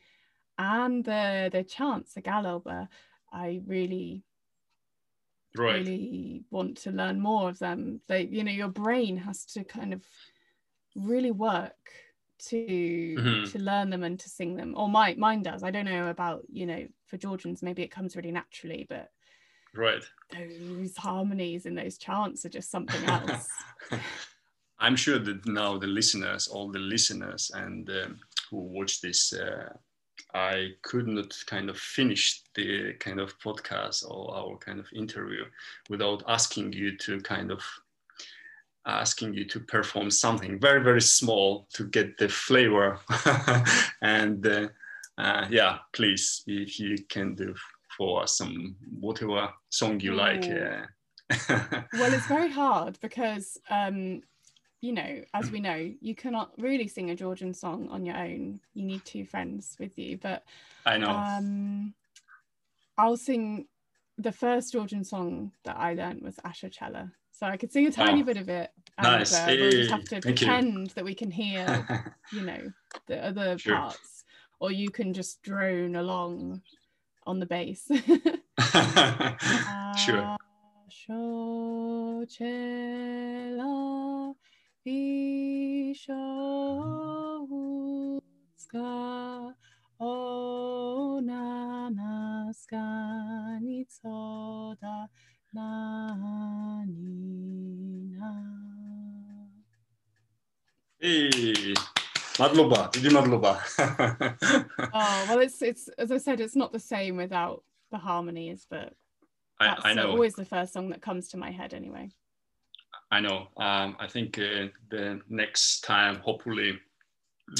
and 0.58 1.04
the 1.04 1.48
the 1.50 1.64
chants, 1.64 2.14
the 2.14 2.22
galoba, 2.22 2.88
I 3.32 3.60
really 3.66 4.22
right. 5.56 5.76
really 5.76 6.44
want 6.50 6.78
to 6.78 6.90
learn 6.90 7.20
more 7.20 7.48
of 7.48 7.58
them. 7.58 8.00
They, 8.06 8.26
you 8.26 8.44
know, 8.44 8.52
your 8.52 8.68
brain 8.68 9.16
has 9.16 9.46
to 9.46 9.64
kind 9.64 9.92
of 9.94 10.04
really 10.94 11.32
work 11.32 11.72
to 12.48 12.56
mm-hmm. 12.56 13.50
to 13.50 13.58
learn 13.58 13.90
them 13.90 14.02
and 14.02 14.18
to 14.20 14.28
sing 14.28 14.56
them 14.56 14.74
or 14.76 14.88
my 14.88 15.14
mine 15.14 15.42
does. 15.42 15.62
I 15.62 15.70
don't 15.70 15.84
know 15.84 16.08
about 16.08 16.42
you 16.50 16.66
know 16.66 16.86
for 17.06 17.16
georgians 17.16 17.62
maybe 17.62 17.82
it 17.82 17.90
comes 17.90 18.16
really 18.16 18.32
naturally 18.32 18.86
but 18.88 19.10
right. 19.74 20.02
those 20.32 20.96
harmonies 20.96 21.66
and 21.66 21.76
those 21.76 21.98
chants 21.98 22.44
are 22.44 22.50
just 22.50 22.70
something 22.70 23.04
else. 23.04 23.48
I'm 24.78 24.96
sure 24.96 25.18
that 25.18 25.46
now 25.46 25.78
the 25.78 25.86
listeners 25.86 26.48
all 26.48 26.70
the 26.70 26.78
listeners 26.78 27.50
and 27.54 27.88
um, 27.90 28.18
who 28.50 28.58
watch 28.58 29.00
this 29.00 29.32
uh, 29.32 29.72
i 30.34 30.68
could 30.82 31.06
not 31.06 31.32
kind 31.46 31.70
of 31.70 31.78
finish 31.78 32.42
the 32.54 32.92
kind 32.94 33.20
of 33.20 33.38
podcast 33.38 34.04
or 34.08 34.34
our 34.34 34.56
kind 34.58 34.80
of 34.80 34.86
interview 34.94 35.44
without 35.88 36.22
asking 36.28 36.72
you 36.72 36.96
to 36.98 37.20
kind 37.20 37.50
of 37.50 37.62
asking 38.86 39.34
you 39.34 39.44
to 39.46 39.60
perform 39.60 40.10
something 40.10 40.58
very 40.58 40.82
very 40.82 41.00
small 41.00 41.66
to 41.72 41.84
get 41.84 42.18
the 42.18 42.28
flavor. 42.28 42.98
And 44.02 44.46
uh, 44.46 44.68
uh, 45.18 45.46
yeah 45.50 45.78
please 45.92 46.42
if 46.46 46.78
you 46.80 46.98
can 47.08 47.34
do 47.34 47.54
for 47.96 48.26
some 48.26 48.74
whatever 49.00 49.48
song 49.70 50.00
you 50.00 50.14
like 50.14 50.44
uh. 50.44 50.82
well 51.94 52.12
it's 52.12 52.26
very 52.26 52.50
hard 52.50 52.98
because 53.00 53.58
um, 53.70 54.20
you 54.80 54.92
know 54.92 55.22
as 55.32 55.50
we 55.50 55.60
know 55.60 55.90
you 56.00 56.14
cannot 56.14 56.52
really 56.58 56.88
sing 56.88 57.10
a 57.10 57.14
georgian 57.14 57.54
song 57.54 57.88
on 57.90 58.04
your 58.04 58.16
own. 58.16 58.60
You 58.74 58.84
need 58.84 59.04
two 59.04 59.24
friends 59.24 59.76
with 59.78 59.98
you 59.98 60.18
but 60.18 60.44
i 60.84 60.98
know. 60.98 61.08
um, 61.08 61.94
i'll 62.98 63.16
sing 63.16 63.66
the 64.18 64.32
first 64.32 64.72
georgian 64.72 65.04
song 65.04 65.52
that 65.64 65.76
i 65.78 65.94
learned 65.94 66.22
was 66.22 66.36
Asho 66.44 66.70
Chela 66.70 67.10
so 67.34 67.46
I 67.46 67.56
could 67.56 67.72
sing 67.72 67.86
a 67.86 67.90
tiny 67.90 68.22
oh, 68.22 68.24
bit 68.24 68.36
of 68.36 68.48
it. 68.48 68.70
And, 68.96 69.06
nice. 69.06 69.34
Uh, 69.34 69.46
we'll 69.48 69.70
just 69.72 69.90
have 69.90 70.04
to 70.04 70.20
Thank 70.20 70.22
pretend 70.22 70.78
you. 70.78 70.86
that 70.94 71.04
we 71.04 71.14
can 71.14 71.32
hear, 71.32 72.14
you 72.32 72.42
know, 72.42 72.60
the 73.08 73.26
other 73.26 73.58
sure. 73.58 73.74
parts. 73.74 74.24
Or 74.60 74.70
you 74.70 74.90
can 74.90 75.12
just 75.12 75.42
drone 75.42 75.96
along 75.96 76.62
on 77.26 77.40
the 77.40 77.46
bass. 77.46 77.86
sure. 79.98 80.36
Hey. 101.00 101.74
Madloba, 102.38 102.90
Didi 102.90 103.08
Madloba. 103.10 103.60
oh 104.92 105.26
well, 105.28 105.38
it's 105.38 105.62
it's 105.62 105.88
as 105.96 106.10
I 106.10 106.18
said, 106.18 106.40
it's 106.40 106.56
not 106.56 106.72
the 106.72 106.80
same 106.80 107.16
without 107.16 107.62
the 107.92 107.98
harmonies, 107.98 108.66
but 108.68 108.94
I, 109.60 109.76
I 109.84 109.94
know. 109.94 110.10
Always 110.10 110.34
the 110.34 110.44
first 110.44 110.72
song 110.72 110.88
that 110.90 111.02
comes 111.02 111.28
to 111.28 111.36
my 111.36 111.52
head, 111.52 111.72
anyway. 111.72 112.10
I 113.12 113.20
know. 113.20 113.46
Um, 113.56 113.96
I 114.00 114.08
think 114.08 114.36
uh, 114.38 114.66
the 114.90 115.20
next 115.28 115.82
time, 115.82 116.16
hopefully, 116.16 116.80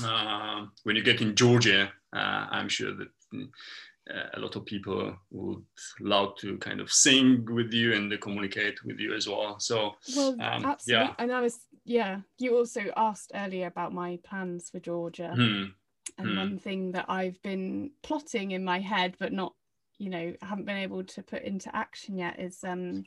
uh, 0.02 0.66
when 0.82 0.96
you 0.96 1.04
get 1.04 1.20
in 1.20 1.36
Georgia, 1.36 1.92
uh, 2.12 2.46
I'm 2.50 2.68
sure 2.68 2.92
that 2.92 3.08
a 4.34 4.38
lot 4.38 4.56
of 4.56 4.66
people 4.66 5.16
would 5.30 5.62
love 6.00 6.36
to 6.36 6.58
kind 6.58 6.80
of 6.80 6.92
sing 6.92 7.46
with 7.50 7.72
you 7.72 7.94
and 7.94 8.20
communicate 8.20 8.84
with 8.84 8.98
you 8.98 9.14
as 9.14 9.26
well. 9.26 9.58
So, 9.58 9.94
well, 10.14 10.32
um, 10.32 10.64
absolutely. 10.64 11.06
Yeah. 11.06 11.14
And 11.18 11.32
I 11.32 11.40
was, 11.40 11.60
yeah, 11.84 12.20
you 12.38 12.56
also 12.56 12.82
asked 12.96 13.32
earlier 13.34 13.66
about 13.66 13.94
my 13.94 14.18
plans 14.24 14.70
for 14.70 14.78
Georgia. 14.80 15.32
Hmm. 15.34 15.64
And 16.18 16.28
hmm. 16.28 16.36
one 16.36 16.58
thing 16.58 16.92
that 16.92 17.06
I've 17.08 17.40
been 17.42 17.92
plotting 18.02 18.50
in 18.50 18.62
my 18.62 18.78
head, 18.78 19.16
but 19.18 19.32
not, 19.32 19.54
you 19.98 20.10
know, 20.10 20.34
haven't 20.42 20.66
been 20.66 20.76
able 20.76 21.04
to 21.04 21.22
put 21.22 21.42
into 21.42 21.74
action 21.74 22.18
yet 22.18 22.38
is 22.38 22.62
um, 22.62 23.04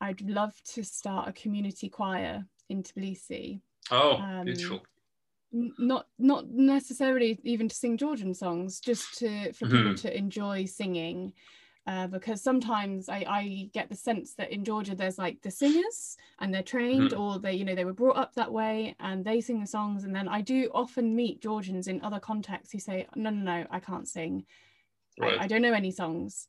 I'd 0.00 0.20
love 0.20 0.54
to 0.74 0.82
start 0.82 1.28
a 1.28 1.32
community 1.32 1.88
choir 1.88 2.44
in 2.68 2.82
Tbilisi. 2.82 3.60
Oh, 3.90 4.16
um, 4.16 4.46
beautiful 4.46 4.82
not 5.52 6.06
not 6.18 6.48
necessarily 6.50 7.38
even 7.44 7.68
to 7.68 7.74
sing 7.74 7.96
Georgian 7.96 8.34
songs, 8.34 8.80
just 8.80 9.18
to 9.18 9.52
for 9.52 9.66
mm-hmm. 9.66 9.76
people 9.76 9.94
to 9.96 10.16
enjoy 10.16 10.64
singing. 10.64 11.32
Uh, 11.84 12.06
because 12.06 12.40
sometimes 12.40 13.08
I, 13.08 13.24
I 13.28 13.70
get 13.74 13.88
the 13.88 13.96
sense 13.96 14.34
that 14.34 14.52
in 14.52 14.64
Georgia 14.64 14.94
there's 14.94 15.18
like 15.18 15.42
the 15.42 15.50
singers 15.50 16.16
and 16.38 16.54
they're 16.54 16.62
trained 16.62 17.10
mm-hmm. 17.10 17.20
or 17.20 17.40
they 17.40 17.54
you 17.54 17.64
know 17.64 17.74
they 17.74 17.84
were 17.84 17.92
brought 17.92 18.16
up 18.16 18.36
that 18.36 18.52
way 18.52 18.94
and 19.00 19.24
they 19.24 19.40
sing 19.40 19.60
the 19.60 19.66
songs 19.66 20.04
and 20.04 20.14
then 20.14 20.28
I 20.28 20.42
do 20.42 20.70
often 20.72 21.16
meet 21.16 21.42
Georgians 21.42 21.88
in 21.88 22.00
other 22.02 22.20
contexts 22.20 22.70
who 22.70 22.78
say 22.78 23.08
no 23.16 23.30
no 23.30 23.42
no 23.42 23.66
I 23.68 23.80
can't 23.80 24.06
sing 24.06 24.46
right. 25.18 25.40
I, 25.40 25.42
I 25.42 25.46
don't 25.48 25.60
know 25.60 25.72
any 25.72 25.90
songs 25.90 26.46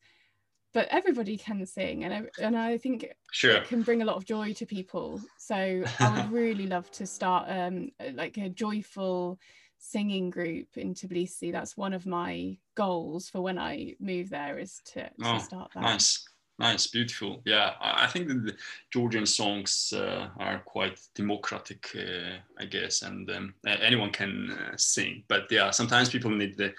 but 0.74 0.88
everybody 0.90 1.38
can 1.38 1.66
sing 1.66 2.04
and 2.04 2.14
I, 2.14 2.44
and 2.44 2.58
I 2.58 2.78
think 2.78 3.06
sure. 3.32 3.52
it 3.52 3.66
can 3.66 3.84
bring 3.84 4.02
a 4.02 4.06
lot 4.06 4.16
of 4.16 4.26
joy 4.26 4.54
to 4.54 4.66
people. 4.66 5.22
So 5.38 5.56
I 5.56 5.84
would 6.10 6.32
really 6.32 6.68
love 6.68 6.90
to 6.92 7.06
start 7.06 7.46
um 7.48 7.90
like 8.14 8.38
a 8.38 8.50
joyful 8.50 9.40
singing 9.78 10.30
group 10.30 10.78
in 10.78 10.94
Tbilisi. 10.94 11.52
That's 11.52 11.78
one 11.78 11.94
of 11.94 12.06
my 12.06 12.58
goals 12.76 13.30
for 13.30 13.42
when 13.42 13.60
I 13.60 13.96
move 14.00 14.30
there 14.30 14.58
is 14.58 14.82
to, 14.94 15.04
to 15.04 15.10
oh, 15.24 15.38
start 15.40 15.72
that. 15.74 15.82
nice. 15.82 16.28
Nice. 16.60 16.88
Beautiful. 16.88 17.42
Yeah 17.46 17.74
I 17.82 18.08
think 18.08 18.28
that 18.28 18.46
the 18.46 18.56
Georgian 18.92 19.26
songs 19.26 19.94
uh, 19.96 20.28
are 20.38 20.60
quite 20.60 21.00
democratic 21.16 21.90
uh, 21.96 22.38
I 22.60 22.66
guess 22.66 23.02
and 23.02 23.30
um, 23.30 23.54
anyone 23.66 24.12
can 24.12 24.52
uh, 24.52 24.78
sing. 24.78 25.24
But 25.28 25.52
yeah 25.52 25.72
sometimes 25.72 26.10
people 26.10 26.32
need 26.32 26.58
the 26.58 26.74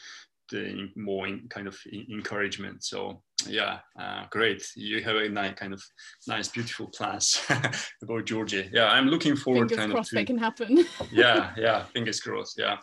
the 0.50 0.90
more 0.94 1.26
kind 1.48 1.66
of 1.66 1.78
encouragement. 2.10 2.84
So 2.84 3.22
yeah, 3.46 3.78
uh, 3.98 4.24
great. 4.30 4.66
You 4.76 5.02
have 5.02 5.16
a 5.16 5.28
nice 5.28 5.54
kind 5.54 5.72
of 5.72 5.82
nice, 6.26 6.48
beautiful 6.48 6.86
plans 6.88 7.44
about 8.02 8.24
Georgia. 8.24 8.64
Yeah, 8.72 8.88
I'm 8.88 9.08
looking 9.08 9.36
forward. 9.36 9.68
Fingers 9.68 9.78
kind 9.78 9.92
crossed 9.92 10.08
of 10.08 10.10
to, 10.10 10.14
they 10.16 10.24
can 10.24 10.38
happen. 10.38 10.84
yeah, 11.12 11.52
yeah. 11.56 11.84
Fingers 11.84 12.20
crossed. 12.20 12.58
Yeah, 12.58 12.76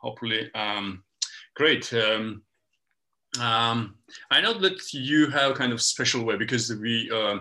hopefully. 0.00 0.50
Um, 0.54 1.04
great. 1.54 1.92
Um, 1.92 2.42
um, 3.40 3.96
I 4.30 4.40
know 4.40 4.54
that 4.58 4.92
you 4.92 5.28
have 5.30 5.54
kind 5.54 5.72
of 5.72 5.80
special 5.80 6.24
way 6.24 6.36
because 6.36 6.74
we. 6.74 7.10
Uh, 7.12 7.38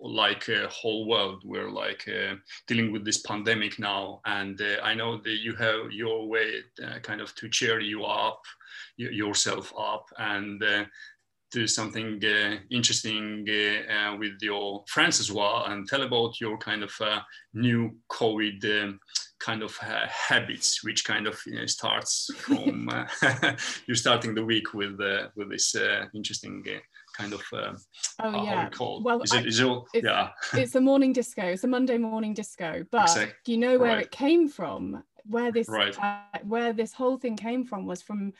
like 0.00 0.48
a 0.48 0.64
uh, 0.64 0.68
whole 0.70 1.06
world 1.06 1.42
we're 1.44 1.70
like 1.70 2.08
uh, 2.08 2.34
dealing 2.66 2.92
with 2.92 3.04
this 3.04 3.20
pandemic 3.20 3.78
now 3.78 4.22
and 4.24 4.58
uh, 4.62 4.80
i 4.82 4.94
know 4.94 5.18
that 5.18 5.40
you 5.42 5.54
have 5.54 5.92
your 5.92 6.26
way 6.28 6.60
uh, 6.82 6.98
kind 7.00 7.20
of 7.20 7.34
to 7.34 7.46
cheer 7.46 7.78
you 7.78 8.02
up 8.02 8.40
yourself 8.96 9.72
up 9.78 10.08
and 10.18 10.62
uh, 10.62 10.84
do 11.52 11.66
something 11.66 12.20
uh, 12.24 12.56
interesting 12.70 13.46
uh, 13.48 13.92
uh, 13.92 14.16
with 14.16 14.32
your 14.40 14.82
friends 14.88 15.20
as 15.20 15.30
well 15.30 15.64
and 15.66 15.86
tell 15.86 16.02
about 16.02 16.40
your 16.40 16.56
kind 16.58 16.82
of 16.82 16.92
uh, 17.00 17.20
new 17.54 17.94
covid 18.10 18.64
um, 18.82 18.98
kind 19.38 19.62
of 19.62 19.76
uh, 19.82 20.06
habits 20.08 20.82
which 20.82 21.04
kind 21.04 21.26
of 21.26 21.38
you 21.46 21.56
know, 21.56 21.66
starts 21.66 22.30
from 22.38 22.88
you're 23.86 23.94
starting 23.94 24.34
the 24.34 24.44
week 24.44 24.72
with 24.72 24.98
with 25.36 25.50
this 25.50 25.76
interesting 26.14 26.64
kind 27.16 27.34
of 27.34 27.42
um, 27.52 27.76
oh 28.20 28.44
yeah 28.44 28.70
well 29.02 29.20
is 29.20 29.34
it, 29.34 29.46
is 29.46 29.60
it, 29.60 29.78
it's, 29.92 30.06
yeah 30.06 30.30
it's 30.54 30.74
a 30.74 30.80
morning 30.80 31.12
disco 31.12 31.42
it's 31.42 31.64
a 31.64 31.68
monday 31.68 31.98
morning 31.98 32.32
disco 32.32 32.84
but 32.90 33.02
exactly. 33.02 33.52
you 33.52 33.58
know 33.58 33.78
where 33.78 33.96
right. 33.96 34.04
it 34.04 34.10
came 34.10 34.48
from 34.48 35.02
where 35.26 35.52
this 35.52 35.68
right. 35.68 35.94
where 36.44 36.72
this 36.72 36.92
whole 36.92 37.18
thing 37.18 37.36
came 37.36 37.64
from 37.64 37.86
was 37.86 38.00
from 38.00 38.32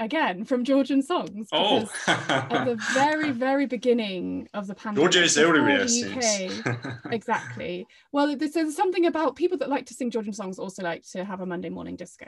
again 0.00 0.44
from 0.44 0.64
Georgian 0.64 1.02
songs. 1.02 1.48
Oh, 1.52 1.88
at 2.06 2.64
the 2.64 2.78
very, 2.94 3.30
very 3.30 3.66
beginning 3.66 4.48
of 4.54 4.66
the 4.66 4.74
pandemic, 4.74 5.12
Georgia 5.12 5.24
is 5.24 5.36
everywhere. 5.36 5.82
UK, 5.82 7.12
exactly. 7.12 7.86
Well, 8.12 8.36
there's, 8.36 8.52
there's, 8.52 8.76
something 8.76 9.06
about 9.06 9.36
people 9.36 9.58
that 9.58 9.68
like 9.68 9.86
to 9.86 9.94
sing 9.94 10.10
Georgian 10.10 10.32
songs 10.32 10.58
also 10.58 10.82
like 10.82 11.02
to 11.12 11.24
have 11.24 11.40
a 11.40 11.46
Monday 11.46 11.68
morning 11.68 11.96
disco. 11.96 12.26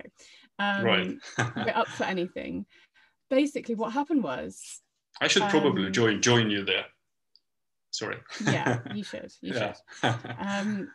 Um, 0.58 0.84
right, 0.84 1.12
we're 1.56 1.72
up 1.74 1.88
for 1.88 2.04
anything. 2.04 2.66
Basically, 3.28 3.74
what 3.74 3.92
happened 3.92 4.24
was. 4.24 4.80
I 5.20 5.28
should 5.28 5.42
probably 5.44 5.86
um, 5.86 5.92
join 5.92 6.22
join 6.22 6.50
you 6.50 6.64
there. 6.64 6.86
Sorry. 7.90 8.18
yeah, 8.44 8.80
you 8.94 9.04
should. 9.04 9.32
You 9.40 9.54
yeah. 9.54 9.74
should. 10.02 10.16
Um, 10.38 10.90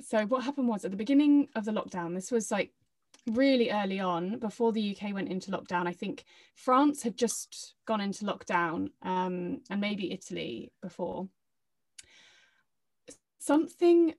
so 0.00 0.26
what 0.26 0.44
happened 0.44 0.68
was 0.68 0.84
at 0.84 0.90
the 0.90 0.96
beginning 0.96 1.48
of 1.54 1.64
the 1.64 1.72
lockdown, 1.72 2.14
this 2.14 2.30
was 2.30 2.50
like 2.50 2.72
really 3.26 3.70
early 3.70 4.00
on, 4.00 4.38
before 4.38 4.72
the 4.72 4.96
UK 4.96 5.12
went 5.12 5.28
into 5.28 5.50
lockdown, 5.50 5.86
I 5.86 5.92
think 5.92 6.24
France 6.54 7.02
had 7.02 7.16
just 7.16 7.74
gone 7.86 8.00
into 8.00 8.24
lockdown 8.24 8.90
um, 9.02 9.60
and 9.70 9.80
maybe 9.80 10.12
Italy 10.12 10.72
before. 10.80 11.28
Something 13.38 14.14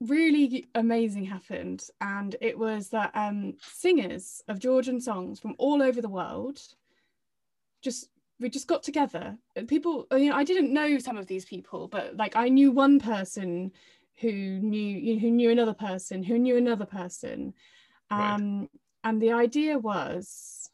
really 0.00 0.66
amazing 0.74 1.24
happened, 1.24 1.84
and 2.00 2.36
it 2.40 2.58
was 2.58 2.88
that 2.90 3.10
um, 3.14 3.54
singers 3.60 4.42
of 4.48 4.58
Georgian 4.58 5.00
songs 5.00 5.38
from 5.40 5.54
all 5.58 5.82
over 5.82 6.00
the 6.00 6.08
world 6.08 6.60
just 7.82 8.10
we 8.38 8.48
just 8.48 8.66
got 8.66 8.82
together 8.82 9.36
people 9.68 10.06
you 10.12 10.30
know 10.30 10.36
i 10.36 10.44
didn't 10.44 10.72
know 10.72 10.98
some 10.98 11.16
of 11.16 11.26
these 11.26 11.44
people 11.44 11.88
but 11.88 12.16
like 12.16 12.36
i 12.36 12.48
knew 12.48 12.70
one 12.70 12.98
person 12.98 13.70
who 14.20 14.32
knew 14.32 15.18
who 15.18 15.30
knew 15.30 15.50
another 15.50 15.74
person 15.74 16.22
who 16.22 16.38
knew 16.38 16.56
another 16.56 16.86
person 16.86 17.52
um, 18.10 18.60
right. 18.60 18.68
And 19.04 19.22
the 19.22 19.32
idea 19.32 19.78
was 19.78 20.68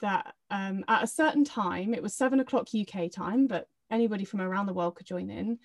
that 0.00 0.34
um, 0.50 0.84
at 0.88 1.04
a 1.04 1.06
certain 1.06 1.44
time, 1.44 1.94
it 1.94 2.02
was 2.02 2.14
seven 2.14 2.40
o'clock 2.40 2.68
UK 2.74 3.10
time, 3.10 3.46
but 3.46 3.68
anybody 3.90 4.24
from 4.24 4.40
around 4.40 4.66
the 4.66 4.74
world 4.74 4.96
could 4.96 5.06
join 5.06 5.30
in. 5.30 5.58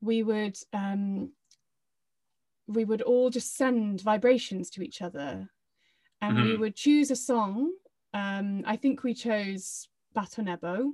We 0.00 0.22
would 0.22 0.56
um, 0.72 1.32
we 2.66 2.84
would 2.84 3.02
all 3.02 3.30
just 3.30 3.56
send 3.56 4.00
vibrations 4.00 4.70
to 4.70 4.82
each 4.82 5.02
other, 5.02 5.48
and 6.20 6.36
mm-hmm. 6.36 6.46
we 6.46 6.56
would 6.56 6.74
choose 6.74 7.10
a 7.10 7.16
song. 7.16 7.72
Um, 8.12 8.62
I 8.66 8.76
think 8.76 9.02
we 9.02 9.14
chose 9.14 9.88
Batonebo, 10.16 10.90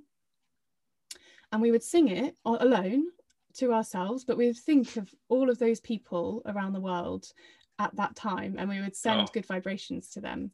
and 1.50 1.62
we 1.62 1.70
would 1.70 1.82
sing 1.82 2.08
it 2.08 2.36
alone 2.44 3.06
to 3.54 3.72
ourselves, 3.72 4.24
but 4.24 4.36
we'd 4.36 4.56
think 4.56 4.96
of 4.96 5.12
all 5.28 5.50
of 5.50 5.58
those 5.58 5.80
people 5.80 6.42
around 6.46 6.72
the 6.72 6.80
world 6.80 7.26
at 7.78 7.94
that 7.96 8.14
time 8.14 8.56
and 8.58 8.68
we 8.68 8.80
would 8.80 8.96
send 8.96 9.20
oh. 9.20 9.26
good 9.32 9.46
vibrations 9.46 10.10
to 10.10 10.20
them 10.20 10.50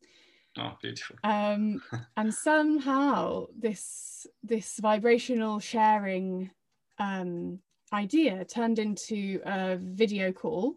oh 0.59 0.73
beautiful 0.83 1.17
um, 1.25 1.81
and 2.17 2.33
somehow 2.33 3.47
this 3.59 4.27
this 4.43 4.79
vibrational 4.81 5.59
sharing 5.59 6.51
um, 6.99 7.59
idea 7.93 8.45
turned 8.45 8.79
into 8.79 9.41
a 9.45 9.77
video 9.77 10.33
call 10.33 10.77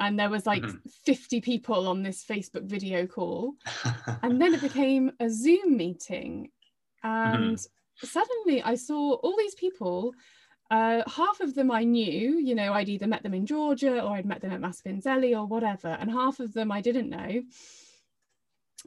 and 0.00 0.18
there 0.18 0.30
was 0.30 0.46
like 0.46 0.62
mm-hmm. 0.62 0.88
50 1.04 1.40
people 1.40 1.88
on 1.88 2.02
this 2.02 2.24
facebook 2.24 2.64
video 2.64 3.06
call 3.06 3.54
and 4.22 4.40
then 4.40 4.54
it 4.54 4.60
became 4.60 5.12
a 5.20 5.28
zoom 5.28 5.76
meeting 5.76 6.50
and 7.02 7.56
mm-hmm. 7.56 8.06
suddenly 8.06 8.62
i 8.62 8.74
saw 8.74 9.14
all 9.14 9.36
these 9.36 9.54
people 9.54 10.12
uh, 10.70 11.02
half 11.08 11.40
of 11.40 11.54
them 11.54 11.70
I 11.70 11.84
knew, 11.84 12.38
you 12.38 12.54
know, 12.54 12.72
I'd 12.72 12.88
either 12.88 13.06
met 13.06 13.22
them 13.22 13.34
in 13.34 13.46
Georgia 13.46 14.02
or 14.02 14.16
I'd 14.16 14.26
met 14.26 14.40
them 14.40 14.52
at 14.52 14.60
Maspindzeli 14.60 15.36
or 15.38 15.46
whatever, 15.46 15.88
and 15.88 16.10
half 16.10 16.40
of 16.40 16.54
them 16.54 16.72
I 16.72 16.80
didn't 16.80 17.10
know. 17.10 17.42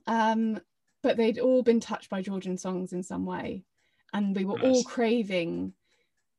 Um, 0.08 0.60
but 1.04 1.18
they'd 1.18 1.40
all 1.40 1.64
been 1.64 1.80
touched 1.80 2.10
by 2.10 2.22
Georgian 2.22 2.58
songs 2.58 2.94
in 2.94 3.04
some 3.04 3.26
way, 3.26 3.64
and 4.14 4.36
we 4.36 4.46
were 4.46 4.58
nice. 4.58 4.66
all 4.66 4.84
craving 4.84 5.74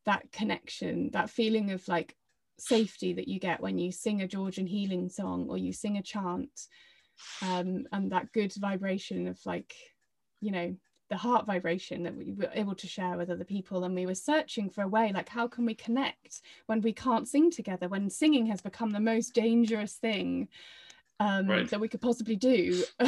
that 0.06 0.30
connection, 0.32 1.10
that 1.12 1.30
feeling 1.30 1.70
of 1.70 1.86
like 1.86 2.16
safety 2.58 3.12
that 3.12 3.28
you 3.28 3.38
get 3.38 3.60
when 3.60 3.78
you 3.78 3.92
sing 3.92 4.22
a 4.22 4.28
Georgian 4.28 4.66
healing 4.66 5.08
song 5.08 5.46
or 5.48 5.56
you 5.56 5.72
sing 5.72 5.96
a 5.96 6.02
chant, 6.02 6.50
um, 7.42 7.86
and 7.92 8.10
that 8.10 8.32
good 8.32 8.52
vibration 8.54 9.28
of 9.28 9.38
like, 9.46 9.72
you 10.40 10.50
know, 10.50 10.76
the 11.10 11.16
heart 11.16 11.46
vibration 11.46 12.02
that 12.02 12.14
we 12.14 12.32
were 12.32 12.50
able 12.54 12.74
to 12.74 12.86
share 12.86 13.16
with 13.16 13.30
other 13.30 13.44
people 13.44 13.84
and 13.84 13.94
we 13.94 14.06
were 14.06 14.14
searching 14.14 14.68
for 14.68 14.82
a 14.82 14.88
way 14.88 15.10
like 15.12 15.28
how 15.28 15.48
can 15.48 15.64
we 15.64 15.74
connect 15.74 16.42
when 16.66 16.80
we 16.82 16.92
can't 16.92 17.26
sing 17.26 17.50
together 17.50 17.88
when 17.88 18.10
singing 18.10 18.46
has 18.46 18.60
become 18.60 18.90
the 18.90 19.00
most 19.00 19.34
dangerous 19.34 19.94
thing 19.94 20.48
um, 21.20 21.46
Right. 21.46 21.68
that 21.70 21.80
we 21.80 21.88
could 21.88 22.00
possibly 22.00 22.36
do. 22.36 22.84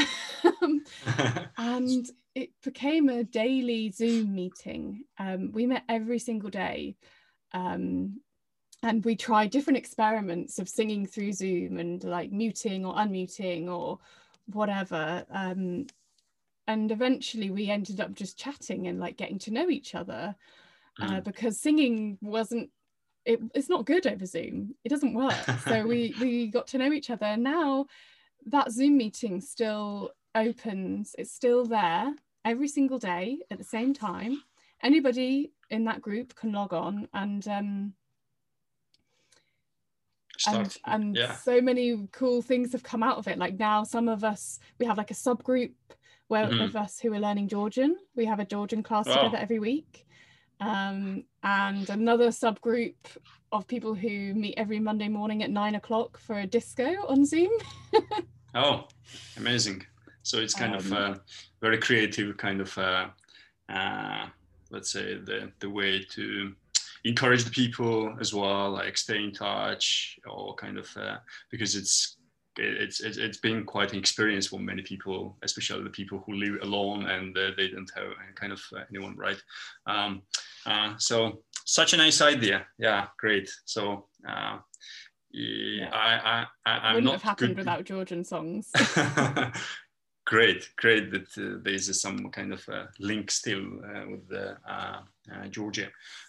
and 1.59 2.11
it 2.35 2.51
became 2.63 3.09
a 3.09 3.25
daily 3.25 3.91
Zoom 3.91 4.35
meeting. 4.35 5.05
Um, 5.19 5.53
we 5.53 5.67
met 5.67 5.85
every 5.89 6.19
single 6.19 6.51
day. 6.51 6.97
Um, 7.53 8.21
and 8.83 9.05
we 9.05 9.15
tried 9.15 9.51
different 9.51 9.77
experiments 9.77 10.59
of 10.59 10.69
singing 10.69 11.07
through 11.07 11.33
Zoom 11.33 11.79
and 11.79 12.03
like 12.03 12.33
muting 12.33 12.87
or 12.87 12.95
unmuting 12.95 13.69
or 13.69 13.99
whatever. 14.47 15.25
Um, 15.31 15.87
and 16.71 16.93
eventually 16.93 17.51
we 17.51 17.69
ended 17.69 18.01
up 18.01 18.15
just 18.15 18.39
chatting 18.39 18.87
and 18.87 19.01
like 19.01 19.17
getting 19.17 19.41
to 19.41 19.51
know 19.51 19.69
each 19.69 19.97
other 19.97 20.37
uh, 21.03 21.07
Mm. 21.07 21.25
because 21.25 21.61
singing 21.61 22.17
wasn't 22.21 22.71
it, 23.25 23.41
it's 23.55 23.69
not 23.69 23.85
good 23.87 24.07
over 24.07 24.25
zoom. 24.25 24.75
It 24.85 24.89
doesn't 24.89 25.15
work. 25.15 25.45
So 25.69 25.85
we 25.87 26.15
we 26.21 26.47
got 26.47 26.69
to 26.69 26.79
know 26.79 26.93
each 26.93 27.11
other. 27.11 27.27
And 27.27 27.43
now 27.43 27.87
that 28.47 28.71
zoom 28.71 28.97
meeting 28.97 29.41
still 29.41 30.13
opens 30.35 31.15
it's 31.19 31.33
still 31.33 31.65
there 31.65 32.15
every 32.45 32.69
single 32.69 32.99
day 32.99 33.39
at 33.51 33.59
the 33.59 33.65
same 33.65 33.93
time. 33.93 34.43
Anybody 34.83 35.53
in 35.71 35.85
that 35.87 36.01
group 36.01 36.35
can 36.37 36.53
log 36.53 36.73
on 36.73 37.09
and 37.13 37.47
um 37.49 37.95
and, 40.47 40.77
and 40.87 41.17
yeah. 41.17 41.35
so 41.35 41.61
many 41.61 42.09
cool 42.13 42.43
things 42.43 42.73
have 42.73 42.83
come 42.83 43.03
out 43.03 43.19
of 43.19 43.29
it. 43.29 43.39
Like 43.39 43.59
now 43.59 43.83
some 43.83 44.09
of 44.09 44.23
us 44.23 44.61
we 44.79 44.87
have 44.87 44.99
like 44.99 45.11
a 45.11 45.15
subgroup 45.15 45.73
where 46.31 46.47
Mhm. 46.49 46.61
of 46.65 46.77
us 46.77 47.01
who 47.01 47.13
are 47.13 47.19
learning 47.21 47.49
georgian 47.49 47.97
we 48.15 48.25
have 48.25 48.39
a 48.41 48.45
georgian 48.45 48.83
class 48.83 49.07
Wow. 49.09 49.15
together 49.15 49.37
every 49.37 49.59
week 49.59 50.07
um, 50.61 51.25
and 51.43 51.89
another 51.91 52.29
subgroup 52.29 52.95
of 53.51 53.67
people 53.67 53.95
who 53.95 54.35
meet 54.35 54.55
every 54.57 54.79
monday 54.79 55.09
morning 55.09 55.43
at 55.43 55.51
nine 55.51 55.75
o'clock 55.75 56.19
for 56.19 56.39
a 56.39 56.47
disco 56.47 56.87
on 57.09 57.25
zoom 57.25 57.51
Oh, 58.55 58.89
amazing. 59.37 59.87
So 60.23 60.39
it's 60.39 60.55
kind 60.55 60.75
of 60.75 60.85
Um, 60.93 60.99
uh, 60.99 61.15
very 61.63 61.79
creative 61.79 62.37
kind 62.37 62.61
of, 62.61 62.77
uh, 62.77 63.07
uh, 63.69 64.27
let's 64.73 64.91
say, 64.91 65.19
the, 65.19 65.53
the 65.61 65.71
way 65.71 66.03
to 66.17 66.53
encourage 67.05 67.45
the 67.45 67.51
people 67.51 68.17
as 68.21 68.35
well, 68.35 68.71
like 68.73 68.97
stay 68.99 69.23
in 69.23 69.33
touch 69.33 70.19
or 70.29 70.57
kind 70.57 70.79
of, 70.79 70.89
uh, 70.97 71.19
because 71.53 71.77
it's, 71.77 72.17
it's, 72.57 73.01
it's, 73.01 73.17
it's 73.17 73.39
been 73.39 73.65
quite 73.65 73.93
an 73.93 73.99
experience 73.99 74.47
for 74.47 74.59
many 74.59 74.83
people, 74.83 75.37
especially 75.43 75.85
the 75.85 75.91
people 75.91 76.23
who 76.27 76.35
live 76.35 76.63
alone 76.63 77.07
and 77.07 77.37
uh, 77.37 77.51
they 77.57 77.69
don't 77.69 77.91
have 77.95 78.13
kind 78.35 78.53
of 78.53 78.63
uh, 78.77 78.81
anyone, 78.91 79.17
right? 79.17 79.41
Um, 79.87 80.23
uh, 80.67 80.95
so 80.99 81.43
such 81.65 81.93
a 81.93 81.97
nice 81.97 82.21
idea. 82.21 82.67
Yeah, 82.79 83.07
great. 83.19 83.51
So, 83.65 84.07
uh, 84.29 84.59
yeah, 85.33 85.91
I, 85.93 86.15
I, 86.31 86.47
I, 86.67 86.79
I'm 86.89 86.95
wouldn't 86.95 87.05
not 87.05 87.13
have 87.13 87.23
happened 87.23 87.51
good. 87.51 87.59
without 87.59 87.85
georgian 87.85 88.25
songs 88.25 88.69
great, 90.31 90.71
great 90.77 91.11
that 91.11 91.37
uh, 91.37 91.59
there's 91.65 92.01
some 92.01 92.31
kind 92.31 92.53
of 92.53 92.65
link 93.01 93.33
still 93.33 93.65
uh, 93.85 94.05
with 94.09 94.33
uh, 94.33 94.55
uh, 94.71 95.47
Georgia. 95.49 95.89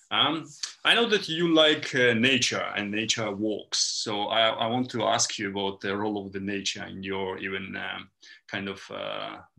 Um, 0.09 0.49
I 0.83 0.95
know 0.95 1.07
that 1.07 1.29
you 1.29 1.53
like 1.53 1.93
nature 1.93 2.65
and 2.75 2.89
nature 2.89 3.31
walks, 3.31 3.77
so 3.77 4.23
I, 4.23 4.49
I 4.49 4.65
want 4.65 4.89
to 4.89 5.03
ask 5.03 5.37
you 5.37 5.51
about 5.51 5.81
the 5.81 5.95
role 5.95 6.25
of 6.25 6.33
the 6.33 6.39
nature 6.39 6.83
in 6.83 7.03
your 7.03 7.37
even 7.37 7.75
um, 7.77 8.09
kind 8.47 8.67
of 8.67 8.81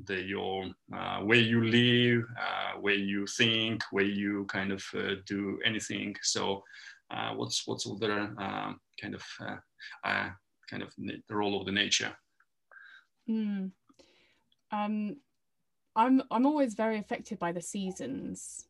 the 0.04 0.20
your 0.20 0.66
way 1.22 1.38
you 1.38 1.64
live, 1.64 2.24
way 2.82 2.96
you 2.96 3.26
think, 3.28 3.80
way 3.92 4.04
you 4.04 4.44
kind 4.46 4.72
of 4.72 4.84
do 5.24 5.60
anything. 5.64 6.16
So, 6.20 6.64
what's 7.36 7.64
what's 7.66 7.88
other 7.88 8.34
um, 8.38 8.80
kind 9.00 9.14
of 9.14 9.24
kind 10.04 10.82
of 10.82 10.92
the 10.98 11.34
role 11.34 11.60
of 11.60 11.66
the 11.66 11.72
nature? 11.72 12.12
Mm. 13.30 13.70
Um, 14.72 15.16
I'm 15.94 16.22
I'm 16.30 16.46
always 16.46 16.74
very 16.74 16.98
affected 16.98 17.38
by 17.38 17.52
the 17.52 17.60
seasons, 17.60 18.66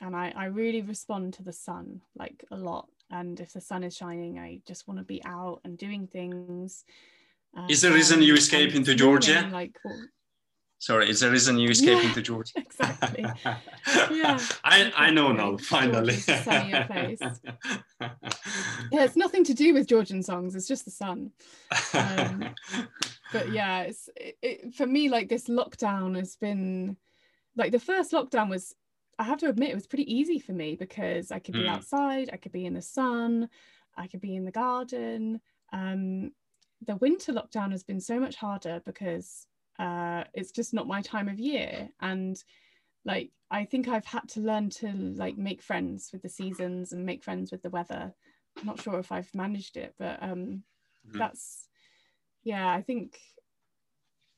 and 0.00 0.14
I 0.14 0.32
I 0.36 0.44
really 0.46 0.82
respond 0.82 1.34
to 1.34 1.42
the 1.42 1.52
sun 1.52 2.02
like 2.14 2.44
a 2.50 2.56
lot. 2.56 2.88
And 3.10 3.38
if 3.40 3.52
the 3.52 3.60
sun 3.60 3.84
is 3.84 3.96
shining, 3.96 4.38
I 4.38 4.60
just 4.66 4.86
want 4.86 4.98
to 4.98 5.04
be 5.04 5.22
out 5.24 5.60
and 5.64 5.78
doing 5.78 6.06
things. 6.06 6.84
Is 7.68 7.80
the 7.80 7.92
reason 7.92 8.20
you 8.20 8.34
Um, 8.34 8.38
escape 8.38 8.74
into 8.74 8.94
Georgia? 8.94 9.48
Like 9.50 9.78
well, 9.84 9.98
Sorry, 10.78 11.08
is 11.08 11.20
the 11.20 11.30
reason 11.30 11.58
you 11.58 11.70
escape 11.70 11.98
Yeah, 12.02 12.08
into 12.08 12.20
Georgia? 12.20 12.52
exactly. 12.56 13.24
Yeah, 14.10 14.38
I, 14.64 14.92
I 14.96 15.10
know 15.10 15.30
now, 15.32 15.56
finally. 15.56 16.14
Sunnier 16.14 16.84
place. 16.90 17.20
yeah, 18.00 19.04
it's 19.04 19.16
nothing 19.16 19.44
to 19.44 19.54
do 19.54 19.72
with 19.72 19.86
Georgian 19.86 20.22
songs. 20.22 20.54
It's 20.56 20.66
just 20.68 20.84
the 20.84 20.90
sun. 20.90 21.30
Um, 21.94 22.54
but 23.32 23.48
yeah 23.52 23.82
it's 23.82 24.08
it, 24.16 24.38
it, 24.42 24.74
for 24.74 24.86
me 24.86 25.08
like 25.08 25.28
this 25.28 25.48
lockdown 25.48 26.16
has 26.16 26.36
been 26.36 26.96
like 27.56 27.72
the 27.72 27.78
first 27.78 28.12
lockdown 28.12 28.48
was 28.48 28.74
i 29.18 29.24
have 29.24 29.38
to 29.38 29.48
admit 29.48 29.70
it 29.70 29.74
was 29.74 29.86
pretty 29.86 30.12
easy 30.12 30.38
for 30.38 30.52
me 30.52 30.76
because 30.76 31.30
i 31.30 31.38
could 31.38 31.54
be 31.54 31.66
Mm. 31.66 31.68
outside 31.68 32.30
i 32.32 32.36
could 32.36 32.52
be 32.52 32.66
in 32.66 32.74
the 32.74 32.82
sun 32.82 33.48
i 33.96 34.06
could 34.06 34.20
be 34.20 34.36
in 34.36 34.44
the 34.44 34.50
garden 34.52 35.40
um 35.72 36.30
the 36.86 36.96
winter 36.96 37.32
lockdown 37.32 37.70
has 37.70 37.82
been 37.82 38.00
so 38.00 38.20
much 38.20 38.36
harder 38.36 38.80
because 38.84 39.46
uh 39.78 40.24
it's 40.34 40.52
just 40.52 40.74
not 40.74 40.86
my 40.86 41.02
time 41.02 41.28
of 41.28 41.38
year 41.40 41.88
and 42.00 42.44
like 43.04 43.30
i 43.50 43.64
think 43.64 43.88
i've 43.88 44.04
had 44.04 44.28
to 44.28 44.40
learn 44.40 44.68
to 44.68 44.88
like 44.92 45.36
make 45.38 45.62
friends 45.62 46.10
with 46.12 46.22
the 46.22 46.28
seasons 46.28 46.92
and 46.92 47.04
make 47.04 47.24
friends 47.24 47.50
with 47.50 47.62
the 47.62 47.70
weather 47.70 48.14
i'm 48.58 48.66
not 48.66 48.80
sure 48.80 48.98
if 48.98 49.12
i've 49.12 49.34
managed 49.34 49.76
it 49.76 49.94
but 49.98 50.22
um 50.22 50.62
Mhm. 51.04 51.18
that's 51.18 51.68
yeah 52.46 52.70
i 52.70 52.80
think 52.80 53.18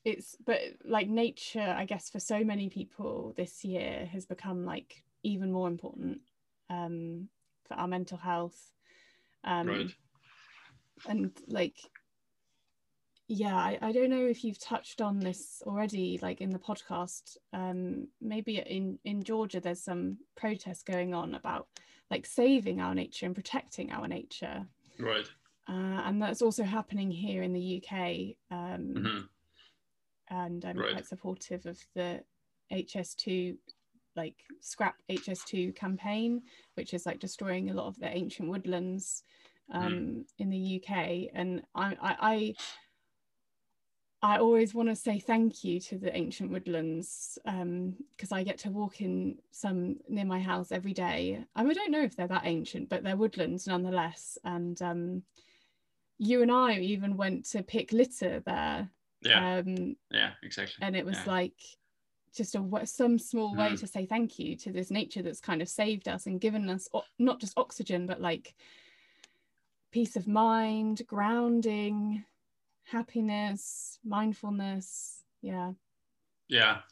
it's 0.02 0.34
but 0.46 0.58
like 0.82 1.08
nature 1.08 1.74
i 1.76 1.84
guess 1.84 2.08
for 2.08 2.18
so 2.18 2.42
many 2.42 2.70
people 2.70 3.34
this 3.36 3.64
year 3.64 4.08
has 4.10 4.24
become 4.24 4.64
like 4.64 5.04
even 5.22 5.52
more 5.52 5.68
important 5.68 6.20
um 6.70 7.28
for 7.66 7.74
our 7.74 7.86
mental 7.86 8.16
health 8.16 8.72
um 9.44 9.68
right. 9.68 9.90
and 11.06 11.32
like 11.48 11.76
yeah 13.26 13.54
I, 13.54 13.78
I 13.82 13.92
don't 13.92 14.08
know 14.08 14.24
if 14.24 14.42
you've 14.44 14.58
touched 14.58 15.02
on 15.02 15.20
this 15.20 15.62
already 15.66 16.18
like 16.22 16.40
in 16.40 16.48
the 16.48 16.58
podcast 16.58 17.36
um 17.52 18.08
maybe 18.22 18.56
in 18.56 18.98
in 19.04 19.22
georgia 19.22 19.60
there's 19.60 19.82
some 19.84 20.16
protests 20.34 20.82
going 20.82 21.12
on 21.12 21.34
about 21.34 21.66
like 22.10 22.24
saving 22.24 22.80
our 22.80 22.94
nature 22.94 23.26
and 23.26 23.34
protecting 23.34 23.92
our 23.92 24.08
nature 24.08 24.66
Right. 24.98 25.26
Uh, 25.68 26.02
and 26.06 26.20
that's 26.22 26.42
also 26.42 26.64
happening 26.64 27.10
here 27.10 27.42
in 27.42 27.52
the 27.52 27.82
uk 27.82 27.92
um 28.50 28.94
Mhm. 28.94 29.28
and 30.30 30.64
i'm 30.64 30.76
Right. 30.76 30.92
quite 30.92 31.06
supportive 31.06 31.66
of 31.66 31.78
the 31.94 32.22
hs2 32.72 33.56
like 34.16 34.36
scrap 34.60 34.96
hs2 35.10 35.74
campaign 35.74 36.42
which 36.74 36.94
is 36.94 37.06
like 37.06 37.18
destroying 37.18 37.70
a 37.70 37.74
lot 37.74 37.86
of 37.86 37.98
the 37.98 38.08
ancient 38.08 38.48
woodlands 38.48 39.22
um, 39.70 40.24
in 40.38 40.48
the 40.48 40.82
uk 40.82 40.90
and 41.34 41.62
i 41.74 41.96
i, 42.00 42.16
I 42.20 42.54
I 44.20 44.38
always 44.38 44.74
want 44.74 44.88
to 44.88 44.96
say 44.96 45.20
thank 45.20 45.62
you 45.62 45.78
to 45.80 45.98
the 45.98 46.14
ancient 46.16 46.50
woodlands 46.50 47.38
because 47.44 48.32
I 48.32 48.42
get 48.42 48.58
to 48.58 48.70
walk 48.70 49.00
in 49.00 49.38
some 49.52 49.96
near 50.08 50.24
my 50.24 50.40
house 50.40 50.72
every 50.72 50.92
day. 50.92 51.44
I, 51.54 51.62
I 51.64 51.72
don't 51.72 51.92
know 51.92 52.02
if 52.02 52.16
they're 52.16 52.26
that 52.26 52.44
ancient, 52.44 52.88
but 52.88 53.04
they're 53.04 53.16
woodlands 53.16 53.68
nonetheless. 53.68 54.36
And 54.44 54.80
um, 54.82 55.22
you 56.18 56.42
and 56.42 56.50
I 56.52 56.78
even 56.78 57.16
went 57.16 57.44
to 57.50 57.62
pick 57.62 57.92
litter 57.92 58.40
there, 58.40 58.90
Yeah. 59.22 59.58
um, 59.58 59.96
yeah. 60.10 60.32
Exactly. 60.42 60.84
and 60.84 60.96
it 60.96 61.04
was 61.06 61.16
Yeah. 61.18 61.24
like 61.32 61.60
just 62.34 62.54
a 62.54 62.86
some 62.86 63.18
small 63.18 63.56
way 63.56 63.70
Mm. 63.70 63.80
to 63.80 63.86
say 63.86 64.04
thank 64.06 64.38
you 64.38 64.54
to 64.56 64.70
this 64.72 64.90
nature 64.90 65.22
that's 65.22 65.40
kind 65.40 65.62
of 65.62 65.68
saved 65.68 66.06
us 66.08 66.26
and 66.26 66.40
given 66.40 66.68
us 66.70 66.88
o- 66.92 67.04
not 67.18 67.40
just 67.40 67.56
oxygen, 67.58 68.06
but 68.06 68.20
like 68.20 68.54
peace 69.90 70.14
of 70.16 70.28
mind, 70.28 71.02
grounding, 71.06 72.24
happiness, 72.84 73.98
mindfulness. 74.04 75.24
Yeah. 75.42 75.72
Yeah. 76.48 76.82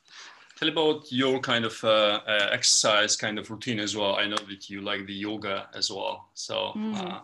Tell 0.57 0.69
about 0.69 1.11
your 1.13 1.39
kind 1.41 1.65
of 1.67 1.83
uh, 1.85 2.21
uh, 2.27 2.49
exercise 2.53 3.17
kind 3.17 3.39
of 3.39 3.51
routine 3.51 3.79
as 3.79 3.95
well. 3.97 4.17
I 4.17 4.27
know 4.27 4.37
that 4.49 4.71
you 4.71 4.81
like 4.81 5.07
the 5.07 5.15
yoga 5.15 5.69
as 5.75 5.91
well. 5.91 6.31
So, 6.35 6.73
Mm. 6.75 6.95
uh, 6.97 7.21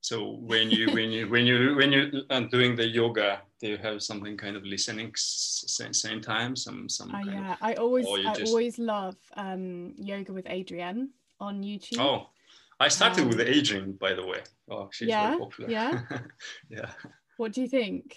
so 0.00 0.38
when 0.40 0.70
you 0.70 0.92
when 0.92 1.10
you 1.10 1.28
when 1.28 1.44
you 1.46 1.74
when 1.76 1.92
you 1.92 2.22
are 2.30 2.42
doing 2.42 2.76
the 2.76 2.86
yoga, 2.86 3.42
do 3.60 3.68
you 3.68 3.76
have 3.78 4.02
something 4.02 4.36
kind 4.36 4.56
of 4.56 4.64
listening 4.64 5.12
same, 5.16 5.92
same 5.92 6.20
time? 6.20 6.54
Some 6.56 6.88
some 6.88 7.14
Uh, 7.14 7.22
yeah. 7.24 7.56
I 7.60 7.74
always 7.74 8.06
I 8.06 8.34
just- 8.34 8.50
always 8.50 8.78
love 8.78 9.16
um, 9.36 9.94
yoga 9.96 10.32
with 10.32 10.46
Adriene 10.46 11.08
on 11.40 11.62
YouTube. 11.62 11.98
oh. 12.00 12.30
I 12.80 12.86
started 12.88 13.26
with 13.26 13.38
Adriene 13.38 13.98
by 13.98 14.14
the 14.14 14.24
way. 14.24 14.40
Oh, 14.70 14.88
she's 14.92 15.08
yeah, 15.08 15.30
very 15.30 15.38
popular. 15.40 15.70
yeah. 15.70 16.02
yeah. 16.70 16.90
What 17.36 17.52
do 17.52 17.60
you 17.62 17.68
think? 17.68 18.16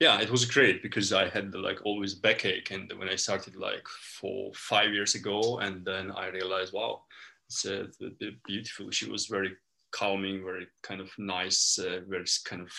yeah 0.00 0.18
it 0.18 0.30
was 0.30 0.46
great 0.46 0.82
because 0.82 1.12
i 1.12 1.28
had 1.28 1.54
like 1.54 1.78
always 1.84 2.14
backache 2.14 2.70
and 2.70 2.90
when 2.98 3.08
i 3.10 3.14
started 3.16 3.54
like 3.54 3.86
four 3.86 4.50
five 4.54 4.90
years 4.94 5.14
ago 5.14 5.58
and 5.58 5.84
then 5.84 6.10
i 6.12 6.26
realized 6.28 6.72
wow 6.72 7.02
it's 7.46 7.66
uh, 7.66 7.84
the 8.00 8.30
beautiful 8.46 8.90
she 8.90 9.10
was 9.10 9.26
very 9.26 9.52
calming 9.92 10.44
very 10.44 10.66
kind 10.82 11.00
of 11.00 11.10
nice 11.18 11.78
uh, 11.78 12.00
very 12.08 12.24
kind 12.44 12.62
of 12.62 12.70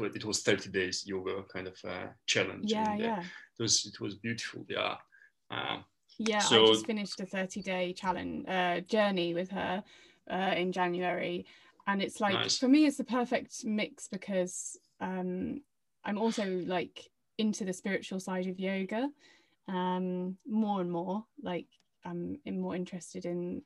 it 0.00 0.24
was 0.24 0.42
30 0.42 0.70
days 0.70 1.04
yoga 1.06 1.42
kind 1.52 1.66
of 1.66 1.76
uh, 1.86 2.06
challenge. 2.26 2.72
Yeah, 2.72 2.92
and, 2.92 3.00
yeah. 3.00 3.20
It 3.20 3.62
was 3.62 3.86
it 3.86 4.00
was 4.00 4.14
beautiful. 4.14 4.64
Yeah. 4.68 4.96
Uh, 5.50 5.78
yeah, 6.18 6.38
so, 6.38 6.64
I 6.64 6.68
just 6.68 6.86
finished 6.86 7.20
a 7.20 7.26
30 7.26 7.62
day 7.62 7.92
challenge 7.92 8.48
uh, 8.48 8.80
journey 8.80 9.34
with 9.34 9.50
her 9.50 9.82
uh, 10.30 10.54
in 10.56 10.72
January. 10.72 11.46
And 11.86 12.00
it's 12.00 12.20
like, 12.20 12.34
nice. 12.34 12.58
for 12.58 12.68
me, 12.68 12.86
it's 12.86 12.96
the 12.96 13.04
perfect 13.04 13.64
mix 13.64 14.08
because 14.08 14.78
um, 15.00 15.60
I'm 16.04 16.18
also 16.18 16.62
like 16.66 17.00
into 17.36 17.64
the 17.64 17.72
spiritual 17.72 18.20
side 18.20 18.46
of 18.46 18.58
yoga 18.58 19.10
um, 19.68 20.36
more 20.48 20.80
and 20.80 20.90
more. 20.90 21.24
Like, 21.42 21.66
I'm 22.04 22.38
more 22.46 22.76
interested 22.76 23.26
in 23.26 23.62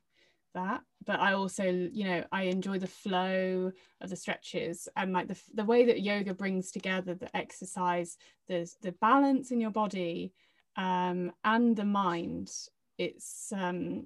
that 0.53 0.81
but 1.05 1.19
i 1.19 1.33
also 1.33 1.63
you 1.63 2.03
know 2.03 2.23
i 2.31 2.43
enjoy 2.43 2.77
the 2.79 2.87
flow 2.87 3.71
of 4.01 4.09
the 4.09 4.15
stretches 4.15 4.87
and 4.95 5.13
like 5.13 5.27
the, 5.27 5.39
the 5.53 5.63
way 5.63 5.85
that 5.85 6.01
yoga 6.01 6.33
brings 6.33 6.71
together 6.71 7.13
the 7.13 7.35
exercise 7.35 8.17
the 8.47 8.69
the 8.81 8.91
balance 8.93 9.51
in 9.51 9.61
your 9.61 9.71
body 9.71 10.33
um, 10.75 11.31
and 11.43 11.75
the 11.75 11.85
mind 11.85 12.49
it's 12.97 13.51
um, 13.55 14.05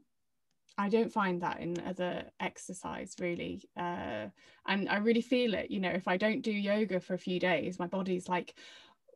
I 0.77 0.89
don't 0.89 1.11
find 1.11 1.41
that 1.41 1.59
in 1.59 1.75
other 1.85 2.25
exercise 2.39 3.15
really. 3.19 3.63
Uh, 3.77 4.27
and 4.67 4.89
I 4.89 4.97
really 4.97 5.21
feel 5.21 5.53
it, 5.53 5.69
you 5.69 5.79
know, 5.79 5.89
if 5.89 6.07
I 6.07 6.17
don't 6.17 6.41
do 6.41 6.51
yoga 6.51 6.99
for 6.99 7.13
a 7.13 7.19
few 7.19 7.39
days, 7.39 7.77
my 7.77 7.87
body's 7.87 8.27
like, 8.27 8.55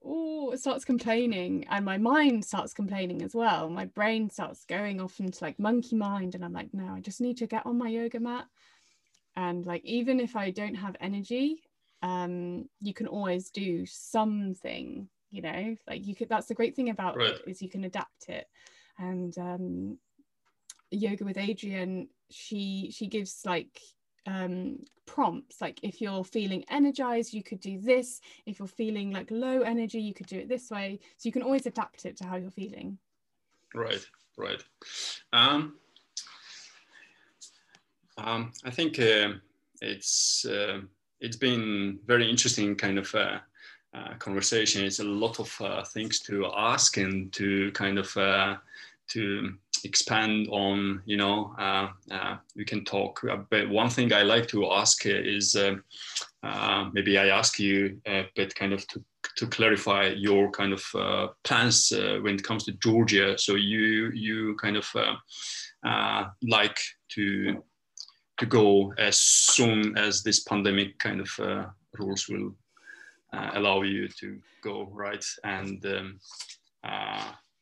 oh, 0.08 0.51
it 0.51 0.60
starts 0.60 0.86
complaining 0.86 1.66
and 1.70 1.84
my 1.84 1.97
mind 1.97 2.45
starts 2.45 2.74
complaining 2.74 3.22
as 3.22 3.36
well. 3.36 3.70
My 3.70 3.86
brain 3.86 4.30
starts 4.30 4.66
going 4.66 5.01
off 5.01 5.20
into 5.20 5.43
like 5.43 5.60
monkey 5.60 5.95
mind. 5.95 6.36
And 6.36 6.43
I'm 6.43 6.53
like, 6.53 6.74
no, 6.74 6.93
I 6.93 7.01
just 7.01 7.22
need 7.22 7.38
to 7.38 7.47
get 7.47 7.66
on 7.66 7.78
my 7.78 7.89
yoga 7.89 8.20
mat. 8.20 8.45
And 9.36 9.66
like, 9.66 9.84
even 9.84 10.20
if 10.20 10.36
I 10.36 10.51
don't 10.51 10.76
have 10.76 10.95
energy, 11.01 11.64
um, 12.01 12.70
you 12.82 12.93
can 12.93 13.08
always 13.08 13.49
do 13.49 13.86
something, 13.86 15.08
you 15.30 15.41
know, 15.41 15.76
like 15.88 16.08
you 16.08 16.16
could, 16.16 16.30
that's 16.30 16.47
the 16.47 16.55
great 16.55 16.76
thing 16.76 16.89
about 16.89 17.18
right. 17.18 17.32
it 17.32 17.41
is 17.45 17.62
you 17.62 17.70
can 17.70 17.84
adapt 17.84 18.30
it. 18.30 18.47
And 18.97 19.38
um, 19.38 19.97
yoga 20.89 21.26
with 21.26 21.38
Adriene, 21.38 22.08
she 22.30 22.91
she 22.91 23.08
gives 23.08 23.41
like 23.45 23.80
um, 24.28 24.80
prompts 25.06 25.62
like 25.62 25.80
if 25.82 26.02
you're 26.02 26.24
feeling 26.24 26.64
energized 26.70 27.34
you 27.34 27.42
could 27.42 27.60
do 27.60 27.80
this. 27.80 28.22
If 28.46 28.60
you're 28.60 28.68
feeling 28.68 29.12
like 29.12 29.32
low 29.32 29.62
energy 29.62 30.00
you 30.00 30.14
could 30.14 30.28
do 30.28 30.38
it 30.38 30.50
this 30.50 30.70
way. 30.70 31.00
So 31.18 31.28
you 31.28 31.32
can 31.32 31.44
always 31.44 31.66
adapt 31.66 32.06
it 32.06 32.18
to 32.18 32.28
how 32.28 32.36
you're 32.36 32.52
feeling. 32.52 32.98
Right 33.74 34.06
right. 34.38 34.64
Um, 35.34 35.76
um, 38.18 38.52
i 38.66 38.72
think 38.72 39.00
uh, 39.00 39.34
it's 39.82 40.46
uh, 40.46 40.82
it's 41.20 41.38
been 41.38 42.00
very 42.06 42.30
interesting 42.30 42.76
kind 42.76 42.98
of 42.98 43.14
uh, 43.16 43.40
uh 43.94 44.14
conversation. 44.20 44.86
It's 44.86 45.00
a 45.00 45.04
lot 45.04 45.40
of 45.40 45.56
uh, 45.62 45.84
things 45.84 46.20
to 46.22 46.52
ask 46.56 46.98
and 46.98 47.32
to 47.34 47.72
kind 47.72 47.98
of 47.98 48.16
uh, 48.18 48.58
to 49.10 49.54
expand 49.84 50.48
on, 50.50 51.02
you 51.06 51.18
know, 51.18 51.54
uh, 51.60 51.90
uh, 52.12 52.38
we 52.56 52.66
can 52.66 52.84
talk. 52.86 53.22
But 53.50 53.70
one 53.70 53.90
thing 53.90 54.14
I 54.14 54.24
like 54.24 54.48
to 54.50 54.72
ask 54.72 55.06
is 55.06 55.56
uh, 55.56 55.76
uh 56.44 56.90
maybe 56.94 57.18
I 57.18 57.28
ask 57.28 57.60
you, 57.60 58.00
uh, 58.06 58.24
but 58.36 58.56
kind 58.56 58.74
of 58.74 58.88
to, 58.88 59.04
to 59.38 59.48
clarify 59.48 60.08
your 60.08 60.52
kind 60.52 60.74
of 60.74 60.84
uh, 60.96 61.28
plans 61.44 61.92
when 61.92 62.36
it 62.36 62.44
comes 62.44 62.64
to 62.66 62.74
Georgia. 62.74 63.38
So 63.38 63.56
you 63.56 64.12
you 64.14 64.56
kind 64.62 64.78
of 64.78 64.88
like 66.42 66.80
to 67.10 67.64
to 68.38 68.46
go 68.46 68.94
as 68.98 69.20
soon 69.20 69.98
as 69.98 70.24
this 70.24 70.44
pandemic 70.44 71.00
kind 71.00 71.22
of 71.22 71.68
rules 71.98 72.28
will 72.30 72.56
allow 73.34 73.82
you 73.82 74.08
to 74.20 74.40
go 74.64 74.90
right 74.92 75.26
and. 75.44 75.86
Um, 75.86 76.20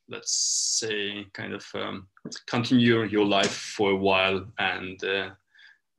let's 0.09 0.79
say, 0.79 1.25
kind 1.33 1.53
of 1.53 1.65
um, 1.73 2.07
continue 2.47 3.03
your 3.03 3.25
life 3.25 3.53
for 3.53 3.91
a 3.91 3.95
while 3.95 4.45
and 4.59 5.03
uh, 5.03 5.29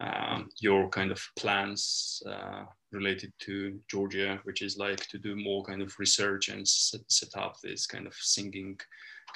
um, 0.01 0.49
your 0.61 0.89
kind 0.91 1.11
of 1.11 1.21
plans 1.37 2.23
uh, 2.29 2.65
related 2.93 3.33
to 3.41 3.79
Georgia, 3.91 4.41
which 4.45 4.63
is 4.63 4.77
like 4.77 5.07
to 5.09 5.19
do 5.19 5.37
more 5.37 5.65
kind 5.65 5.83
of 5.83 5.95
research 5.99 6.49
and 6.49 6.67
set, 6.67 7.01
set 7.09 7.37
up 7.37 7.57
this 7.63 7.87
kind 7.87 8.07
of 8.07 8.15
singing 8.15 8.79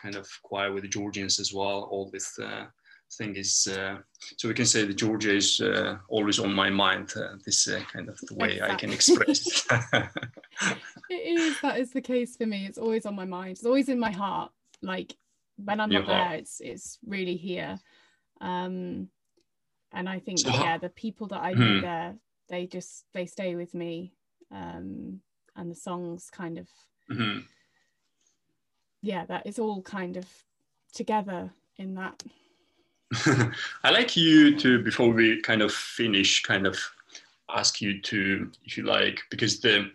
kind 0.00 0.16
of 0.16 0.28
choir 0.42 0.72
with 0.72 0.82
the 0.82 0.88
Georgians 0.88 1.40
as 1.40 1.52
well. 1.52 1.88
All 1.90 2.10
this 2.12 2.38
uh, 2.38 2.66
thing 3.18 3.34
is, 3.36 3.66
uh, 3.66 3.96
so 4.36 4.48
we 4.48 4.54
can 4.54 4.66
say 4.66 4.84
that 4.84 4.94
Georgia 4.94 5.34
is 5.34 5.60
uh, 5.60 5.96
always 6.08 6.38
on 6.38 6.52
my 6.52 6.70
mind. 6.70 7.12
Uh, 7.16 7.36
this 7.44 7.68
kind 7.92 8.08
of 8.08 8.18
the 8.28 8.34
way 8.34 8.52
exactly. 8.52 8.74
I 8.74 8.78
can 8.78 8.92
express 8.92 9.66
it. 9.70 9.82
it 11.10 11.14
is. 11.14 11.60
That 11.60 11.78
is 11.78 11.90
the 11.92 12.02
case 12.02 12.36
for 12.36 12.46
me. 12.46 12.66
It's 12.66 12.78
always 12.78 13.06
on 13.06 13.16
my 13.16 13.24
mind. 13.24 13.52
It's 13.52 13.66
always 13.66 13.88
in 13.88 13.98
my 13.98 14.12
heart 14.12 14.52
like 14.83 15.14
when 15.57 15.81
I'm 15.81 15.91
not 15.91 16.07
there, 16.07 16.33
it's 16.35 16.61
it's 16.61 16.99
really 17.07 17.37
here. 17.37 17.78
Um, 18.41 19.09
and 19.93 20.09
I 20.09 20.18
think 20.18 20.39
so, 20.39 20.51
yeah, 20.51 20.78
the 20.78 20.89
people 20.89 21.26
that 21.28 21.43
I 21.43 21.55
meet 21.55 21.78
hmm. 21.78 21.81
there, 21.81 22.14
they 22.49 22.66
just 22.66 23.05
they 23.12 23.26
stay 23.26 23.57
with 23.57 23.74
me, 23.74 24.12
um, 24.51 25.20
and 25.57 25.70
the 25.70 25.74
songs 25.74 26.31
kind 26.31 26.59
of 26.59 26.68
mm-hmm. 27.11 27.41
yeah, 29.03 29.26
that 29.26 29.47
is 29.47 29.59
all 29.59 29.83
kind 29.83 30.16
of 30.16 30.26
together 30.95 31.51
in 31.76 31.95
that. 31.95 32.22
I 33.85 33.91
like 33.91 34.16
you 34.16 34.57
to 34.59 34.83
before 34.83 35.11
we 35.11 35.41
kind 35.43 35.62
of 35.62 35.72
finish, 35.72 36.43
kind 36.43 36.66
of 36.66 36.78
ask 37.55 37.80
you 37.80 38.01
to, 38.03 38.51
if 38.64 38.76
you 38.76 38.84
like, 38.84 39.20
because 39.30 39.61
the, 39.61 39.90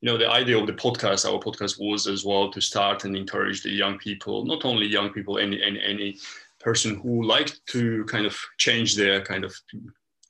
you 0.00 0.06
know, 0.06 0.16
the 0.16 0.30
idea 0.30 0.58
of 0.58 0.66
the 0.66 0.72
podcast, 0.72 1.30
our 1.30 1.40
podcast 1.40 1.78
was 1.80 2.06
as 2.06 2.24
well 2.24 2.50
to 2.50 2.60
start 2.60 3.04
and 3.04 3.16
encourage 3.16 3.62
the 3.62 3.70
young 3.70 3.98
people, 3.98 4.44
not 4.44 4.64
only 4.64 4.86
young 4.86 5.10
people, 5.10 5.38
any 5.38 5.62
any 5.62 5.80
any 5.80 6.18
person 6.60 6.96
who 7.00 7.22
like 7.22 7.52
to 7.66 8.04
kind 8.04 8.26
of 8.26 8.36
change 8.58 8.96
their 8.96 9.22
kind 9.22 9.44
of 9.44 9.54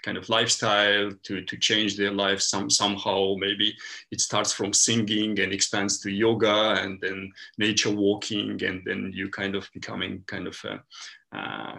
kind 0.02 0.16
of 0.16 0.28
lifestyle 0.28 1.10
to 1.22 1.42
to 1.42 1.56
change 1.56 1.96
their 1.96 2.12
life 2.12 2.40
some 2.40 2.70
somehow. 2.70 3.34
Maybe 3.36 3.74
it 4.10 4.20
starts 4.20 4.52
from 4.52 4.72
singing 4.72 5.38
and 5.40 5.52
expands 5.52 6.00
to 6.00 6.10
yoga 6.10 6.76
and 6.82 7.00
then 7.00 7.32
nature 7.58 7.90
walking 7.90 8.62
and 8.62 8.82
then 8.84 9.12
you 9.14 9.28
kind 9.28 9.54
of 9.54 9.68
becoming 9.72 10.22
kind 10.26 10.46
of 10.46 10.56
a, 10.64 11.36
uh, 11.36 11.76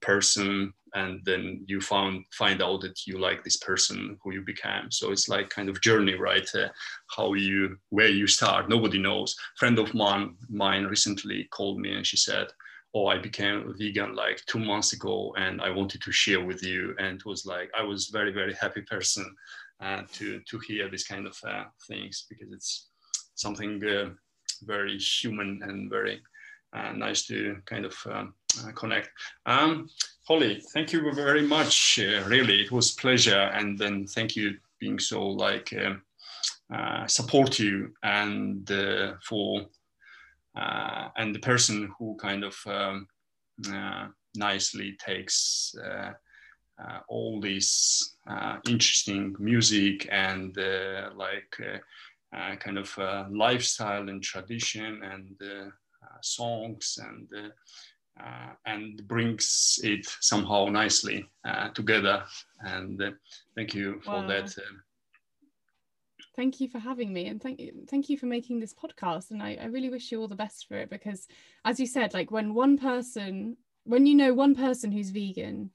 person 0.00 0.72
and 0.94 1.20
then 1.24 1.64
you 1.66 1.80
found 1.80 2.24
find 2.32 2.62
out 2.62 2.80
that 2.80 3.06
you 3.06 3.18
like 3.18 3.44
this 3.44 3.58
person 3.58 4.18
who 4.22 4.32
you 4.32 4.42
became. 4.42 4.90
So 4.90 5.12
it's 5.12 5.28
like 5.28 5.50
kind 5.50 5.68
of 5.68 5.80
journey 5.80 6.14
right? 6.14 6.48
Uh, 6.54 6.68
how 7.14 7.34
you 7.34 7.78
where 7.90 8.08
you 8.08 8.26
start. 8.26 8.68
Nobody 8.68 8.98
knows. 8.98 9.36
Friend 9.56 9.78
of 9.78 9.94
mine 9.94 10.36
mine 10.48 10.84
recently 10.84 11.44
called 11.50 11.78
me 11.80 11.92
and 11.94 12.06
she 12.06 12.16
said 12.16 12.48
oh 12.94 13.06
i 13.06 13.18
became 13.18 13.74
vegan 13.78 14.14
like 14.14 14.40
two 14.46 14.58
months 14.58 14.94
ago 14.94 15.34
and 15.36 15.60
i 15.60 15.68
wanted 15.68 16.00
to 16.02 16.12
share 16.12 16.42
with 16.44 16.62
you. 16.62 16.94
And 16.98 17.18
it 17.18 17.26
was 17.26 17.44
like 17.44 17.70
i 17.76 17.82
was 17.82 18.08
very 18.08 18.32
very 18.32 18.54
happy 18.54 18.82
person 18.82 19.26
uh, 19.80 20.02
to 20.12 20.40
to 20.40 20.58
hear 20.66 20.88
this 20.90 21.06
kind 21.06 21.26
of 21.26 21.36
uh, 21.46 21.64
things 21.86 22.26
because 22.28 22.52
it's 22.52 22.88
something 23.34 23.82
uh, 23.84 24.10
very 24.62 24.98
human 24.98 25.60
and 25.62 25.90
very 25.90 26.20
uh, 26.72 26.92
nice 26.92 27.26
to 27.26 27.56
kind 27.66 27.84
of 27.84 27.94
um, 28.10 28.34
connect. 28.74 29.10
Um, 29.46 29.88
Holly, 30.26 30.60
thank 30.74 30.92
you 30.92 31.10
very 31.12 31.42
much. 31.42 31.98
Uh, 31.98 32.22
really, 32.28 32.60
it 32.60 32.70
was 32.70 32.92
pleasure, 32.92 33.50
and 33.54 33.78
then 33.78 34.06
thank 34.06 34.36
you 34.36 34.58
being 34.78 34.98
so 34.98 35.26
like 35.26 35.72
um, 35.72 36.02
uh, 36.72 37.06
support 37.06 37.58
you 37.58 37.94
and 38.02 38.70
uh, 38.70 39.14
for 39.26 39.66
uh, 40.54 41.08
and 41.16 41.34
the 41.34 41.38
person 41.38 41.90
who 41.98 42.14
kind 42.20 42.44
of 42.44 42.56
um, 42.66 43.08
uh, 43.72 44.08
nicely 44.34 44.96
takes 44.98 45.74
all 47.08 47.40
this 47.40 48.16
interesting 48.68 49.34
music 49.38 50.06
and 50.12 50.56
like 51.16 51.56
kind 52.60 52.78
of 52.78 52.94
lifestyle 53.30 54.08
and 54.10 54.22
tradition 54.22 55.02
and 55.02 55.72
songs 56.20 56.98
and 57.02 57.50
uh, 58.20 58.52
and 58.66 59.06
brings 59.06 59.78
it 59.82 60.06
somehow 60.20 60.66
nicely 60.66 61.28
uh, 61.44 61.68
together. 61.70 62.24
And 62.60 63.00
uh, 63.02 63.10
thank 63.54 63.74
you 63.74 64.00
for 64.04 64.10
wow. 64.10 64.26
that. 64.28 64.54
Thank 66.36 66.60
you 66.60 66.68
for 66.68 66.78
having 66.78 67.12
me, 67.12 67.26
and 67.26 67.42
thank 67.42 67.58
you, 67.58 67.72
thank 67.88 68.08
you 68.08 68.16
for 68.16 68.26
making 68.26 68.60
this 68.60 68.72
podcast. 68.72 69.32
And 69.32 69.42
I, 69.42 69.58
I 69.60 69.66
really 69.66 69.90
wish 69.90 70.12
you 70.12 70.20
all 70.20 70.28
the 70.28 70.36
best 70.36 70.68
for 70.68 70.74
it 70.74 70.88
because, 70.88 71.26
as 71.64 71.80
you 71.80 71.86
said, 71.86 72.14
like 72.14 72.30
when 72.30 72.54
one 72.54 72.78
person, 72.78 73.56
when 73.84 74.06
you 74.06 74.14
know 74.14 74.32
one 74.34 74.54
person 74.54 74.92
who's 74.92 75.10
vegan, 75.10 75.70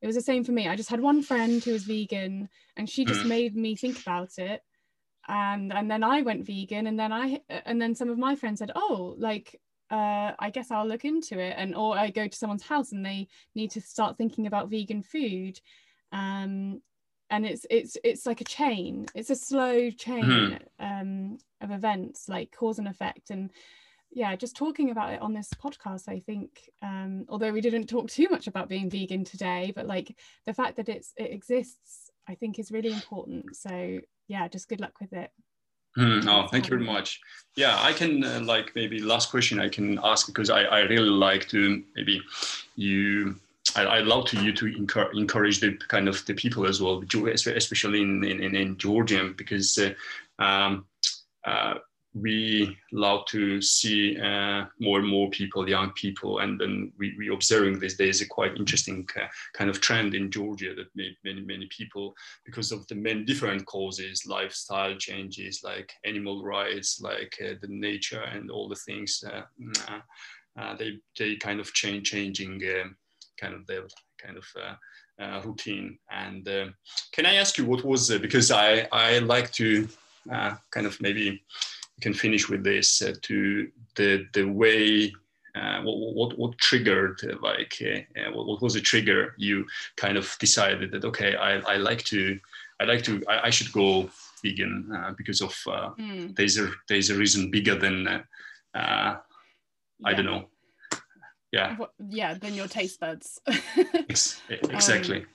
it 0.00 0.06
was 0.06 0.14
the 0.14 0.22
same 0.22 0.44
for 0.44 0.52
me. 0.52 0.68
I 0.68 0.76
just 0.76 0.90
had 0.90 1.00
one 1.00 1.22
friend 1.22 1.62
who 1.62 1.72
was 1.72 1.84
vegan, 1.84 2.48
and 2.76 2.88
she 2.88 3.04
just 3.04 3.22
mm. 3.22 3.28
made 3.28 3.56
me 3.56 3.74
think 3.74 4.00
about 4.00 4.38
it 4.38 4.62
and 5.28 5.72
and 5.72 5.90
then 5.90 6.04
I 6.04 6.22
went 6.22 6.46
vegan 6.46 6.86
and 6.86 6.98
then 6.98 7.12
I 7.12 7.40
and 7.48 7.80
then 7.80 7.94
some 7.94 8.08
of 8.08 8.18
my 8.18 8.36
friends 8.36 8.60
said 8.60 8.70
oh 8.74 9.16
like 9.18 9.60
uh, 9.90 10.32
I 10.38 10.50
guess 10.50 10.70
I'll 10.70 10.86
look 10.86 11.04
into 11.04 11.38
it. 11.38 11.54
And 11.56 11.74
or 11.74 11.96
I 11.96 12.10
go 12.10 12.26
to 12.26 12.36
someone's 12.36 12.62
house 12.62 12.92
and 12.92 13.04
they 13.04 13.28
need 13.54 13.70
to 13.72 13.80
start 13.80 14.16
thinking 14.16 14.46
about 14.46 14.70
vegan 14.70 15.02
food. 15.02 15.60
Um, 16.12 16.80
and 17.30 17.44
it's 17.44 17.66
it's 17.70 17.96
it's 18.04 18.26
like 18.26 18.40
a 18.40 18.44
chain 18.44 19.06
it's 19.14 19.30
a 19.30 19.36
slow 19.36 19.90
chain 19.90 20.24
mm-hmm. 20.24 20.84
um, 20.84 21.38
of 21.60 21.70
events 21.70 22.28
like 22.28 22.54
cause 22.56 22.78
and 22.78 22.88
effect 22.88 23.30
and 23.30 23.50
yeah 24.12 24.36
just 24.36 24.56
talking 24.56 24.90
about 24.90 25.12
it 25.12 25.20
on 25.20 25.34
this 25.34 25.50
podcast 25.62 26.08
i 26.08 26.20
think 26.20 26.70
um, 26.82 27.24
although 27.28 27.52
we 27.52 27.60
didn't 27.60 27.88
talk 27.88 28.08
too 28.08 28.28
much 28.30 28.46
about 28.46 28.68
being 28.68 28.88
vegan 28.88 29.24
today 29.24 29.72
but 29.74 29.86
like 29.86 30.16
the 30.46 30.54
fact 30.54 30.76
that 30.76 30.88
it's 30.88 31.12
it 31.16 31.32
exists 31.32 32.10
i 32.28 32.34
think 32.34 32.58
is 32.58 32.70
really 32.72 32.92
important 32.92 33.56
so 33.56 33.98
yeah 34.28 34.46
just 34.48 34.68
good 34.68 34.80
luck 34.80 35.00
with 35.00 35.12
it 35.12 35.30
Mm, 35.96 36.26
oh, 36.28 36.48
thank 36.48 36.66
you 36.66 36.70
very 36.70 36.84
much. 36.84 37.20
Yeah, 37.56 37.78
I 37.80 37.92
can 37.92 38.22
uh, 38.22 38.40
like 38.44 38.72
maybe 38.74 39.00
last 39.00 39.30
question 39.30 39.58
I 39.58 39.68
can 39.70 39.98
ask 40.04 40.26
because 40.26 40.50
I, 40.50 40.62
I 40.64 40.80
really 40.80 41.08
like 41.08 41.48
to 41.48 41.82
maybe 41.94 42.20
you 42.76 43.36
I, 43.74 43.82
I 43.84 44.00
love 44.00 44.26
to 44.26 44.42
you 44.42 44.52
to 44.52 44.66
encourage, 44.66 45.16
encourage 45.16 45.60
the 45.60 45.72
kind 45.88 46.08
of 46.08 46.24
the 46.26 46.34
people 46.34 46.66
as 46.66 46.82
well, 46.82 47.02
especially 47.26 48.02
in 48.02 48.24
in, 48.24 48.54
in 48.54 48.76
Georgia 48.76 49.32
because 49.34 49.78
uh, 49.78 49.94
um, 50.42 50.84
uh, 51.44 51.74
we 52.22 52.76
love 52.92 53.26
to 53.26 53.60
see 53.60 54.18
uh, 54.18 54.64
more 54.80 55.00
and 55.00 55.08
more 55.08 55.28
people, 55.30 55.68
young 55.68 55.90
people, 55.92 56.38
and 56.38 56.58
then 56.58 56.92
we, 56.98 57.14
we 57.18 57.28
observing 57.28 57.78
these 57.78 57.96
days 57.96 58.22
a 58.22 58.26
quite 58.26 58.56
interesting 58.56 59.06
uh, 59.20 59.26
kind 59.52 59.68
of 59.68 59.80
trend 59.80 60.14
in 60.14 60.30
Georgia 60.30 60.74
that 60.74 60.86
made 60.94 61.14
many, 61.24 61.42
many 61.42 61.68
people, 61.76 62.14
because 62.44 62.72
of 62.72 62.86
the 62.86 62.94
many 62.94 63.24
different 63.24 63.66
causes, 63.66 64.24
lifestyle 64.26 64.94
changes, 64.96 65.60
like 65.62 65.92
animal 66.04 66.42
rights, 66.42 67.00
like 67.02 67.36
uh, 67.44 67.54
the 67.60 67.68
nature 67.68 68.22
and 68.22 68.50
all 68.50 68.68
the 68.68 68.76
things, 68.86 69.22
uh, 69.30 69.42
mm, 69.60 70.02
uh, 70.58 70.74
they, 70.76 70.98
they 71.18 71.36
kind 71.36 71.60
of 71.60 71.72
change, 71.74 72.10
changing 72.10 72.62
um, 72.80 72.96
kind 73.38 73.52
of 73.52 73.66
their 73.66 73.82
kind 74.24 74.38
of 74.38 74.46
uh, 75.20 75.42
routine. 75.44 75.98
And 76.10 76.46
can 77.12 77.26
I 77.26 77.34
ask 77.34 77.58
you 77.58 77.66
what 77.66 77.84
was, 77.84 78.08
because 78.18 78.50
I, 78.50 78.88
I 78.90 79.18
like 79.18 79.52
to 79.52 79.86
kind 80.70 80.86
of 80.86 80.98
maybe 81.00 81.42
can 82.00 82.12
finish 82.12 82.48
with 82.48 82.62
this 82.62 83.02
uh, 83.02 83.14
to 83.22 83.68
the 83.96 84.26
the 84.34 84.44
way 84.44 85.12
uh, 85.54 85.80
what, 85.82 86.14
what, 86.14 86.38
what 86.38 86.58
triggered 86.58 87.18
uh, 87.24 87.36
like 87.40 87.82
uh, 87.82 88.30
what, 88.32 88.46
what, 88.46 88.60
was 88.60 88.74
the 88.74 88.80
trigger 88.80 89.34
you 89.38 89.64
kind 89.96 90.18
of 90.18 90.36
decided 90.38 90.90
that 90.92 91.04
okay 91.04 91.34
I, 91.36 91.58
I 91.60 91.76
like 91.76 92.02
to 92.04 92.38
I 92.78 92.84
like 92.84 93.02
to 93.04 93.22
I, 93.26 93.46
I 93.46 93.50
should 93.50 93.72
go 93.72 94.10
vegan 94.42 94.92
uh, 94.94 95.12
because 95.16 95.40
of 95.40 95.52
mm. 95.52 96.36
there's 96.36 96.58
a 96.58 96.70
there's 96.88 97.08
a 97.08 97.16
reason 97.16 97.50
bigger 97.50 97.74
than 97.74 98.06
I 98.74 99.16
yeah. 100.00 100.12
don't 100.14 100.26
know 100.26 100.48
yeah 101.52 101.76
yeah 102.10 102.34
than 102.34 102.54
your 102.54 102.68
taste 102.68 103.00
buds 103.00 103.40
exactly 104.50 105.20
um, 105.20 105.26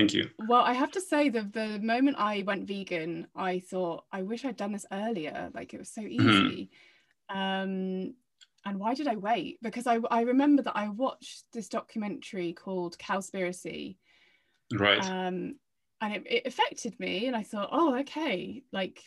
Thank 0.00 0.14
you. 0.14 0.30
Well, 0.48 0.62
I 0.62 0.72
have 0.72 0.90
to 0.92 1.00
say 1.00 1.28
that 1.28 1.52
the 1.52 1.78
moment 1.78 2.16
I 2.18 2.42
went 2.46 2.66
vegan, 2.66 3.26
I 3.36 3.58
thought, 3.58 4.04
I 4.10 4.22
wish 4.22 4.44
I'd 4.44 4.56
done 4.56 4.72
this 4.72 4.86
earlier. 4.90 5.50
Like 5.54 5.74
it 5.74 5.78
was 5.78 5.90
so 5.90 6.00
mm-hmm. 6.00 6.28
easy. 6.28 6.70
Mm-hmm. 7.30 7.38
Um, 7.38 8.14
and 8.64 8.78
why 8.78 8.94
did 8.94 9.08
I 9.08 9.16
wait? 9.16 9.58
Because 9.62 9.86
I, 9.86 9.98
I 10.10 10.22
remember 10.22 10.62
that 10.62 10.76
I 10.76 10.88
watched 10.88 11.44
this 11.52 11.68
documentary 11.68 12.52
called 12.52 12.98
Cowspiracy. 12.98 13.96
Right. 14.72 15.04
Um, 15.04 15.56
and 16.00 16.14
it, 16.14 16.22
it 16.26 16.46
affected 16.46 16.98
me. 16.98 17.26
And 17.26 17.36
I 17.36 17.42
thought, 17.42 17.68
oh, 17.72 17.98
okay, 18.00 18.62
like, 18.72 19.02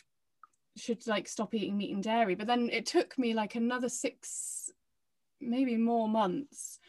should 0.76 1.06
like 1.08 1.28
stop 1.28 1.54
eating 1.54 1.78
meat 1.78 1.94
and 1.94 2.04
dairy. 2.04 2.36
But 2.36 2.48
then 2.48 2.70
it 2.72 2.86
took 2.86 3.18
me 3.18 3.34
like 3.34 3.56
another 3.56 3.90
six, 3.90 4.72
maybe 5.42 5.76
more 5.76 6.08
months 6.08 6.80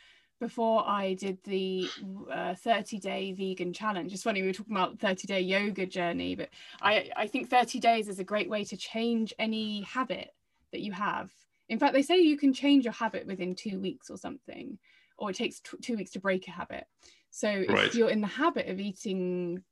before 0.41 0.87
I 0.87 1.15
did 1.15 1.39
the 1.45 1.89
uh, 2.33 2.55
30 2.55 2.99
day 2.99 3.33
vegan 3.33 3.73
challenge. 3.73 4.13
It's 4.13 4.23
funny, 4.23 4.43
we 4.43 4.49
were 4.49 4.55
talking 4.55 4.75
about 4.75 4.99
30 4.99 5.27
day 5.27 5.41
yoga 5.41 5.87
journey, 5.87 6.35
but 6.35 6.51
I, 6.83 7.11
I 7.17 7.27
think 7.27 7.49
30 7.49 7.81
days 7.81 8.09
is 8.09 8.19
a 8.19 8.25
great 8.25 8.51
way 8.51 8.65
to 8.65 8.77
change 8.77 9.33
any 9.39 9.83
habit 9.83 10.31
that 10.73 10.81
you 10.81 10.93
have. 10.93 11.31
In 11.69 11.79
fact, 11.79 11.95
they 11.95 12.03
say 12.03 12.19
you 12.19 12.37
can 12.37 12.53
change 12.53 12.85
your 12.85 12.93
habit 12.93 13.27
within 13.27 13.55
two 13.55 13.81
weeks 13.81 14.11
or 14.11 14.19
something, 14.19 14.79
or 15.17 15.31
it 15.31 15.37
takes 15.37 15.61
t- 15.61 15.79
two 15.81 15.97
weeks 15.97 16.11
to 16.13 16.21
break 16.21 16.47
a 16.49 16.51
habit. 16.51 16.85
So 17.31 17.49
right. 17.49 17.87
if 17.87 17.95
you're 17.95 18.11
in 18.11 18.21
the 18.21 18.27
habit 18.27 18.69
of 18.69 18.81
eating 18.81 19.63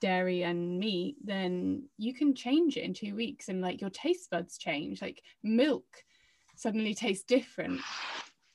dairy 0.00 0.42
and 0.42 0.78
meat, 0.78 1.16
then 1.24 1.88
you 1.96 2.14
can 2.14 2.34
change 2.34 2.76
it 2.76 2.84
in 2.84 2.94
two 2.94 3.16
weeks 3.16 3.48
and 3.48 3.62
like 3.62 3.80
your 3.80 3.90
taste 3.90 4.30
buds 4.30 4.58
change. 4.58 5.02
Like 5.02 5.22
milk 5.42 5.86
suddenly 6.56 6.94
tastes 6.94 7.24
different. 7.24 7.80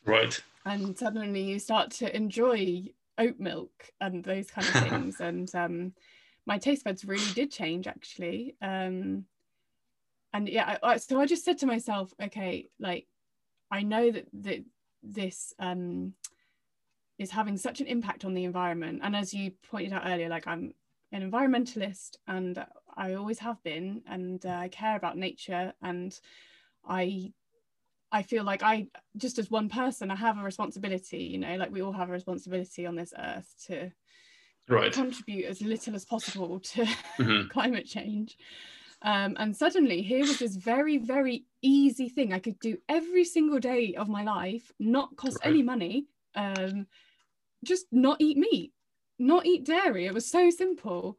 Right 0.06 0.42
and 0.66 0.98
suddenly 0.98 1.42
you 1.44 1.60
start 1.60 1.92
to 1.92 2.16
enjoy 2.16 2.86
oat 3.18 3.40
milk 3.40 3.92
and 4.02 4.24
those 4.24 4.50
kind 4.50 4.68
of 4.68 4.74
things. 4.90 5.20
And 5.20 5.54
um, 5.56 5.94
my 6.46 6.58
taste 6.58 6.84
buds 6.84 7.06
really 7.06 7.32
did 7.34 7.52
change 7.52 7.88
actually. 7.88 8.56
Um, 8.62 9.26
and 10.36 10.50
yeah 10.50 10.78
I, 10.84 10.92
I, 10.92 10.98
so 10.98 11.20
i 11.20 11.26
just 11.26 11.46
said 11.46 11.60
to 11.60 11.66
myself 11.66 12.14
okay 12.22 12.68
like 12.78 13.08
i 13.72 13.82
know 13.84 14.12
that, 14.12 14.28
that 14.42 14.64
this 15.02 15.54
um, 15.60 16.14
is 17.18 17.32
having 17.32 17.58
such 17.58 17.80
an 17.80 17.88
impact 17.88 18.26
on 18.26 18.34
the 18.34 18.44
environment. 18.44 19.02
And 19.04 19.16
as 19.16 19.34
you 19.34 19.52
pointed 19.70 19.94
out 19.94 20.04
earlier 20.06 20.30
like 20.30 20.48
i'm 20.48 20.74
an 21.12 21.32
environmentalist 21.32 22.18
and 22.28 22.66
i 22.98 23.14
always 23.14 23.40
have 23.40 23.64
been 23.64 24.02
and 24.08 24.46
uh, 24.46 24.50
i 24.50 24.68
care 24.68 24.98
about 24.98 25.18
nature. 25.18 25.74
And 25.82 26.20
i 26.88 27.32
I 28.12 28.24
feel 28.24 28.44
like 28.44 28.64
I 28.64 28.88
just 29.18 29.40
as 29.40 29.52
one 29.52 29.70
person 29.70 30.12
I 30.12 30.16
have 30.16 30.38
a 30.38 30.44
responsibility 30.44 31.24
you 31.24 31.38
know 31.38 31.56
like 31.56 31.72
we 31.72 31.82
all 31.82 31.92
have 31.92 32.10
a 32.10 32.14
responsibility 32.14 32.86
on 32.86 32.96
this 32.96 33.14
earth 33.18 33.54
to 33.68 33.92
right. 34.70 34.92
contribute 34.92 35.46
as 35.46 35.62
little 35.62 35.96
as 35.96 36.06
possible 36.06 36.60
to 36.60 36.86
mm-hmm. 37.20 37.48
climate 37.50 37.86
change 37.86 38.38
um, 39.02 39.36
and 39.38 39.56
suddenly 39.56 40.02
here 40.02 40.22
was 40.22 40.40
this 40.40 40.56
very 40.56 40.98
very 40.98 41.46
easy 41.62 42.10
thing 42.10 42.34
I 42.34 42.40
could 42.40 42.60
do 42.60 42.78
every 42.88 43.26
single 43.26 43.60
day 43.60 43.96
of 43.96 44.08
my 44.08 44.24
life 44.24 44.72
not 44.80 45.16
cost 45.16 45.40
right. 45.44 45.50
any 45.50 45.64
money 45.64 46.06
um, 46.36 46.88
just 47.64 47.86
not 47.92 48.18
eat 48.20 48.38
meat 48.38 48.72
not 49.18 49.46
eat 49.46 49.66
dairy 49.66 50.06
it 50.06 50.14
was 50.14 50.30
so 50.30 50.50
simple 50.50 51.18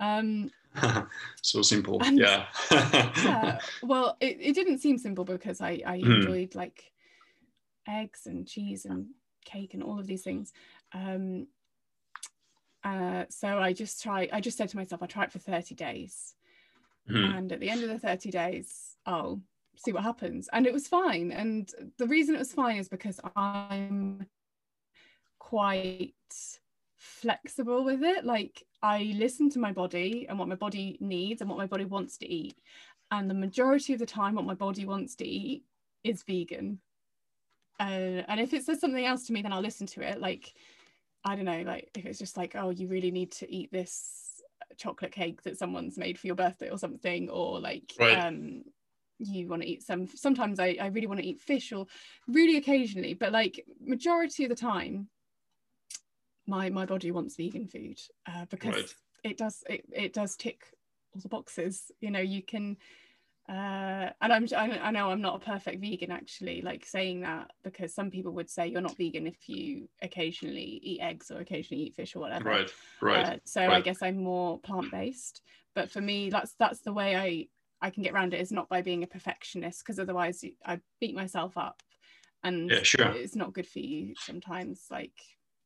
um, 0.00 0.50
so 1.42 1.62
simple 1.62 2.02
and, 2.02 2.18
yeah 2.18 2.46
yeah 2.70 3.58
well 3.82 4.16
it, 4.20 4.36
it 4.40 4.54
didn't 4.54 4.78
seem 4.78 4.98
simple 4.98 5.24
because 5.24 5.60
i 5.60 5.80
i 5.86 5.98
mm. 5.98 6.16
enjoyed 6.16 6.54
like 6.54 6.92
eggs 7.86 8.26
and 8.26 8.46
cheese 8.46 8.84
and 8.84 9.06
cake 9.44 9.74
and 9.74 9.82
all 9.82 9.98
of 9.98 10.06
these 10.06 10.22
things 10.22 10.52
um 10.92 11.46
uh 12.84 13.24
so 13.28 13.58
i 13.58 13.72
just 13.72 14.02
try 14.02 14.28
i 14.32 14.40
just 14.40 14.56
said 14.56 14.68
to 14.68 14.76
myself 14.76 15.02
I'll 15.02 15.08
try 15.08 15.24
it 15.24 15.32
for 15.32 15.38
30 15.38 15.74
days 15.74 16.34
mm. 17.10 17.36
and 17.36 17.50
at 17.50 17.60
the 17.60 17.70
end 17.70 17.82
of 17.82 17.88
the 17.88 17.98
30 17.98 18.30
days 18.30 18.96
i'll 19.06 19.40
see 19.76 19.92
what 19.92 20.02
happens 20.02 20.48
and 20.52 20.66
it 20.66 20.72
was 20.72 20.86
fine 20.86 21.32
and 21.32 21.70
the 21.98 22.06
reason 22.06 22.34
it 22.34 22.38
was 22.38 22.52
fine 22.52 22.76
is 22.76 22.88
because 22.88 23.20
i'm 23.36 24.26
quite 25.38 26.14
flexible 26.98 27.84
with 27.84 28.02
it. 28.02 28.24
Like 28.24 28.64
I 28.82 29.14
listen 29.16 29.50
to 29.50 29.58
my 29.58 29.72
body 29.72 30.26
and 30.28 30.38
what 30.38 30.48
my 30.48 30.54
body 30.54 30.96
needs 31.00 31.40
and 31.40 31.50
what 31.50 31.58
my 31.58 31.66
body 31.66 31.84
wants 31.84 32.16
to 32.18 32.30
eat. 32.30 32.58
And 33.10 33.28
the 33.28 33.34
majority 33.34 33.92
of 33.92 33.98
the 33.98 34.06
time, 34.06 34.34
what 34.34 34.44
my 34.44 34.54
body 34.54 34.84
wants 34.84 35.14
to 35.16 35.26
eat 35.26 35.64
is 36.04 36.22
vegan. 36.22 36.78
Uh, 37.80 38.22
and 38.28 38.40
if 38.40 38.52
it 38.52 38.64
says 38.64 38.80
something 38.80 39.04
else 39.04 39.26
to 39.26 39.32
me, 39.32 39.42
then 39.42 39.52
I'll 39.52 39.60
listen 39.60 39.86
to 39.88 40.02
it. 40.02 40.20
Like, 40.20 40.52
I 41.24 41.34
don't 41.34 41.44
know, 41.44 41.62
like 41.62 41.90
if 41.96 42.06
it's 42.06 42.18
just 42.18 42.36
like, 42.36 42.54
oh, 42.54 42.70
you 42.70 42.88
really 42.88 43.10
need 43.10 43.32
to 43.32 43.50
eat 43.52 43.72
this 43.72 44.42
chocolate 44.76 45.12
cake 45.12 45.42
that 45.42 45.58
someone's 45.58 45.98
made 45.98 46.18
for 46.18 46.26
your 46.26 46.36
birthday 46.36 46.70
or 46.70 46.78
something, 46.78 47.28
or 47.30 47.60
like, 47.60 47.92
right. 47.98 48.18
um, 48.18 48.62
you 49.18 49.48
want 49.48 49.62
to 49.62 49.68
eat 49.68 49.82
some 49.82 50.06
sometimes 50.06 50.60
I, 50.60 50.76
I 50.80 50.86
really 50.86 51.06
want 51.06 51.20
to 51.20 51.26
eat 51.26 51.40
fish 51.40 51.72
or 51.72 51.86
really 52.28 52.56
occasionally 52.56 53.14
but 53.14 53.32
like 53.32 53.64
majority 53.80 54.44
of 54.44 54.50
the 54.50 54.56
time 54.56 55.08
my 56.48 56.70
my 56.70 56.86
body 56.86 57.10
wants 57.10 57.36
vegan 57.36 57.68
food 57.68 58.00
uh, 58.26 58.44
because 58.50 58.74
right. 58.74 58.94
it 59.22 59.36
does 59.36 59.62
it, 59.68 59.84
it 59.92 60.12
does 60.12 60.34
tick 60.34 60.62
all 61.14 61.20
the 61.20 61.28
boxes 61.28 61.92
you 62.00 62.10
know 62.10 62.20
you 62.20 62.42
can 62.42 62.76
uh, 63.48 64.10
and 64.20 64.30
I'm 64.30 64.46
I 64.52 64.90
know 64.90 65.10
I'm 65.10 65.22
not 65.22 65.36
a 65.36 65.44
perfect 65.44 65.80
vegan 65.80 66.10
actually 66.10 66.60
like 66.60 66.84
saying 66.84 67.22
that 67.22 67.50
because 67.64 67.94
some 67.94 68.10
people 68.10 68.32
would 68.32 68.50
say 68.50 68.66
you're 68.66 68.82
not 68.82 68.96
vegan 68.98 69.26
if 69.26 69.48
you 69.48 69.88
occasionally 70.02 70.80
eat 70.82 71.00
eggs 71.00 71.30
or 71.30 71.38
occasionally 71.40 71.84
eat 71.84 71.94
fish 71.94 72.14
or 72.14 72.20
whatever 72.20 72.50
right 72.50 72.70
right 73.00 73.26
uh, 73.26 73.36
so 73.44 73.62
right. 73.62 73.76
I 73.76 73.80
guess 73.80 74.02
I'm 74.02 74.22
more 74.22 74.58
plant-based 74.58 75.40
but 75.74 75.90
for 75.90 76.02
me 76.02 76.28
that's 76.28 76.54
that's 76.58 76.80
the 76.80 76.92
way 76.92 77.16
I 77.16 77.46
I 77.80 77.90
can 77.90 78.02
get 78.02 78.12
around 78.12 78.34
it 78.34 78.40
is 78.40 78.52
not 78.52 78.68
by 78.68 78.82
being 78.82 79.02
a 79.02 79.06
perfectionist 79.06 79.82
because 79.82 79.98
otherwise 79.98 80.44
I 80.66 80.80
beat 81.00 81.14
myself 81.14 81.56
up 81.56 81.82
and 82.44 82.70
yeah, 82.70 82.82
sure. 82.82 83.08
it's 83.08 83.36
not 83.36 83.54
good 83.54 83.66
for 83.66 83.78
you 83.78 84.14
sometimes 84.18 84.84
like 84.90 85.14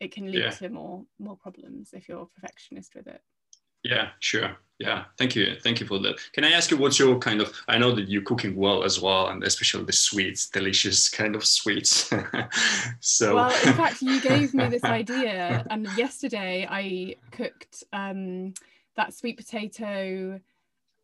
it 0.02 0.12
can 0.12 0.26
lead 0.26 0.42
yeah. 0.42 0.50
to 0.50 0.68
more 0.68 1.04
more 1.18 1.36
problems 1.36 1.90
if 1.92 2.08
you're 2.08 2.22
a 2.22 2.26
perfectionist 2.26 2.94
with 2.94 3.06
it. 3.06 3.22
Yeah 3.84 4.08
sure. 4.20 4.56
Yeah. 4.78 5.04
Thank 5.16 5.36
you. 5.36 5.56
Thank 5.62 5.78
you 5.78 5.86
for 5.86 6.00
that. 6.00 6.16
Can 6.32 6.44
i 6.44 6.50
ask 6.50 6.70
you 6.70 6.76
what's 6.76 6.98
your 6.98 7.18
kind 7.18 7.40
of 7.40 7.52
i 7.68 7.78
know 7.78 7.92
that 7.94 8.08
you're 8.08 8.22
cooking 8.22 8.56
well 8.56 8.82
as 8.82 9.00
well 9.00 9.28
and 9.28 9.44
especially 9.44 9.84
the 9.84 9.92
sweets 9.92 10.48
delicious 10.50 11.08
kind 11.08 11.36
of 11.36 11.44
sweets. 11.44 12.12
So 13.00 13.36
well 13.36 13.50
in 13.50 13.74
fact 13.74 14.02
you 14.02 14.20
gave 14.20 14.54
me 14.54 14.66
this 14.68 14.84
idea 15.00 15.64
and 15.70 15.86
yesterday 15.96 16.66
i 16.68 17.16
cooked 17.30 17.84
um 17.92 18.54
that 18.96 19.14
sweet 19.14 19.36
potato 19.36 20.40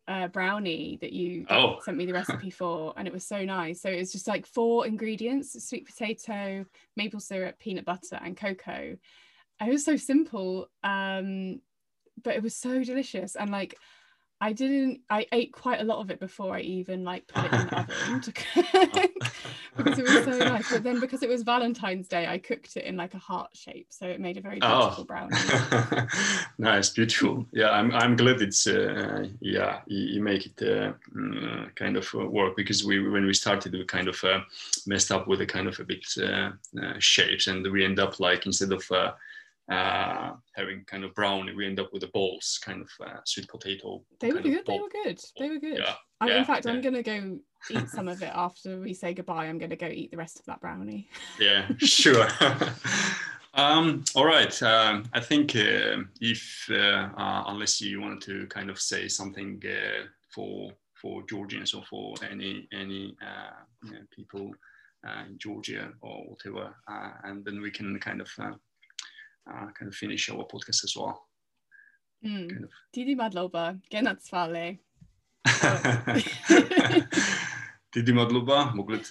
uh, 0.09 0.27
brownie 0.27 0.97
that 1.01 1.13
you 1.13 1.45
Oh. 1.49 1.79
sent 1.81 1.95
me 1.97 2.05
the 2.05 2.13
recipe 2.21 2.49
for, 2.49 2.93
and 2.97 3.07
it 3.07 3.13
was 3.13 3.25
so 3.25 3.45
nice. 3.45 3.81
So 3.81 3.89
it 3.89 3.99
was 3.99 4.11
just 4.11 4.27
like 4.27 4.45
four 4.45 4.85
ingredients: 4.87 5.63
sweet 5.63 5.85
potato, 5.85 6.65
maple 6.97 7.21
syrup, 7.21 7.59
peanut 7.59 7.85
butter, 7.85 8.19
and 8.21 8.35
cocoa. 8.35 8.97
It 9.61 9.69
was 9.69 9.85
so 9.85 9.95
simple, 9.95 10.69
um, 10.83 11.61
but 12.23 12.35
it 12.35 12.43
was 12.43 12.55
so 12.55 12.83
delicious. 12.83 13.35
And 13.35 13.51
like, 13.51 13.75
I 14.41 14.53
didn't. 14.53 15.01
I 15.09 15.25
ate 15.33 15.51
quite 15.51 15.81
a 15.81 15.83
lot 15.83 15.99
of 15.99 16.09
it 16.09 16.19
before 16.19 16.55
I 16.55 16.61
even 16.61 17.03
like 17.03 17.27
put 17.27 17.45
it 17.45 17.53
in 17.53 17.67
the 17.67 17.79
oven 17.79 18.21
to 18.27 18.31
cook 18.31 19.11
because 19.77 19.99
it 19.99 20.05
was 20.05 20.23
so 20.23 20.37
nice. 20.53 20.71
But 20.71 20.83
then 20.83 20.99
because 21.01 21.23
it 21.23 21.29
was 21.29 21.43
Valentine's 21.43 22.07
Day, 22.07 22.25
I 22.25 22.37
cooked 22.37 22.77
it 22.77 22.85
in 22.85 22.95
like 22.95 23.13
a 23.13 23.17
heart 23.17 23.49
shape, 23.53 23.87
so 23.89 24.05
it 24.07 24.19
made 24.21 24.37
a 24.37 24.41
very 24.41 24.59
Oh. 24.61 24.79
beautiful 24.79 25.03
brownie. 25.03 25.35
nice, 26.57 26.89
beautiful. 26.89 27.45
Yeah, 27.51 27.71
I'm 27.71 27.91
I'm 27.91 28.15
glad 28.15 28.41
it's 28.41 28.65
uh, 28.65 29.27
yeah 29.41 29.81
you, 29.87 30.05
you 30.15 30.21
make 30.21 30.45
it 30.45 30.61
uh, 30.61 30.93
mm, 31.13 31.75
kind 31.75 31.97
of 31.97 32.09
uh, 32.15 32.25
work 32.25 32.55
because 32.55 32.85
we 32.85 33.07
when 33.09 33.25
we 33.25 33.33
started 33.33 33.73
we 33.73 33.83
kind 33.85 34.07
of 34.07 34.23
uh, 34.23 34.39
messed 34.87 35.11
up 35.11 35.27
with 35.27 35.41
a 35.41 35.45
kind 35.45 35.67
of 35.67 35.79
a 35.79 35.83
bit 35.83 36.05
uh, 36.21 36.51
uh, 36.81 36.93
shapes 36.99 37.47
and 37.47 37.69
we 37.71 37.83
end 37.83 37.99
up 37.99 38.19
like 38.19 38.45
instead 38.45 38.71
of 38.71 38.89
uh, 39.69 40.33
having 40.55 40.83
kind 40.85 41.03
of 41.03 41.13
brownie 41.13 41.53
we 41.53 41.65
end 41.65 41.79
up 41.79 41.91
with 41.93 42.01
the 42.01 42.07
balls 42.07 42.59
kind 42.63 42.81
of 42.81 42.89
uh, 43.05 43.19
sweet 43.25 43.47
potato. 43.47 44.03
They 44.19 44.31
were 44.31 44.41
good. 44.41 44.65
They 44.65 44.79
were 44.79 44.89
good. 45.03 45.19
They 45.37 45.49
were 45.49 45.59
good. 45.59 45.77
Yeah, 45.79 45.93
I, 46.21 46.27
yeah, 46.27 46.37
in 46.39 46.45
fact, 46.45 46.65
yeah. 46.65 46.71
I'm 46.71 46.81
gonna 46.81 47.03
go 47.03 47.39
eat 47.69 47.89
some 47.89 48.07
of 48.07 48.21
it 48.21 48.31
after 48.35 48.79
we 48.79 48.93
say 48.93 49.13
goodbye. 49.13 49.45
I'm 49.45 49.57
gonna 49.57 49.75
go 49.75 49.87
eat 49.87 50.11
the 50.11 50.17
rest 50.17 50.39
of 50.39 50.45
that 50.45 50.61
brownie. 50.61 51.09
yeah 51.39 51.67
sure 51.77 52.27
um 53.53 54.03
all 54.15 54.25
right 54.25 54.61
um 54.63 55.03
i 55.13 55.19
think 55.19 55.55
uh, 55.55 55.97
if 56.21 56.67
uh, 56.71 57.09
uh, 57.17 57.43
unless 57.47 57.81
you 57.81 58.01
wanted 58.01 58.21
to 58.21 58.47
kind 58.47 58.69
of 58.69 58.79
say 58.79 59.07
something 59.07 59.61
uh, 59.65 60.05
for 60.33 60.71
for 60.93 61.23
georgians 61.23 61.73
or 61.73 61.83
for 61.89 62.13
any 62.29 62.67
any 62.73 63.15
uh, 63.21 63.61
you 63.83 63.93
know, 63.93 63.99
people 64.11 64.51
uh, 65.07 65.23
in 65.27 65.37
georgia 65.37 65.91
or 66.01 66.23
whatever 66.25 66.75
uh, 66.87 67.11
and 67.23 67.43
then 67.45 67.61
we 67.61 67.71
can 67.71 67.99
kind 67.99 68.21
of 68.21 68.29
uh, 69.49 69.65
uh, 69.65 69.71
kind 69.73 69.89
of 69.89 69.95
finish 69.95 70.29
our 70.29 70.45
podcast 70.45 70.83
as 70.83 70.93
well. 70.95 71.25
Mm. 72.25 72.49
kind 72.49 72.63
of. 72.65 72.71
Didi 72.93 73.15
madloba, 73.15 73.79
genat 73.89 74.21
svale. 74.21 74.77
დიდი 77.95 78.13
მადლობა. 78.13 78.57
მოკლედ 78.77 79.07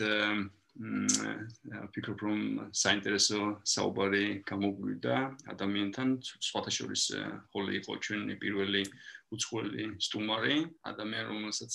ფიქრობ 1.95 2.21
რომ 2.23 2.41
საინტერესო 2.71 3.41
საუბარი 3.67 4.45
გამოგვიდა 4.47 5.15
ადამიანთან. 5.53 6.09
სხვათა 6.23 6.71
შორის 6.79 7.03
ხოლე 7.51 7.73
იყო 7.81 7.93
ჩვენი 8.05 8.35
პირველი 8.39 8.83
უცხოელი 9.35 9.85
სტუმარი. 9.99 10.57
ადამიანი 10.93 11.27
რომელსაც 11.33 11.75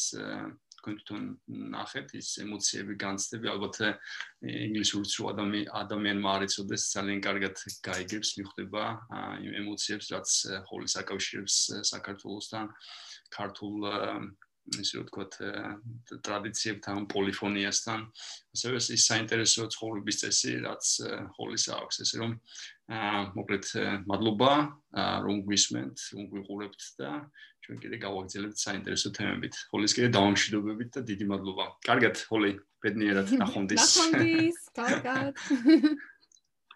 თქვენ 0.83 0.95
თვითონ 0.99 1.21
ნახეთ 1.73 2.09
ის 2.19 2.29
ემოციები 2.43 2.93
განცდები 2.99 3.47
ალბათ 3.53 3.77
ინგლისურიც 4.43 5.11
რო 5.15 5.25
ადამი- 5.31 5.67
ადამიანმა 5.81 6.29
არ 6.35 6.43
იცოდეს 6.47 6.83
ძალიან 6.91 7.19
კარგად 7.23 7.55
გაიგებს 7.87 8.29
მიხვდება 8.43 8.83
იმ 9.47 9.51
ემოციებს 9.63 10.11
რაც 10.11 10.29
ხოლის 10.67 10.93
აკავშირებს 11.03 11.55
საქართველოსთან 11.87 12.65
ქართულ 13.31 13.75
ისე 14.79 14.95
რომ 14.95 15.05
ვთქვათ 15.07 15.33
ე, 15.43 15.49
ტრადიციებთან, 16.23 17.07
პოლიფონიასთან, 17.11 17.99
ასევე 18.55 18.77
ის 18.95 19.03
საინტერესო 19.11 19.67
ცხოვრების 19.75 20.19
წესი, 20.23 20.53
რაც 20.63 20.85
ხოლის 21.35 21.65
აქვს, 21.75 21.99
ესე 22.05 22.15
რომ 22.23 22.31
მოკლედ 22.91 23.65
ე, 23.79 23.83
მადლობა, 24.11 24.51
აა, 24.91 25.15
რომ 25.23 25.35
გვისმენთ, 25.47 25.97
რომ 26.13 26.23
გვიყურებთ 26.33 26.81
და 26.99 27.09
ჩვენ 27.63 27.77
კიდე 27.79 27.97
გავაგრძელებთ 28.03 28.57
საინტერესო 28.59 29.09
თემებით. 29.15 29.55
ხოლის 29.71 29.95
კიდე 29.95 30.09
დავამშვიდობებით 30.11 30.89
და 30.91 31.01
დიდი 31.07 31.25
მადლობა. 31.31 31.65
კარგად, 31.87 32.15
ხოლი, 32.27 32.51
ბედნიერად 32.83 33.27
ნახვამდის. 33.39 33.79
Nachmandis, 33.79 34.57
Karkat. 34.75 35.35